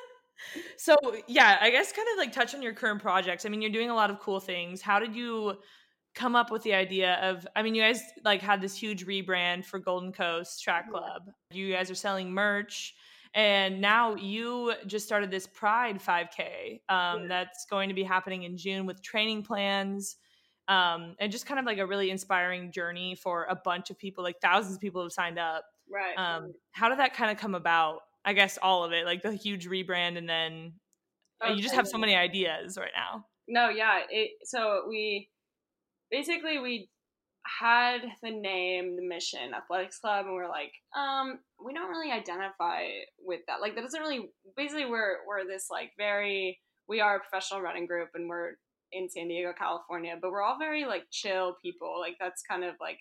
so 0.77 0.95
yeah 1.27 1.57
i 1.61 1.69
guess 1.69 1.91
kind 1.91 2.07
of 2.13 2.17
like 2.17 2.31
touch 2.31 2.53
on 2.53 2.61
your 2.61 2.73
current 2.73 3.01
projects. 3.01 3.45
I 3.45 3.49
mean 3.49 3.61
you're 3.61 3.71
doing 3.71 3.89
a 3.89 3.95
lot 3.95 4.11
of 4.11 4.19
cool 4.19 4.39
things. 4.39 4.81
How 4.81 4.99
did 4.99 5.15
you 5.15 5.55
come 6.13 6.35
up 6.35 6.51
with 6.51 6.61
the 6.63 6.73
idea 6.73 7.15
of 7.21 7.47
i 7.55 7.63
mean 7.63 7.73
you 7.73 7.81
guys 7.81 8.01
like 8.25 8.41
had 8.41 8.61
this 8.61 8.75
huge 8.75 9.05
rebrand 9.05 9.63
for 9.65 9.79
golden 9.79 10.11
coast 10.11 10.61
track 10.61 10.89
club. 10.89 11.29
You 11.51 11.71
guys 11.71 11.89
are 11.89 11.95
selling 11.95 12.31
merch 12.31 12.93
and 13.33 13.79
now 13.79 14.15
you 14.15 14.73
just 14.87 15.05
started 15.05 15.31
this 15.31 15.47
pride 15.47 16.01
5k 16.01 16.81
um, 16.89 17.29
that's 17.29 17.65
going 17.69 17.87
to 17.87 17.95
be 17.95 18.03
happening 18.03 18.43
in 18.43 18.57
june 18.57 18.85
with 18.85 19.01
training 19.01 19.43
plans 19.43 20.17
um, 20.67 21.15
and 21.19 21.31
just 21.31 21.45
kind 21.45 21.59
of 21.59 21.65
like 21.65 21.79
a 21.79 21.85
really 21.85 22.09
inspiring 22.11 22.71
journey 22.71 23.15
for 23.15 23.45
a 23.49 23.55
bunch 23.55 23.89
of 23.89 23.97
people 23.97 24.23
like 24.23 24.39
thousands 24.41 24.75
of 24.75 24.81
people 24.81 25.01
have 25.01 25.11
signed 25.11 25.37
up. 25.39 25.65
Right 25.91 26.15
um, 26.17 26.53
how 26.71 26.87
did 26.89 26.99
that 26.99 27.13
kind 27.13 27.29
of 27.31 27.37
come 27.37 27.55
about? 27.55 27.99
I 28.23 28.33
guess 28.33 28.57
all 28.61 28.83
of 28.83 28.91
it 28.93 29.05
like 29.05 29.21
the 29.21 29.33
huge 29.33 29.67
rebrand 29.67 30.17
and 30.17 30.29
then 30.29 30.73
okay. 31.43 31.53
you 31.53 31.61
just 31.61 31.75
have 31.75 31.87
so 31.87 31.97
many 31.97 32.15
ideas 32.15 32.77
right 32.77 32.91
now. 32.95 33.25
No 33.47 33.69
yeah 33.69 34.01
it, 34.09 34.31
so 34.43 34.83
we 34.87 35.29
basically 36.11 36.59
we 36.59 36.89
had 37.59 37.99
the 38.21 38.31
name, 38.31 38.95
the 38.95 39.07
mission, 39.07 39.53
athletics 39.55 39.99
club, 39.99 40.25
and 40.25 40.35
we're 40.35 40.49
like, 40.49 40.73
um, 40.95 41.39
we 41.63 41.73
don't 41.73 41.89
really 41.89 42.11
identify 42.11 42.85
with 43.19 43.41
that. 43.47 43.61
Like 43.61 43.75
that 43.75 43.81
doesn't 43.81 44.01
really. 44.01 44.29
Basically, 44.55 44.85
we're 44.85 45.17
we're 45.27 45.47
this 45.47 45.67
like 45.71 45.91
very. 45.97 46.59
We 46.87 46.99
are 46.99 47.17
a 47.17 47.19
professional 47.19 47.61
running 47.61 47.87
group, 47.87 48.09
and 48.13 48.29
we're 48.29 48.53
in 48.91 49.09
San 49.09 49.27
Diego, 49.27 49.53
California, 49.57 50.15
but 50.21 50.31
we're 50.31 50.41
all 50.41 50.59
very 50.59 50.85
like 50.85 51.03
chill 51.11 51.55
people. 51.63 51.99
Like 51.99 52.15
that's 52.19 52.43
kind 52.43 52.63
of 52.63 52.75
like 52.79 52.99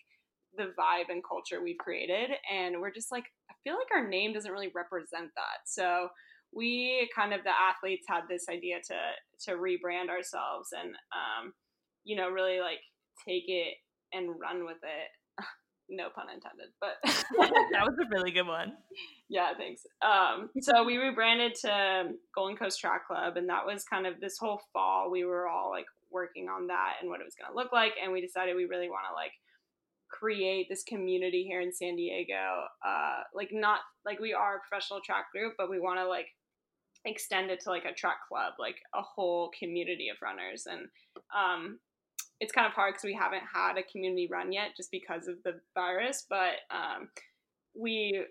the 0.57 0.73
vibe 0.79 1.11
and 1.11 1.23
culture 1.27 1.62
we've 1.62 1.79
created, 1.79 2.31
and 2.51 2.81
we're 2.81 2.92
just 2.92 3.12
like, 3.12 3.25
I 3.51 3.55
feel 3.64 3.75
like 3.75 3.92
our 3.94 4.09
name 4.09 4.33
doesn't 4.33 4.51
really 4.51 4.73
represent 4.75 5.31
that. 5.37 5.66
So 5.66 6.09
we 6.53 7.09
kind 7.14 7.33
of 7.33 7.44
the 7.44 7.51
athletes 7.51 8.07
had 8.09 8.23
this 8.29 8.46
idea 8.49 8.77
to 8.88 8.96
to 9.51 9.57
rebrand 9.57 10.09
ourselves 10.09 10.70
and 10.73 10.94
um, 11.14 11.53
you 12.05 12.16
know 12.16 12.29
really 12.29 12.61
like 12.61 12.81
take 13.27 13.44
it 13.49 13.75
and 14.12 14.40
run 14.40 14.64
with 14.64 14.79
it. 14.83 15.44
no 15.88 16.09
pun 16.14 16.27
intended, 16.33 16.68
but 16.81 16.96
that 17.05 17.85
was 17.85 17.96
a 18.01 18.09
really 18.14 18.31
good 18.31 18.46
one. 18.46 18.73
Yeah, 19.29 19.53
thanks. 19.57 19.83
Um, 20.03 20.51
so 20.61 20.85
we 20.85 20.96
rebranded 20.96 21.55
to 21.62 22.12
Golden 22.35 22.57
Coast 22.57 22.81
Track 22.81 23.07
Club, 23.07 23.37
and 23.37 23.49
that 23.49 23.66
was 23.66 23.85
kind 23.85 24.07
of 24.07 24.20
this 24.20 24.37
whole 24.38 24.61
fall. 24.73 25.11
We 25.11 25.25
were 25.25 25.49
all 25.49 25.70
like 25.70 25.87
working 26.11 26.49
on 26.49 26.66
that 26.68 26.94
and 27.01 27.11
what 27.11 27.20
it 27.20 27.25
was 27.25 27.35
going 27.35 27.51
to 27.51 27.57
look 27.57 27.73
like, 27.73 27.92
and 28.03 28.12
we 28.12 28.20
decided 28.20 28.57
we 28.57 28.64
really 28.64 28.88
want 28.88 29.05
to 29.09 29.14
like 29.14 29.33
create 30.11 30.66
this 30.68 30.83
community 30.83 31.44
here 31.44 31.61
in 31.61 31.73
San 31.73 31.96
Diego. 31.96 32.64
Uh, 32.87 33.23
like 33.35 33.51
not 33.53 33.81
like 34.05 34.20
we 34.20 34.33
are 34.33 34.57
a 34.57 34.61
professional 34.68 35.01
track 35.05 35.27
group, 35.33 35.55
but 35.57 35.70
we 35.70 35.81
want 35.81 35.99
to 35.99 36.07
like 36.07 36.27
extend 37.05 37.51
it 37.51 37.61
to 37.61 37.70
like 37.70 37.85
a 37.85 37.94
track 37.94 38.18
club, 38.29 38.55
like 38.59 38.77
a 38.94 39.03
whole 39.03 39.51
community 39.59 40.09
of 40.09 40.16
runners. 40.23 40.66
And 40.66 40.88
um, 41.35 41.79
it's 42.40 42.53
kind 42.53 42.66
of 42.66 42.72
hard 42.72 42.94
because 42.94 43.05
we 43.05 43.14
haven't 43.14 43.42
had 43.55 43.76
a 43.76 43.83
community 43.83 44.29
run 44.31 44.53
yet 44.53 44.76
just 44.76 44.90
because 44.90 45.29
of 45.29 45.37
the 45.44 45.61
virus 45.74 46.26
but 46.29 46.57
um, 46.70 47.09
we 47.74 48.24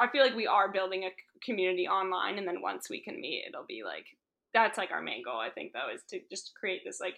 i 0.00 0.08
feel 0.08 0.22
like 0.22 0.36
we 0.36 0.46
are 0.46 0.70
building 0.70 1.04
a 1.04 1.10
community 1.44 1.86
online 1.88 2.38
and 2.38 2.46
then 2.46 2.60
once 2.60 2.90
we 2.90 3.00
can 3.00 3.20
meet 3.20 3.44
it'll 3.48 3.64
be 3.66 3.82
like 3.84 4.06
that's 4.52 4.76
like 4.76 4.90
our 4.90 5.02
main 5.02 5.22
goal 5.24 5.38
i 5.38 5.48
think 5.48 5.72
though 5.72 5.92
is 5.94 6.02
to 6.08 6.20
just 6.30 6.52
create 6.58 6.82
this 6.84 7.00
like 7.00 7.16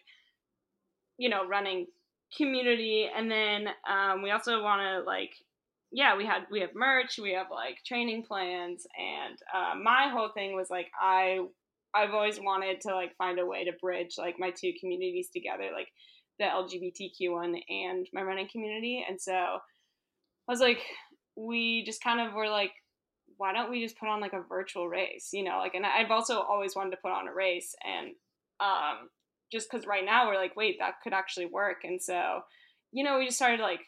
you 1.18 1.28
know 1.28 1.46
running 1.46 1.86
community. 2.36 3.08
And 3.14 3.30
then 3.30 3.68
um, 3.88 4.22
we 4.22 4.30
also 4.30 4.62
want 4.62 4.80
to 4.82 5.06
like 5.06 5.34
yeah 5.94 6.16
we 6.16 6.24
had 6.24 6.46
we 6.50 6.60
have 6.60 6.74
merch 6.74 7.18
we 7.22 7.34
have 7.34 7.48
like 7.50 7.76
training 7.84 8.22
plans 8.22 8.86
and 8.98 9.36
uh, 9.54 9.78
my 9.78 10.08
whole 10.10 10.30
thing 10.30 10.56
was 10.56 10.70
like 10.70 10.86
i 10.98 11.38
I've 11.94 12.14
always 12.14 12.40
wanted 12.40 12.80
to 12.82 12.94
like 12.94 13.16
find 13.16 13.38
a 13.38 13.46
way 13.46 13.64
to 13.64 13.72
bridge 13.80 14.14
like 14.18 14.36
my 14.38 14.50
two 14.50 14.72
communities 14.80 15.28
together, 15.32 15.70
like 15.72 15.88
the 16.38 16.44
LGBTQ 16.44 17.32
one 17.32 17.56
and 17.68 18.06
my 18.12 18.22
running 18.22 18.48
community. 18.50 19.04
And 19.08 19.20
so 19.20 19.32
I 19.32 19.58
was 20.48 20.60
like, 20.60 20.80
we 21.36 21.84
just 21.84 22.02
kind 22.02 22.20
of 22.26 22.34
were 22.34 22.48
like, 22.48 22.72
why 23.36 23.52
don't 23.52 23.70
we 23.70 23.82
just 23.82 23.98
put 23.98 24.08
on 24.08 24.20
like 24.20 24.32
a 24.32 24.42
virtual 24.48 24.88
race, 24.88 25.30
you 25.32 25.44
know? 25.44 25.58
Like, 25.58 25.74
and 25.74 25.86
I've 25.86 26.10
also 26.10 26.40
always 26.40 26.74
wanted 26.76 26.90
to 26.90 27.02
put 27.02 27.12
on 27.12 27.28
a 27.28 27.34
race, 27.34 27.74
and 27.84 28.14
Um, 28.60 29.10
just 29.50 29.68
because 29.68 29.86
right 29.86 30.04
now 30.04 30.26
we're 30.28 30.36
like, 30.36 30.56
wait, 30.56 30.76
that 30.78 31.00
could 31.02 31.12
actually 31.12 31.46
work. 31.46 31.78
And 31.84 32.00
so, 32.00 32.42
you 32.92 33.02
know, 33.02 33.18
we 33.18 33.26
just 33.26 33.36
started 33.36 33.60
like 33.60 33.80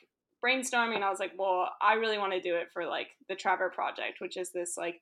brainstorming. 0.45 1.03
I 1.03 1.11
was 1.11 1.21
like, 1.21 1.33
well, 1.39 1.71
I 1.81 1.95
really 1.95 2.19
want 2.19 2.33
to 2.33 2.41
do 2.41 2.57
it 2.57 2.69
for 2.73 2.85
like 2.87 3.09
the 3.29 3.37
Trevor 3.37 3.71
Project, 3.71 4.21
which 4.21 4.37
is 4.37 4.51
this 4.51 4.77
like 4.77 5.01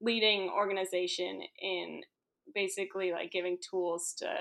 leading 0.00 0.50
organization 0.50 1.40
in 1.60 2.02
basically 2.54 3.12
like 3.12 3.32
giving 3.32 3.58
tools 3.70 4.14
to 4.18 4.34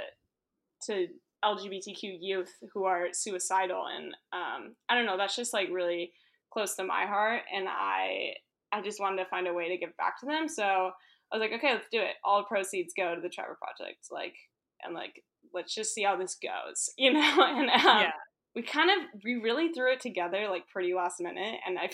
to 0.88 1.08
LGBTQ 1.44 2.18
youth 2.20 2.54
who 2.74 2.86
are 2.86 3.08
suicidal. 3.14 3.86
And 3.88 4.14
um, 4.34 4.76
I 4.90 4.96
don't 4.96 5.06
know, 5.06 5.18
that's 5.18 5.36
just 5.36 5.54
like 5.54 5.70
really 5.72 6.14
close 6.52 6.76
to 6.76 6.84
my 6.84 7.06
heart. 7.06 7.42
And 7.54 7.68
I 7.68 8.34
I 8.72 8.82
just 8.82 9.00
wanted 9.00 9.24
to 9.24 9.30
find 9.30 9.48
a 9.48 9.54
way 9.54 9.70
to 9.70 9.78
give 9.78 9.96
back 9.98 10.20
to 10.20 10.26
them. 10.26 10.48
So 10.48 10.64
I 10.64 11.38
was 11.38 11.42
like, 11.42 11.54
okay, 11.54 11.74
let's 11.74 11.88
do 11.92 12.00
it. 12.00 12.16
All 12.24 12.46
proceeds 12.46 12.94
go 12.96 13.16
to 13.16 13.22
the 13.22 13.30
Trevor 13.30 13.58
Project. 13.62 14.08
Like, 14.12 14.36
and 14.84 14.94
like, 14.94 15.24
let's 15.54 15.74
just 15.74 15.94
see 15.94 16.04
how 16.04 16.18
this 16.18 16.36
goes, 16.36 16.90
you 16.98 17.14
know? 17.14 17.36
And 17.40 17.70
um, 17.70 17.82
yeah. 17.84 18.12
we 18.56 18.62
kind 18.62 18.90
of, 18.90 19.22
we 19.24 19.36
really 19.36 19.74
threw 19.74 19.92
it 19.94 20.00
together 20.00 20.48
like 20.50 20.68
pretty 20.68 20.94
last 20.94 21.20
minute. 21.20 21.60
And 21.66 21.78
I 21.78 21.90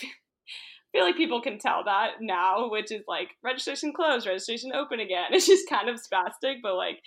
feel, 0.92 1.04
like 1.04 1.18
people 1.18 1.42
can 1.42 1.60
tell 1.60 1.84
that 1.86 2.14
now, 2.22 2.70
which 2.70 2.92
is 2.92 3.04
like 3.08 3.30
registration 3.44 3.94
closed, 3.94 4.28
registration 4.28 4.72
open 4.74 5.00
again. 5.00 5.28
It's 5.32 5.48
just 5.48 5.70
kind 5.70 5.90
of 5.90 6.00
spastic, 6.00 6.58
but 6.62 6.76
like 6.76 7.00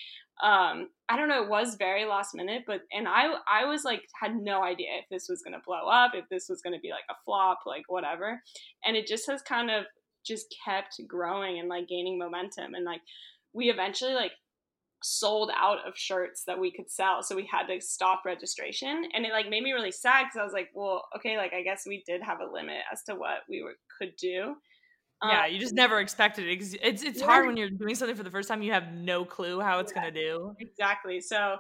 um 0.43 0.89
i 1.09 1.17
don't 1.17 1.29
know 1.29 1.43
it 1.43 1.49
was 1.49 1.75
very 1.75 2.07
last 2.07 2.35
minute 2.35 2.63
but 2.67 2.81
and 2.93 3.07
i 3.07 3.27
i 3.51 3.65
was 3.65 3.85
like 3.85 4.03
had 4.21 4.35
no 4.35 4.63
idea 4.63 4.89
if 4.99 5.05
this 5.11 5.27
was 5.29 5.43
to 5.53 5.59
blow 5.67 5.87
up 5.89 6.13
if 6.15 6.25
this 6.31 6.47
was 6.49 6.63
to 6.63 6.79
be 6.81 6.91
like 6.91 7.05
a 7.11 7.15
flop 7.25 7.61
like 7.67 7.83
whatever 7.89 8.41
and 8.85 8.97
it 8.97 9.07
just 9.07 9.29
has 9.29 9.43
kind 9.43 9.71
of 9.71 9.85
just 10.25 10.55
kept 10.65 11.01
growing 11.07 11.59
and 11.59 11.69
like 11.69 11.89
gaining 11.89 12.19
momentum 12.19 12.75
and 12.75 12.85
like 12.85 13.03
we 13.53 13.71
eventually 13.71 14.15
like 14.15 14.33
sold 15.03 15.51
out 15.57 15.79
of 15.87 15.97
shirts 15.97 16.45
that 16.47 16.59
we 16.59 16.71
could 16.71 16.91
sell 16.91 17.23
so 17.23 17.35
we 17.35 17.49
had 17.51 17.67
to 17.67 17.81
stop 17.81 18.23
registration 18.25 19.05
and 19.15 19.25
it 19.25 19.33
like 19.33 19.49
made 19.49 19.63
me 19.63 19.73
really 19.73 19.93
sad 19.93 20.25
because 20.25 20.41
i 20.41 20.45
was 20.45 20.53
like 20.53 20.69
well 20.75 21.05
okay 21.17 21.37
like 21.37 21.53
i 21.55 21.63
guess 21.63 21.85
we 21.87 22.03
did 22.07 22.23
have 22.23 22.41
a 22.41 22.53
limit 22.53 22.79
as 22.93 23.03
to 23.03 23.15
what 23.15 23.39
we 23.49 23.63
were, 23.63 23.75
could 23.99 24.15
do 24.17 24.55
yeah, 25.23 25.45
um, 25.45 25.53
you 25.53 25.59
just 25.59 25.75
never 25.75 26.01
expected 26.01 26.47
it. 26.47 26.79
It's 26.83 27.03
it's 27.03 27.21
hard 27.21 27.47
when 27.47 27.57
you're 27.57 27.69
doing 27.69 27.95
something 27.95 28.17
for 28.17 28.23
the 28.23 28.31
first 28.31 28.49
time. 28.49 28.63
You 28.63 28.73
have 28.73 28.95
no 28.95 29.25
clue 29.25 29.61
how 29.61 29.79
it's 29.79 29.93
yeah, 29.95 30.03
gonna 30.03 30.15
do. 30.15 30.55
Exactly. 30.61 31.21
So 31.21 31.57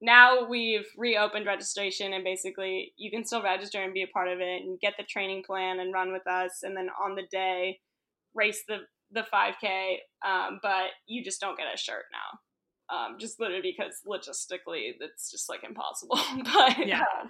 now 0.00 0.48
we've 0.48 0.86
reopened 0.96 1.46
registration, 1.46 2.14
and 2.14 2.24
basically 2.24 2.94
you 2.96 3.10
can 3.10 3.24
still 3.24 3.42
register 3.42 3.82
and 3.82 3.92
be 3.92 4.02
a 4.02 4.06
part 4.06 4.28
of 4.28 4.40
it, 4.40 4.62
and 4.62 4.80
get 4.80 4.94
the 4.96 5.04
training 5.04 5.42
plan 5.46 5.80
and 5.80 5.92
run 5.92 6.10
with 6.10 6.26
us, 6.26 6.62
and 6.62 6.76
then 6.76 6.88
on 7.02 7.14
the 7.14 7.24
day 7.30 7.80
race 8.34 8.62
the 8.66 8.78
the 9.10 9.26
5K. 9.32 9.96
Um, 10.26 10.58
but 10.62 10.88
you 11.06 11.22
just 11.22 11.40
don't 11.40 11.58
get 11.58 11.66
a 11.72 11.76
shirt 11.76 12.04
now. 12.12 12.38
Um, 12.88 13.16
just 13.18 13.40
literally 13.40 13.74
because 13.76 14.00
logistically 14.06 14.92
it's 15.00 15.30
just 15.30 15.48
like 15.48 15.64
impossible. 15.64 16.20
but 16.44 16.86
yeah. 16.86 17.00
Uh, 17.00 17.28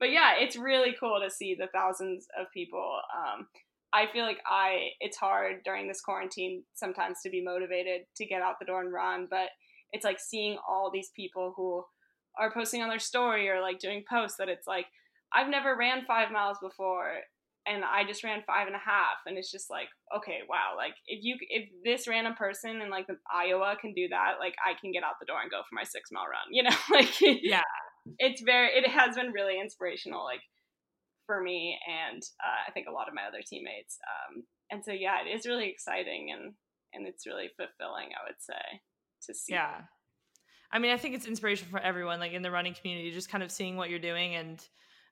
but 0.00 0.10
yeah, 0.10 0.32
it's 0.38 0.56
really 0.56 0.96
cool 0.98 1.20
to 1.22 1.30
see 1.30 1.54
the 1.54 1.68
thousands 1.72 2.26
of 2.38 2.46
people. 2.52 3.00
Um, 3.16 3.46
I 3.92 4.06
feel 4.12 4.24
like 4.24 4.38
I 4.46 4.88
it's 5.00 5.16
hard 5.16 5.62
during 5.64 5.88
this 5.88 6.00
quarantine 6.00 6.64
sometimes 6.74 7.18
to 7.22 7.30
be 7.30 7.42
motivated 7.42 8.02
to 8.16 8.26
get 8.26 8.42
out 8.42 8.56
the 8.58 8.66
door 8.66 8.80
and 8.80 8.92
run, 8.92 9.28
but 9.30 9.50
it's 9.92 10.04
like 10.04 10.18
seeing 10.20 10.56
all 10.68 10.90
these 10.92 11.10
people 11.14 11.52
who 11.56 11.84
are 12.38 12.52
posting 12.52 12.82
on 12.82 12.88
their 12.88 12.98
story 12.98 13.48
or 13.48 13.60
like 13.60 13.78
doing 13.78 14.04
posts 14.08 14.36
that 14.38 14.48
it's 14.48 14.66
like 14.66 14.86
I've 15.32 15.50
never 15.50 15.76
ran 15.76 16.04
five 16.06 16.30
miles 16.30 16.58
before 16.62 17.18
and 17.70 17.84
I 17.84 18.04
just 18.04 18.24
ran 18.24 18.42
five 18.46 18.66
and 18.66 18.76
a 18.76 18.84
half 18.84 19.22
and 19.26 19.38
it's 19.38 19.50
just 19.50 19.70
like 19.70 19.88
okay 20.16 20.40
wow 20.48 20.74
like 20.76 20.94
if 21.06 21.22
you 21.22 21.36
if 21.48 21.68
this 21.84 22.08
random 22.08 22.34
person 22.34 22.82
in 22.82 22.90
like 22.90 23.06
Iowa 23.32 23.76
can 23.80 23.94
do 23.94 24.08
that 24.08 24.34
like 24.40 24.54
I 24.64 24.74
can 24.80 24.92
get 24.92 25.04
out 25.04 25.14
the 25.20 25.26
door 25.26 25.40
and 25.40 25.50
go 25.50 25.62
for 25.68 25.74
my 25.74 25.84
six 25.84 26.10
mile 26.10 26.24
run 26.24 26.44
you 26.50 26.62
know 26.62 26.76
like 26.90 27.14
yeah 27.20 27.62
it's 28.18 28.42
very 28.42 28.68
it 28.68 28.88
has 28.88 29.16
been 29.16 29.32
really 29.32 29.60
inspirational 29.60 30.24
like 30.24 30.40
for 31.30 31.40
me 31.40 31.78
and 31.86 32.20
uh, 32.42 32.66
I 32.66 32.72
think 32.72 32.88
a 32.88 32.92
lot 32.92 33.06
of 33.06 33.14
my 33.14 33.22
other 33.22 33.38
teammates. 33.46 33.98
Um, 34.02 34.42
and 34.68 34.84
so 34.84 34.90
yeah, 34.90 35.18
it 35.24 35.30
is 35.30 35.46
really 35.46 35.68
exciting 35.68 36.34
and 36.34 36.54
and 36.92 37.06
it's 37.06 37.24
really 37.24 37.50
fulfilling. 37.56 38.08
I 38.08 38.26
would 38.26 38.40
say 38.40 38.80
to 39.26 39.34
see. 39.34 39.52
Yeah, 39.52 39.82
I 40.72 40.80
mean, 40.80 40.90
I 40.90 40.96
think 40.96 41.14
it's 41.14 41.26
inspirational 41.26 41.70
for 41.70 41.78
everyone, 41.78 42.18
like 42.18 42.32
in 42.32 42.42
the 42.42 42.50
running 42.50 42.74
community, 42.74 43.12
just 43.12 43.30
kind 43.30 43.44
of 43.44 43.52
seeing 43.52 43.76
what 43.76 43.90
you're 43.90 44.00
doing 44.00 44.34
and 44.34 44.60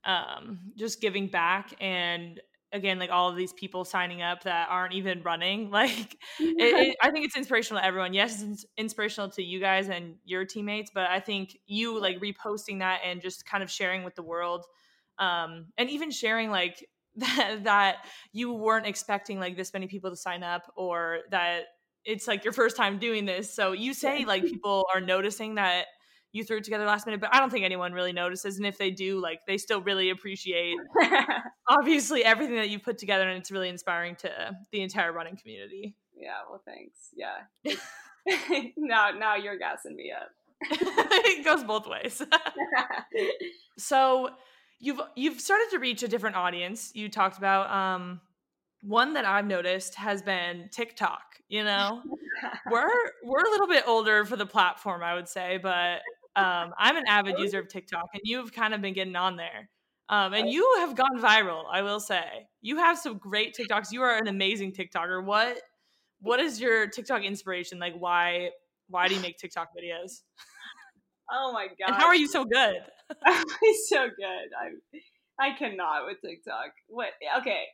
um, 0.05 0.59
just 0.77 1.01
giving 1.01 1.29
back 1.29 1.73
and 1.81 2.41
again 2.73 2.99
like 2.99 3.11
all 3.11 3.29
of 3.29 3.37
these 3.37 3.53
people 3.53 3.85
signing 3.85 4.23
up 4.23 4.43
that 4.45 4.69
aren't 4.71 4.95
even 4.95 5.23
running 5.23 5.71
like 5.73 6.17
it, 6.39 6.57
it, 6.59 6.97
i 7.03 7.11
think 7.11 7.25
it's 7.25 7.37
inspirational 7.37 7.81
to 7.81 7.87
everyone. 7.87 8.13
Yes 8.13 8.43
it's 8.43 8.67
inspirational 8.77 9.31
to 9.31 9.43
you 9.43 9.61
guys 9.61 9.89
and 9.89 10.17
your 10.25 10.45
teammates 10.45 10.91
but 10.95 11.09
i 11.11 11.21
think 11.21 11.57
you 11.67 12.01
like 12.01 12.21
reposting 12.21 12.81
that 12.81 13.01
and 13.05 13.21
just 13.21 13.47
kind 13.47 13.63
of 13.63 13.71
sharing 13.71 14.05
with 14.05 14.15
the 14.15 14.23
world 14.23 14.65
um, 15.19 15.67
and 15.77 15.91
even 15.91 16.11
sharing 16.11 16.51
like 16.51 16.87
that, 17.17 17.65
that 17.65 17.97
you 18.33 18.53
weren't 18.53 18.87
expecting 18.87 19.41
like 19.41 19.57
this 19.57 19.73
many 19.73 19.89
people 19.89 20.11
to 20.11 20.17
sign 20.17 20.43
up 20.43 20.73
or 20.77 21.21
that 21.31 21.65
it's 22.05 22.29
like 22.29 22.45
your 22.45 22.53
first 22.53 22.77
time 22.77 22.99
doing 22.99 23.25
this. 23.25 23.53
So 23.53 23.73
you 23.73 23.93
say 23.93 24.25
like 24.25 24.45
people 24.45 24.87
are 24.95 25.01
noticing 25.01 25.57
that 25.57 25.87
you 26.33 26.45
threw 26.45 26.59
it 26.59 26.65
together 26.65 26.85
last 26.85 27.07
minute 27.07 27.21
but 27.21 27.35
i 27.35 27.39
don't 27.39 27.51
think 27.51 27.65
anyone 27.65 27.93
really 27.93 28.13
notices 28.13 28.57
and 28.57 28.67
if 28.67 28.79
they 28.79 28.91
do 28.91 29.21
like 29.21 29.41
they 29.47 29.57
still 29.57 29.81
really 29.81 30.11
appreciate 30.11 30.77
obviously 31.69 32.25
everything 32.25 32.57
that 32.57 32.71
you 32.71 32.79
put 32.79 32.99
together 32.99 33.29
and 33.29 33.39
it's 33.39 33.51
really 33.51 33.69
inspiring 33.69 34.15
to 34.17 34.31
the 34.73 34.81
entire 34.83 35.13
running 35.13 35.37
community 35.37 35.95
yeah 36.17 36.39
well 36.49 36.63
thanks 36.65 37.11
yeah 37.15 37.73
now 38.77 39.11
now 39.11 39.37
you're 39.37 39.59
gassing 39.59 39.97
me 39.97 40.13
up 40.13 40.31
it 40.71 41.45
goes 41.45 41.65
both 41.65 41.87
ways 41.87 42.21
so 43.79 44.31
you've 44.79 45.01
you've 45.15 45.41
started 45.41 45.67
to 45.71 45.79
reach 45.79 46.03
a 46.03 46.09
different 46.09 46.37
audience. 46.37 46.93
You 46.95 47.09
talked 47.09 47.39
about 47.39 47.71
um 47.71 48.21
one 48.83 49.15
that 49.15 49.25
I've 49.25 49.47
noticed 49.47 49.97
has 49.97 50.23
been 50.23 50.69
TikTok, 50.71 51.23
you 51.49 51.65
know. 51.65 52.03
we're 52.71 52.89
we're 53.25 53.45
a 53.45 53.51
little 53.51 53.67
bit 53.67 53.85
older 53.87 54.25
for 54.25 54.37
the 54.37 54.47
platform, 54.47 55.03
I 55.03 55.15
would 55.15 55.29
say, 55.29 55.59
but 55.63 56.01
um 56.39 56.73
I'm 56.79 56.97
an 56.97 57.07
avid 57.07 57.39
user 57.39 57.59
of 57.59 57.69
TikTok 57.69 58.09
and 58.13 58.23
you've 58.25 58.53
kind 58.53 58.75
of 58.75 58.81
been 58.81 58.95
getting 58.95 59.17
on 59.17 59.37
there. 59.37 59.69
Um, 60.11 60.33
and 60.33 60.51
you 60.51 60.77
have 60.79 60.97
gone 60.97 61.21
viral, 61.21 61.65
I 61.71 61.83
will 61.83 62.01
say. 62.01 62.47
You 62.63 62.79
have 62.79 62.99
some 62.99 63.19
great 63.19 63.55
TikToks. 63.55 63.89
You 63.93 64.03
are 64.03 64.17
an 64.17 64.27
amazing 64.27 64.73
TikToker. 64.73 65.23
What 65.25 65.61
what 66.21 66.41
is 66.41 66.61
your 66.61 66.87
TikTok 66.87 67.23
inspiration? 67.23 67.79
Like 67.79 67.95
why 67.99 68.51
why 68.89 69.09
do 69.09 69.15
you 69.15 69.21
make 69.21 69.39
TikTok 69.39 69.69
videos? 69.77 70.23
Oh 71.31 71.53
my 71.53 71.67
god! 71.67 71.89
And 71.89 71.97
how 71.97 72.07
are 72.07 72.17
you 72.17 72.27
so 72.37 72.45
good? 72.45 72.77
I'm 73.27 73.45
so 73.89 74.09
good. 74.09 74.49
I 74.59 74.71
I 75.39 75.57
cannot 75.59 76.07
with 76.07 76.19
TikTok. 76.25 76.73
What? 76.89 77.11
Okay, 77.41 77.65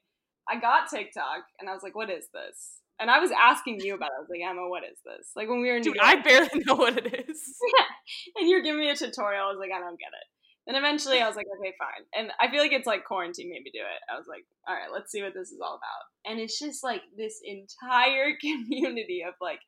I 0.49 0.59
got 0.59 0.91
TikTok 0.91 1.45
and 1.61 1.69
I 1.69 1.73
was 1.73 1.83
like, 1.83 1.95
"What 1.95 2.11
is 2.11 2.27
this?" 2.35 2.81
And 3.01 3.11
I 3.11 3.19
was 3.19 3.31
asking 3.33 3.81
you 3.81 3.95
about 3.95 4.11
it. 4.15 4.19
I 4.19 4.21
was 4.21 4.31
like, 4.31 4.41
"Emma, 4.41 4.69
what 4.69 4.85
is 4.85 4.99
this?" 5.05 5.33
Like 5.35 5.49
when 5.49 5.61
we 5.61 5.69
were 5.69 5.77
in 5.77 5.83
Dude, 5.83 5.99
I 6.01 6.17
barely 6.21 6.63
know 6.67 6.75
what 6.75 6.97
it 6.97 7.27
is. 7.29 7.41
yeah, 7.79 7.87
and 8.37 8.49
you're 8.49 8.63
giving 8.63 8.81
me 8.81 8.91
a 8.91 8.97
tutorial. 8.97 9.47
I 9.47 9.51
was 9.51 9.59
like, 9.59 9.73
"I 9.75 9.81
don't 9.81 9.99
get 9.99 10.15
it." 10.15 10.29
And 10.67 10.77
eventually, 10.77 11.21
I 11.21 11.27
was 11.27 11.37
like, 11.37 11.47
"Okay, 11.59 11.75
fine." 11.79 12.07
And 12.15 12.31
I 12.41 12.51
feel 12.51 12.61
like 12.61 12.73
it's 12.73 12.87
like 12.87 13.05
quarantine 13.05 13.51
made 13.51 13.63
me 13.65 13.71
do 13.73 13.83
it. 13.83 14.01
I 14.13 14.17
was 14.17 14.27
like, 14.29 14.45
"All 14.69 14.75
right, 14.75 14.93
let's 14.93 15.11
see 15.11 15.23
what 15.23 15.35
this 15.35 15.51
is 15.51 15.61
all 15.61 15.75
about." 15.75 16.05
And 16.25 16.41
it's 16.41 16.59
just 16.59 16.85
like 16.85 17.03
this 17.17 17.41
entire 17.45 18.37
community 18.41 19.25
of 19.27 19.35
like 19.41 19.61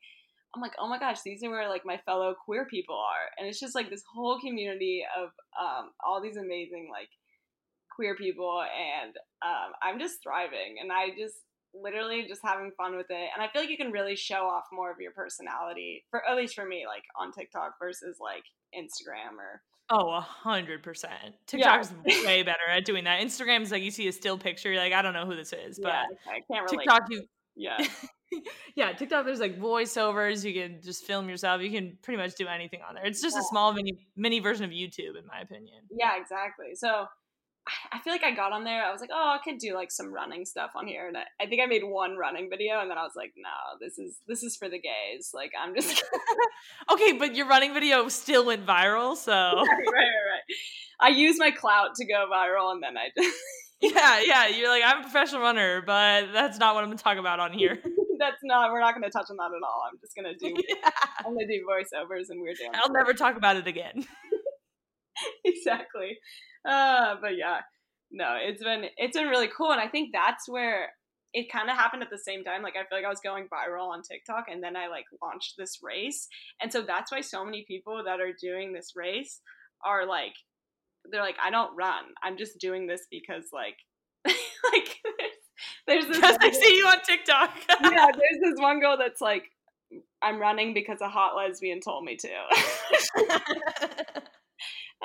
I'm 0.55 0.61
like, 0.61 0.75
oh 0.79 0.87
my 0.87 0.97
gosh, 0.97 1.21
these 1.23 1.43
are 1.43 1.49
where 1.49 1.69
like 1.69 1.85
my 1.85 1.97
fellow 2.05 2.33
queer 2.33 2.65
people 2.65 2.95
are, 2.95 3.29
and 3.37 3.47
it's 3.47 3.59
just 3.59 3.75
like 3.75 3.89
this 3.89 4.03
whole 4.13 4.39
community 4.39 5.03
of 5.17 5.29
um, 5.59 5.91
all 6.03 6.21
these 6.21 6.37
amazing 6.37 6.89
like 6.91 7.09
queer 7.93 8.15
people, 8.15 8.63
and 8.63 9.13
um, 9.45 9.73
I'm 9.83 9.99
just 9.99 10.23
thriving, 10.23 10.77
and 10.81 10.91
I 10.91 11.09
just 11.09 11.35
literally 11.73 12.25
just 12.27 12.41
having 12.43 12.71
fun 12.77 12.95
with 12.95 13.07
it, 13.09 13.29
and 13.33 13.43
I 13.43 13.47
feel 13.47 13.61
like 13.61 13.69
you 13.69 13.77
can 13.77 13.91
really 13.91 14.15
show 14.15 14.45
off 14.47 14.65
more 14.71 14.91
of 14.91 14.97
your 14.99 15.11
personality, 15.11 16.05
for 16.09 16.27
at 16.27 16.35
least 16.35 16.55
for 16.55 16.65
me, 16.65 16.85
like 16.87 17.03
on 17.19 17.31
TikTok 17.31 17.75
versus 17.79 18.17
like 18.21 18.43
Instagram 18.75 19.37
or. 19.37 19.61
Oh, 19.89 20.09
a 20.09 20.19
hundred 20.19 20.83
percent. 20.83 21.35
TikTok's 21.45 21.93
yeah. 22.05 22.25
way 22.25 22.43
better 22.43 22.67
at 22.69 22.83
doing 22.83 23.05
that. 23.05 23.21
Instagram's 23.21 23.71
like 23.71 23.83
you 23.83 23.91
see 23.91 24.09
a 24.09 24.11
still 24.11 24.37
picture, 24.37 24.69
you're 24.69 24.81
like, 24.81 24.91
I 24.91 25.01
don't 25.01 25.13
know 25.13 25.25
who 25.25 25.35
this 25.35 25.53
is, 25.53 25.79
but 25.79 25.89
yeah, 25.89 26.03
I 26.27 26.41
can't 26.51 26.69
relate. 26.69 26.83
TikTok, 26.83 27.03
you 27.09 27.23
yeah. 27.57 27.77
yeah, 28.75 28.93
TikTok. 28.93 29.25
There's 29.25 29.39
like 29.39 29.59
voiceovers. 29.59 30.45
You 30.45 30.53
can 30.53 30.81
just 30.81 31.03
film 31.05 31.27
yourself. 31.27 31.61
You 31.61 31.71
can 31.71 31.97
pretty 32.01 32.21
much 32.21 32.35
do 32.35 32.47
anything 32.47 32.81
on 32.87 32.95
there. 32.95 33.05
It's 33.05 33.21
just 33.21 33.35
yeah. 33.35 33.41
a 33.41 33.43
small 33.43 33.73
mini 33.73 33.97
mini 34.15 34.39
version 34.39 34.63
of 34.63 34.71
YouTube, 34.71 35.17
in 35.17 35.25
my 35.27 35.41
opinion. 35.41 35.81
Yeah, 35.91 36.19
exactly. 36.19 36.75
So 36.75 37.07
I 37.91 37.99
feel 37.99 38.13
like 38.13 38.23
I 38.23 38.31
got 38.31 38.51
on 38.51 38.63
there. 38.63 38.83
I 38.83 38.91
was 38.91 39.01
like, 39.01 39.09
oh, 39.13 39.37
I 39.37 39.39
could 39.43 39.59
do 39.59 39.73
like 39.73 39.91
some 39.91 40.13
running 40.13 40.45
stuff 40.45 40.71
on 40.75 40.87
here, 40.87 41.07
and 41.07 41.17
I, 41.17 41.23
I 41.41 41.47
think 41.47 41.61
I 41.61 41.65
made 41.65 41.83
one 41.83 42.17
running 42.17 42.49
video, 42.49 42.79
and 42.79 42.89
then 42.89 42.97
I 42.97 43.03
was 43.03 43.13
like, 43.15 43.33
no, 43.37 43.77
this 43.79 43.97
is 43.97 44.17
this 44.27 44.43
is 44.43 44.55
for 44.55 44.69
the 44.69 44.79
gays. 44.79 45.31
Like, 45.33 45.51
I'm 45.59 45.75
just 45.75 46.03
okay. 46.91 47.13
But 47.13 47.35
your 47.35 47.47
running 47.47 47.73
video 47.73 48.07
still 48.09 48.45
went 48.45 48.65
viral, 48.65 49.15
so 49.15 49.31
right, 49.33 49.55
right, 49.57 49.67
right, 49.67 50.27
right. 50.31 50.43
I 50.99 51.09
use 51.09 51.37
my 51.37 51.51
clout 51.51 51.95
to 51.95 52.05
go 52.05 52.27
viral, 52.31 52.71
and 52.71 52.81
then 52.81 52.97
I 52.97 53.09
just 53.15 53.37
yeah, 53.81 54.21
yeah. 54.21 54.47
You're 54.47 54.69
like, 54.69 54.83
I'm 54.85 54.99
a 54.99 55.03
professional 55.03 55.41
runner, 55.41 55.81
but 55.85 56.33
that's 56.33 56.57
not 56.57 56.75
what 56.75 56.83
I'm 56.83 56.89
gonna 56.89 56.97
talk 56.97 57.17
about 57.17 57.39
on 57.39 57.53
here. 57.53 57.79
that's 58.19 58.41
not. 58.43 58.71
We're 58.71 58.79
not 58.79 58.93
going 58.93 59.03
to 59.03 59.09
touch 59.09 59.27
on 59.29 59.37
that 59.37 59.51
at 59.55 59.63
all. 59.63 59.83
I'm 59.87 59.99
just 59.99 60.15
going 60.15 60.25
to 60.25 60.35
do. 60.37 60.53
Yeah. 60.67 60.89
I'm 61.25 61.37
to 61.37 61.45
do 61.45 61.65
voiceovers 61.69 62.29
and 62.29 62.41
weird 62.41 62.57
dances. 62.57 62.81
I'll 62.83 62.91
never 62.91 63.13
talk 63.13 63.37
about 63.37 63.57
it 63.57 63.67
again. 63.67 64.05
exactly. 65.45 66.17
Uh, 66.65 67.15
but 67.21 67.37
yeah, 67.37 67.61
no, 68.11 68.37
it's 68.39 68.63
been 68.63 68.85
it's 68.97 69.17
been 69.17 69.27
really 69.27 69.49
cool, 69.55 69.71
and 69.71 69.81
I 69.81 69.87
think 69.87 70.11
that's 70.13 70.47
where 70.47 70.89
it 71.33 71.51
kind 71.51 71.69
of 71.69 71.75
happened 71.75 72.03
at 72.03 72.09
the 72.09 72.17
same 72.17 72.43
time. 72.43 72.61
Like 72.61 72.75
I 72.75 72.87
feel 72.87 72.97
like 72.97 73.05
I 73.05 73.09
was 73.09 73.19
going 73.19 73.45
viral 73.45 73.89
on 73.89 74.01
TikTok, 74.01 74.45
and 74.49 74.63
then 74.63 74.75
I 74.75 74.87
like 74.87 75.05
launched 75.21 75.55
this 75.57 75.79
race, 75.83 76.27
and 76.61 76.71
so 76.71 76.81
that's 76.81 77.11
why 77.11 77.21
so 77.21 77.43
many 77.43 77.65
people 77.67 78.03
that 78.05 78.19
are 78.19 78.33
doing 78.39 78.73
this 78.73 78.93
race 78.95 79.41
are 79.83 80.05
like, 80.05 80.33
they're 81.11 81.21
like, 81.21 81.37
I 81.43 81.51
don't 81.51 81.75
run. 81.75 82.03
I'm 82.23 82.37
just 82.37 82.59
doing 82.59 82.87
this 82.87 83.07
because 83.11 83.45
like, 83.53 83.77
like 84.25 84.97
there's, 85.87 86.05
there's 86.05 86.19
this. 86.21 86.37
I 86.39 86.51
see 86.51 86.77
you 86.77 86.85
on 86.87 87.01
TikTok. 87.01 87.51
yeah, 87.83 88.07
there's 88.11 88.41
this 88.41 88.59
one 88.59 88.79
girl 88.79 88.97
that's 88.97 89.21
like, 89.21 89.43
I'm 90.21 90.39
running 90.39 90.73
because 90.73 91.01
a 91.01 91.09
hot 91.09 91.35
lesbian 91.35 91.79
told 91.79 92.03
me 92.03 92.17
to. 92.17 92.29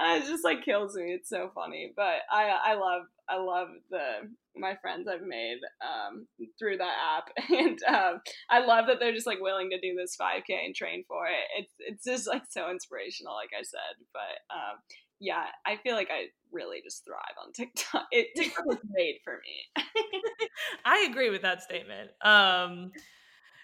It 0.17 0.27
just 0.27 0.45
like 0.45 0.65
kills 0.65 0.95
me. 0.95 1.13
It's 1.13 1.29
so 1.29 1.51
funny, 1.55 1.93
but 1.97 2.23
I 2.31 2.51
I 2.65 2.75
love 2.75 3.03
I 3.29 3.37
love 3.39 3.69
the 3.91 4.29
my 4.57 4.77
friends 4.83 5.09
I've 5.09 5.27
made 5.27 5.61
um, 5.81 6.27
through 6.59 6.79
that 6.79 6.95
app, 7.17 7.31
and 7.51 7.83
um, 7.85 8.21
I 8.51 8.65
love 8.65 8.87
that 8.89 8.99
they're 9.01 9.15
just 9.15 9.27
like 9.27 9.41
willing 9.41 9.71
to 9.71 9.81
do 9.81 9.95
this 9.97 10.17
5K 10.21 10.65
and 10.65 10.75
train 10.75 11.05
for 11.09 11.27
it. 11.27 11.63
It's 11.63 11.73
it's 11.79 12.05
just 12.05 12.29
like 12.29 12.43
so 12.51 12.71
inspirational, 12.71 13.35
like 13.35 13.51
I 13.59 13.63
said. 13.63 14.05
But 14.13 14.55
um, 14.55 14.79
yeah, 15.21 15.45
I 15.65 15.77
feel 15.77 15.95
like 15.95 16.11
I 16.11 16.27
really 16.51 16.81
just 16.83 17.05
thrive 17.05 17.37
on 17.45 17.53
TikTok. 17.53 18.07
It 18.11 18.29
TikTok 18.37 18.67
was 18.67 18.79
made 18.91 19.21
for 19.25 19.35
me. 19.35 19.85
I 20.85 21.07
agree 21.11 21.31
with 21.31 21.43
that 21.43 21.63
statement. 21.63 22.11
Um, 22.23 22.93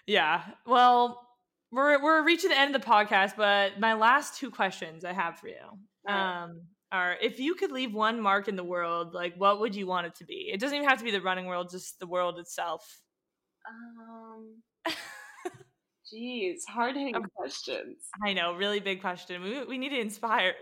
yeah. 0.07 0.43
Well, 0.65 1.27
we're 1.71 2.01
we're 2.01 2.25
reaching 2.25 2.49
the 2.49 2.57
end 2.57 2.73
of 2.73 2.81
the 2.81 2.87
podcast, 2.87 3.35
but 3.37 3.79
my 3.79 3.93
last 3.93 4.39
two 4.39 4.49
questions 4.49 5.05
I 5.05 5.13
have 5.13 5.37
for 5.37 5.49
you. 5.49 5.77
Um, 6.09 6.61
are: 6.91 7.17
if 7.21 7.39
you 7.39 7.55
could 7.55 7.71
leave 7.71 7.93
one 7.93 8.21
mark 8.21 8.47
in 8.47 8.55
the 8.55 8.63
world, 8.63 9.13
like 9.13 9.35
what 9.35 9.59
would 9.59 9.75
you 9.75 9.87
want 9.87 10.07
it 10.07 10.15
to 10.15 10.25
be? 10.25 10.49
It 10.51 10.59
doesn't 10.59 10.75
even 10.75 10.89
have 10.89 10.99
to 10.99 11.05
be 11.05 11.11
the 11.11 11.21
running 11.21 11.45
world, 11.45 11.69
just 11.71 11.99
the 11.99 12.07
world 12.07 12.39
itself. 12.39 13.01
Um, 13.67 14.63
geez, 16.09 16.65
hard 16.65 16.95
hitting 16.95 17.15
Um, 17.15 17.29
questions. 17.35 18.15
I 18.23 18.33
know, 18.33 18.53
really 18.55 18.79
big 18.79 19.01
question. 19.01 19.41
We 19.41 19.63
we 19.65 19.77
need 19.77 19.89
to 19.89 19.99
inspire. 19.99 20.55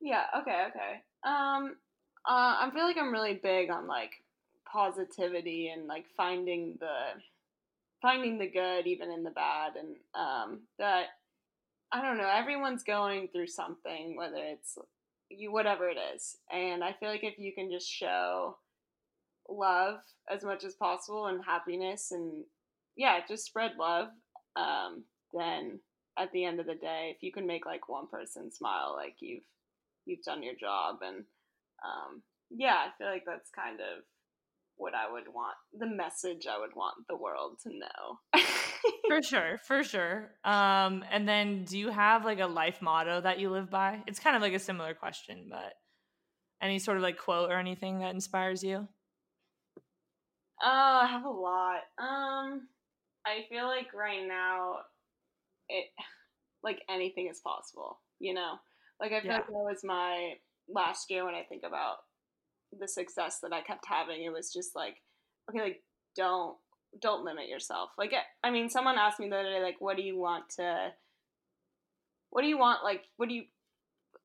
Yeah, 0.00 0.24
okay, 0.40 0.66
okay. 0.70 1.02
Um 1.24 1.76
uh 2.28 2.56
I 2.60 2.70
feel 2.72 2.84
like 2.84 2.96
I'm 2.98 3.12
really 3.12 3.34
big 3.42 3.70
on 3.70 3.86
like 3.86 4.12
positivity 4.70 5.68
and 5.68 5.86
like 5.86 6.06
finding 6.16 6.76
the 6.80 7.20
finding 8.00 8.38
the 8.38 8.48
good 8.48 8.86
even 8.86 9.10
in 9.10 9.22
the 9.22 9.30
bad 9.30 9.74
and 9.76 9.96
um 10.14 10.62
that 10.78 11.06
I 11.92 12.00
don't 12.02 12.18
know, 12.18 12.30
everyone's 12.32 12.82
going 12.82 13.28
through 13.28 13.48
something 13.48 14.16
whether 14.16 14.38
it's 14.38 14.78
you 15.28 15.52
whatever 15.52 15.88
it 15.88 15.98
is. 16.14 16.36
And 16.50 16.82
I 16.84 16.92
feel 16.92 17.08
like 17.08 17.24
if 17.24 17.38
you 17.38 17.52
can 17.52 17.70
just 17.70 17.88
show 17.90 18.56
love 19.48 19.98
as 20.30 20.44
much 20.44 20.64
as 20.64 20.74
possible 20.74 21.26
and 21.26 21.44
happiness 21.44 22.12
and 22.12 22.44
yeah, 22.96 23.20
just 23.26 23.44
spread 23.44 23.72
love 23.78 24.08
um 24.56 25.04
then 25.32 25.80
at 26.18 26.30
the 26.32 26.44
end 26.44 26.60
of 26.60 26.66
the 26.66 26.74
day 26.74 27.12
if 27.14 27.22
you 27.22 27.32
can 27.32 27.46
make 27.46 27.64
like 27.64 27.88
one 27.88 28.06
person 28.06 28.52
smile 28.52 28.94
like 28.96 29.16
you've 29.20 29.44
you've 30.04 30.22
done 30.22 30.42
your 30.42 30.54
job 30.54 30.96
and 31.02 31.24
um, 31.84 32.22
yeah 32.50 32.76
i 32.86 32.88
feel 32.98 33.06
like 33.06 33.24
that's 33.24 33.50
kind 33.50 33.80
of 33.80 34.04
what 34.76 34.94
i 34.94 35.10
would 35.10 35.28
want 35.32 35.54
the 35.78 35.86
message 35.86 36.46
i 36.46 36.58
would 36.58 36.74
want 36.74 36.94
the 37.08 37.16
world 37.16 37.58
to 37.62 37.70
know 37.70 38.42
for 39.08 39.22
sure, 39.22 39.58
for 39.66 39.82
sure. 39.84 40.30
Um, 40.44 41.04
and 41.10 41.28
then 41.28 41.64
do 41.64 41.78
you 41.78 41.90
have 41.90 42.24
like 42.24 42.40
a 42.40 42.46
life 42.46 42.80
motto 42.80 43.20
that 43.20 43.38
you 43.38 43.50
live 43.50 43.70
by? 43.70 44.02
It's 44.06 44.18
kind 44.18 44.36
of 44.36 44.42
like 44.42 44.54
a 44.54 44.58
similar 44.58 44.94
question, 44.94 45.48
but 45.50 45.74
any 46.62 46.78
sort 46.78 46.96
of 46.96 47.02
like 47.02 47.18
quote 47.18 47.50
or 47.50 47.58
anything 47.58 48.00
that 48.00 48.14
inspires 48.14 48.62
you? 48.62 48.88
oh 50.62 51.00
i 51.02 51.06
have 51.06 51.24
a 51.24 51.30
lot 51.30 51.80
um 51.98 52.68
i 53.26 53.44
feel 53.48 53.66
like 53.66 53.92
right 53.94 54.26
now 54.26 54.76
it 55.68 55.86
like 56.62 56.82
anything 56.88 57.28
is 57.30 57.40
possible 57.40 58.00
you 58.18 58.34
know 58.34 58.54
like 59.00 59.12
i 59.12 59.20
feel 59.20 59.30
Yeah. 59.30 59.36
like 59.38 59.46
that 59.46 59.52
was 59.52 59.80
my 59.84 60.34
last 60.68 61.10
year 61.10 61.24
when 61.24 61.34
i 61.34 61.42
think 61.48 61.62
about 61.66 61.96
the 62.78 62.88
success 62.88 63.38
that 63.42 63.52
i 63.52 63.60
kept 63.60 63.86
having 63.86 64.22
it 64.24 64.32
was 64.32 64.52
just 64.52 64.74
like 64.74 64.96
okay 65.48 65.60
like 65.60 65.82
don't 66.16 66.56
don't 67.00 67.24
limit 67.24 67.48
yourself. 67.48 67.90
Like 67.96 68.12
eh, 68.12 68.20
i 68.44 68.50
mean 68.50 68.68
someone 68.68 68.98
asked 68.98 69.20
me 69.20 69.28
the 69.28 69.36
other 69.36 69.50
day 69.50 69.62
like 69.62 69.76
what 69.80 69.96
do 69.96 70.02
you 70.02 70.18
want 70.18 70.48
to 70.56 70.90
what 72.30 72.42
do 72.42 72.48
you 72.48 72.58
want 72.58 72.84
like 72.84 73.02
what 73.16 73.28
do 73.28 73.34
you 73.34 73.44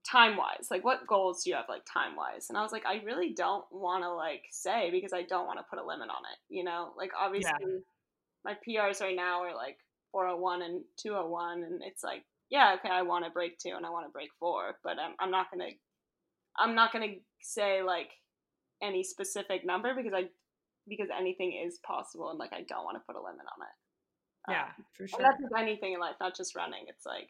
time 0.09 0.37
wise 0.37 0.67
like 0.71 0.85
what 0.85 1.05
goals 1.05 1.43
do 1.43 1.49
you 1.49 1.55
have 1.55 1.65
like 1.67 1.83
time 1.91 2.15
wise 2.15 2.45
and 2.47 2.57
i 2.57 2.61
was 2.61 2.71
like 2.71 2.85
i 2.85 3.01
really 3.03 3.33
don't 3.33 3.65
want 3.71 4.03
to 4.03 4.09
like 4.09 4.43
say 4.49 4.89
because 4.89 5.11
i 5.11 5.21
don't 5.21 5.45
want 5.45 5.59
to 5.59 5.65
put 5.69 5.79
a 5.79 5.85
limit 5.85 6.07
on 6.09 6.23
it 6.31 6.39
you 6.47 6.63
know? 6.63 6.93
Like 6.97 7.11
obviously 7.19 7.51
my 8.45 8.53
prs 8.53 9.01
right 9.01 9.15
now 9.15 9.43
are 9.43 9.53
like 9.53 9.77
401 10.13 10.61
and 10.61 10.81
201 10.97 11.63
and 11.63 11.81
it's 11.83 12.03
like 12.03 12.23
yeah 12.49 12.75
okay 12.75 12.93
i 12.93 13.01
want 13.01 13.25
to 13.25 13.31
break 13.31 13.57
two 13.59 13.73
and 13.75 13.85
i 13.85 13.89
want 13.89 14.05
to 14.05 14.11
break 14.11 14.29
four 14.39 14.77
but 14.81 14.97
i'm, 14.97 15.13
I'm 15.19 15.31
not 15.31 15.47
gonna 15.51 15.71
i'm 16.57 16.73
not 16.73 16.93
gonna 16.93 17.15
say 17.41 17.83
like 17.83 18.11
any 18.81 19.03
specific 19.03 19.65
number 19.65 19.93
because 19.95 20.13
i 20.13 20.25
because 20.87 21.07
anything 21.17 21.53
is 21.65 21.79
possible 21.79 22.29
and 22.29 22.39
like 22.39 22.53
i 22.53 22.61
don't 22.61 22.85
want 22.85 22.95
to 22.95 23.03
put 23.05 23.15
a 23.15 23.21
limit 23.21 23.45
on 23.57 23.61
it 23.65 23.75
Yeah, 24.53 24.67
Um, 24.77 24.85
for 24.95 25.03
and 25.03 25.09
sure. 25.09 25.19
that's 25.21 25.41
with 25.41 25.51
anything 25.59 25.93
in 25.93 25.99
life, 25.99 26.15
not 26.21 26.35
just 26.35 26.55
running. 26.55 26.85
It's 26.87 27.05
like 27.05 27.29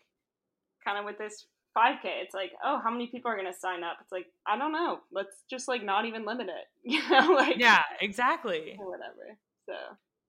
kind 0.86 1.00
of 1.00 1.06
with 1.06 1.18
this 1.18 1.48
5K. 1.76 2.06
It's 2.24 2.34
like, 2.36 2.52
oh, 2.64 2.80
how 2.84 2.92
many 2.92 3.08
people 3.08 3.32
are 3.32 3.36
gonna 3.38 3.54
sign 3.54 3.84
up? 3.84 3.98
It's 4.02 4.12
like 4.12 4.28
I 4.46 4.58
don't 4.58 4.72
know. 4.72 5.00
Let's 5.12 5.44
just 5.50 5.68
like 5.68 5.84
not 5.84 6.06
even 6.06 6.26
limit 6.26 6.48
it. 6.48 6.68
You 6.94 7.02
know, 7.10 7.34
like 7.34 7.58
Yeah, 7.58 7.82
exactly. 8.02 8.78
or 8.80 8.90
whatever. 8.94 9.26
So 9.66 9.74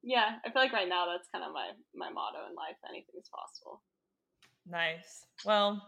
yeah, 0.02 0.36
I 0.44 0.50
feel 0.50 0.62
like 0.62 0.72
right 0.72 0.88
now 0.88 1.04
that's 1.06 1.28
kind 1.28 1.44
of 1.44 1.52
my 1.52 1.68
my 1.94 2.08
motto 2.10 2.48
in 2.48 2.54
life. 2.56 2.76
Anything 2.88 3.16
is 3.20 3.28
possible. 3.28 3.82
Nice. 4.66 5.26
Well, 5.44 5.82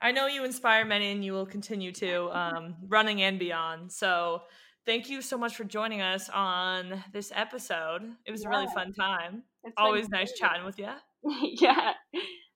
I 0.00 0.12
know 0.12 0.26
you 0.26 0.44
inspire 0.44 0.84
many 0.84 1.10
and 1.12 1.24
you 1.24 1.32
will 1.32 1.46
continue 1.46 1.92
to, 1.92 2.30
um, 2.36 2.74
running 2.88 3.22
and 3.22 3.38
beyond. 3.38 3.90
So 3.92 4.42
thank 4.84 5.08
you 5.08 5.22
so 5.22 5.36
much 5.38 5.56
for 5.56 5.64
joining 5.64 6.00
us 6.02 6.28
on 6.28 7.02
this 7.12 7.32
episode. 7.34 8.02
It 8.26 8.30
was 8.30 8.44
a 8.44 8.48
really 8.48 8.66
fun 8.74 8.92
time. 8.92 9.42
It's 9.64 9.74
Always 9.76 10.08
nice 10.08 10.30
great. 10.30 10.38
chatting 10.38 10.64
with 10.64 10.78
you. 10.78 10.90
yeah. 11.60 11.92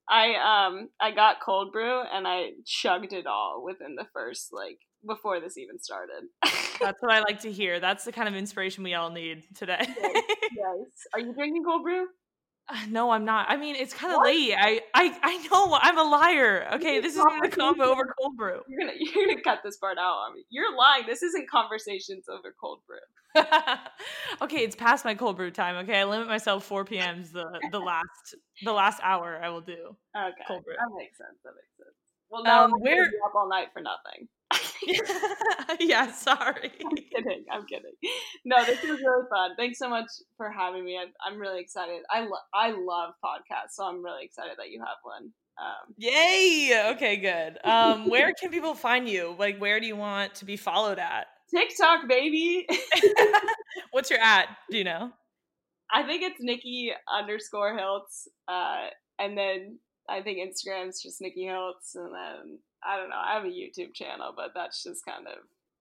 I 0.09 0.66
um 0.66 0.88
I 1.01 1.12
got 1.12 1.36
cold 1.41 1.72
brew 1.72 2.03
and 2.03 2.26
I 2.26 2.51
chugged 2.66 3.12
it 3.12 3.26
all 3.26 3.62
within 3.64 3.95
the 3.95 4.07
first 4.12 4.53
like 4.53 4.78
before 5.07 5.41
this 5.41 5.57
even 5.57 5.78
started. 5.78 6.24
That's 6.80 7.01
what 7.01 7.12
I 7.12 7.20
like 7.20 7.41
to 7.43 7.53
hear. 7.61 7.78
That's 7.80 8.05
the 8.05 8.12
kind 8.12 8.28
of 8.28 8.34
inspiration 8.34 8.82
we 8.84 8.95
all 8.95 9.11
need 9.11 9.45
today. 9.57 9.78
yes. 9.86 10.88
Are 11.14 11.20
you 11.20 11.32
drinking 11.34 11.62
cold 11.64 11.82
brew? 11.84 12.07
No, 12.89 13.11
I'm 13.11 13.25
not. 13.25 13.47
I 13.49 13.57
mean, 13.57 13.77
it's 13.77 13.93
kind 13.95 14.14
of 14.14 14.23
late. 14.23 14.55
I, 14.57 14.81
I, 14.95 15.16
I 15.23 15.37
know. 15.51 15.79
I'm 15.81 15.99
a 15.99 16.03
liar. 16.03 16.68
Okay, 16.75 17.01
this 17.01 17.12
isn't 17.14 17.27
a 17.45 17.49
conversation. 17.49 17.75
convo 17.81 17.87
over 17.93 18.14
cold 18.21 18.37
brew. 18.37 18.61
You're 18.68 18.81
gonna 18.81 18.93
you're 18.99 19.27
gonna 19.27 19.41
cut 19.43 19.61
this 19.64 19.77
part 19.77 19.99
out 19.99 20.14
on 20.27 20.35
me. 20.35 20.45
You're 20.51 20.75
lying. 20.77 21.05
This 21.07 21.23
isn't 21.23 21.49
conversations 21.49 22.27
over 22.29 22.55
cold 22.61 22.81
brew. 22.87 22.99
okay, 24.43 24.59
it's 24.59 24.75
past 24.77 25.05
my 25.05 25.14
cold 25.14 25.37
brew 25.37 25.51
time. 25.51 25.77
Okay, 25.85 26.01
I 26.01 26.05
limit 26.05 26.27
myself 26.29 26.64
4 26.64 26.85
p.m.'s 26.85 27.31
the 27.33 27.47
the 27.71 27.79
last 27.93 28.35
the 28.64 28.73
last 28.73 29.01
hour 29.03 29.41
I 29.43 29.49
will 29.51 29.61
do. 29.61 29.97
Okay, 30.16 30.33
Cold 30.49 30.64
brew. 30.64 30.75
that 30.77 30.91
makes 30.97 31.16
sense. 31.18 31.39
That 31.45 31.53
makes 31.55 31.77
sense. 31.77 31.95
Well, 32.31 32.43
now 32.45 32.64
Um, 32.64 32.73
where 32.81 33.03
up 33.05 33.35
all 33.35 33.49
night 33.49 33.68
for 33.73 33.81
nothing. 33.83 34.29
yeah, 35.81 36.12
sorry. 36.12 36.72
I'm 36.85 36.97
kidding. 36.97 37.45
I'm 37.51 37.66
kidding. 37.66 37.93
No, 38.45 38.64
this 38.64 38.83
was 38.83 39.01
really 39.01 39.26
fun. 39.31 39.57
Thanks 39.57 39.78
so 39.78 39.89
much 39.89 40.07
for 40.37 40.51
having 40.51 40.85
me. 40.85 40.99
I'm, 40.99 41.09
I'm 41.24 41.39
really 41.39 41.61
excited. 41.61 42.03
I 42.11 42.20
lo- 42.20 42.49
I 42.55 42.70
love 42.70 43.14
podcasts, 43.24 43.72
so 43.74 43.85
I'm 43.85 44.05
really 44.05 44.24
excited 44.24 44.53
that 44.59 44.70
you 44.70 44.81
have 44.81 44.99
one. 45.03 45.33
Um, 45.61 45.95
Yay! 45.99 46.91
Okay, 46.93 47.16
good. 47.16 47.59
Um, 47.70 48.09
where 48.09 48.33
can 48.33 48.51
people 48.51 48.74
find 48.74 49.09
you? 49.09 49.37
Like, 49.39 49.59
where 49.59 49.78
do 49.81 49.87
you 49.87 49.97
want 49.97 50.35
to 50.37 50.45
be 50.45 50.57
followed 50.57 50.99
at? 50.99 51.26
TikTok, 51.55 52.09
baby. 52.09 52.66
What's 53.91 54.11
your 54.11 54.20
at? 54.20 54.49
Do 54.70 54.78
you 54.78 54.85
know? 54.85 55.12
I 55.93 56.05
think 56.05 56.22
it's 56.22 56.41
Nikki 56.41 56.93
underscore 57.12 57.76
Hiltz. 57.76 58.28
Uh, 58.49 58.87
and 59.18 59.37
then 59.37 59.78
I 60.09 60.22
think 60.22 60.39
Instagram's 60.39 61.03
just 61.03 61.20
Nikki 61.20 61.45
Hiltz. 61.45 61.95
And 61.95 62.14
then 62.14 62.59
I 62.85 62.97
don't 62.97 63.11
know. 63.11 63.16
I 63.22 63.35
have 63.35 63.45
a 63.45 63.49
YouTube 63.49 63.95
channel, 63.95 64.33
but 64.35 64.51
that's 64.55 64.83
just 64.83 65.05
kind 65.05 65.26
of 65.26 65.35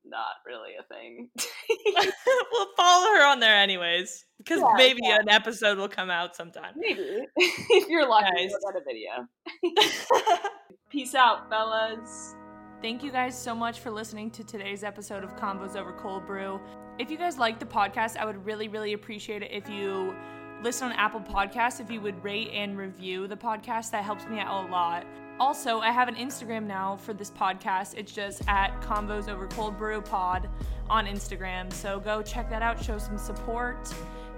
not 0.06 0.36
really 0.45 0.72
a 0.80 0.84
thing. 0.84 1.30
we'll 2.52 2.68
follow 2.78 3.08
her 3.18 3.26
on 3.28 3.39
there 3.39 3.56
anyways, 3.56 4.26
because 4.38 4.60
Yeah, 4.60 4.74
maybe 4.76 5.00
yeah. 5.04 5.18
an 5.20 5.30
episode 5.30 5.78
will 5.78 5.89
come 5.89 6.10
out 6.10 6.36
sometime. 6.36 6.74
Maybe 6.76 7.02
if 7.38 7.88
you're 7.89 8.08
lucky, 8.08 8.30
Nice. 8.36 8.52
you'll 8.52 8.72
get 8.72 8.82
a 8.82 8.86
video. 8.86 10.50
Peace 10.89 11.16
out, 11.16 11.50
fellas. 11.50 12.36
Thank 12.82 13.04
you 13.04 13.12
guys 13.12 13.38
so 13.38 13.54
much 13.54 13.80
for 13.82 13.91
listening 13.91 14.32
to 14.32 14.43
today's 14.43 14.84
episode 14.84 15.24
of 15.24 15.36
Convos 15.36 15.76
Over 15.76 15.91
Cold 15.93 16.26
Brew. 16.26 16.60
If 16.97 17.12
you 17.12 17.18
guys 17.18 17.38
like 17.38 17.60
the 17.60 17.66
podcast, 17.66 18.18
I 18.18 18.26
would 18.26 18.43
really, 18.45 18.68
really 18.70 18.93
appreciate 18.93 19.43
it 19.43 19.52
if 19.52 19.70
you 19.70 20.16
listen 20.64 20.88
on 20.88 20.93
Apple 20.93 21.20
Podcasts, 21.22 21.80
if 21.80 21.91
you 21.91 22.02
would 22.02 22.22
rate 22.24 22.50
and 22.54 22.78
review 22.78 23.28
the 23.28 23.36
podcast, 23.38 23.91
that 23.91 24.04
helps 24.04 24.26
me 24.28 24.39
out 24.39 24.68
a 24.68 24.72
lot. 24.72 25.06
Also, 25.40 25.80
I 25.80 25.92
have 25.92 26.10
an 26.10 26.16
Instagram 26.16 26.66
now 26.66 26.98
for 26.98 27.14
this 27.14 27.32
podcast. 27.32 27.94
It's 27.96 28.12
just 28.12 28.42
at 28.48 28.82
Convos 28.82 29.30
Over 29.30 29.48
Cold 29.48 29.78
Brew 29.78 30.02
Pod 30.02 30.50
on 30.90 31.06
Instagram. 31.06 31.72
So 31.72 32.00
go 32.02 32.22
check 32.22 32.50
that 32.50 32.62
out, 32.62 32.84
show 32.84 32.98
some 32.98 33.18
support. 33.18 33.88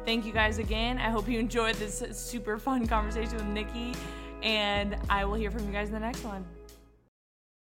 Thank 0.05 0.25
you 0.25 0.31
guys 0.31 0.59
again. 0.59 0.99
I 0.99 1.09
hope 1.09 1.27
you 1.27 1.39
enjoyed 1.39 1.75
this 1.75 2.03
super 2.11 2.59
fun 2.59 2.87
conversation 2.87 3.35
with 3.35 3.47
Nikki, 3.47 3.95
and 4.43 4.95
I 5.09 5.25
will 5.25 5.33
hear 5.35 5.49
from 5.49 5.65
you 5.65 5.71
guys 5.71 5.87
in 5.87 5.93
the 5.95 5.99
next 5.99 6.23
one. 6.23 6.45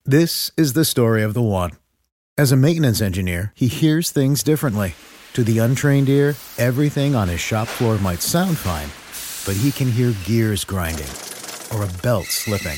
This 0.05 0.51
is 0.55 0.73
the 0.73 0.85
story 0.85 1.23
of 1.23 1.33
the 1.33 1.41
one. 1.41 1.71
As 2.37 2.51
a 2.51 2.57
maintenance 2.57 3.01
engineer, 3.01 3.51
he 3.55 3.67
hears 3.67 4.11
things 4.11 4.43
differently. 4.43 4.93
To 5.33 5.43
the 5.43 5.57
untrained 5.57 6.09
ear, 6.09 6.35
everything 6.59 7.15
on 7.15 7.29
his 7.29 7.39
shop 7.39 7.67
floor 7.67 7.97
might 7.97 8.21
sound 8.21 8.57
fine, 8.59 8.89
but 9.45 9.59
he 9.59 9.71
can 9.71 9.91
hear 9.91 10.13
gears 10.25 10.63
grinding 10.63 11.09
or 11.73 11.83
a 11.83 12.01
belt 12.03 12.25
slipping. 12.25 12.77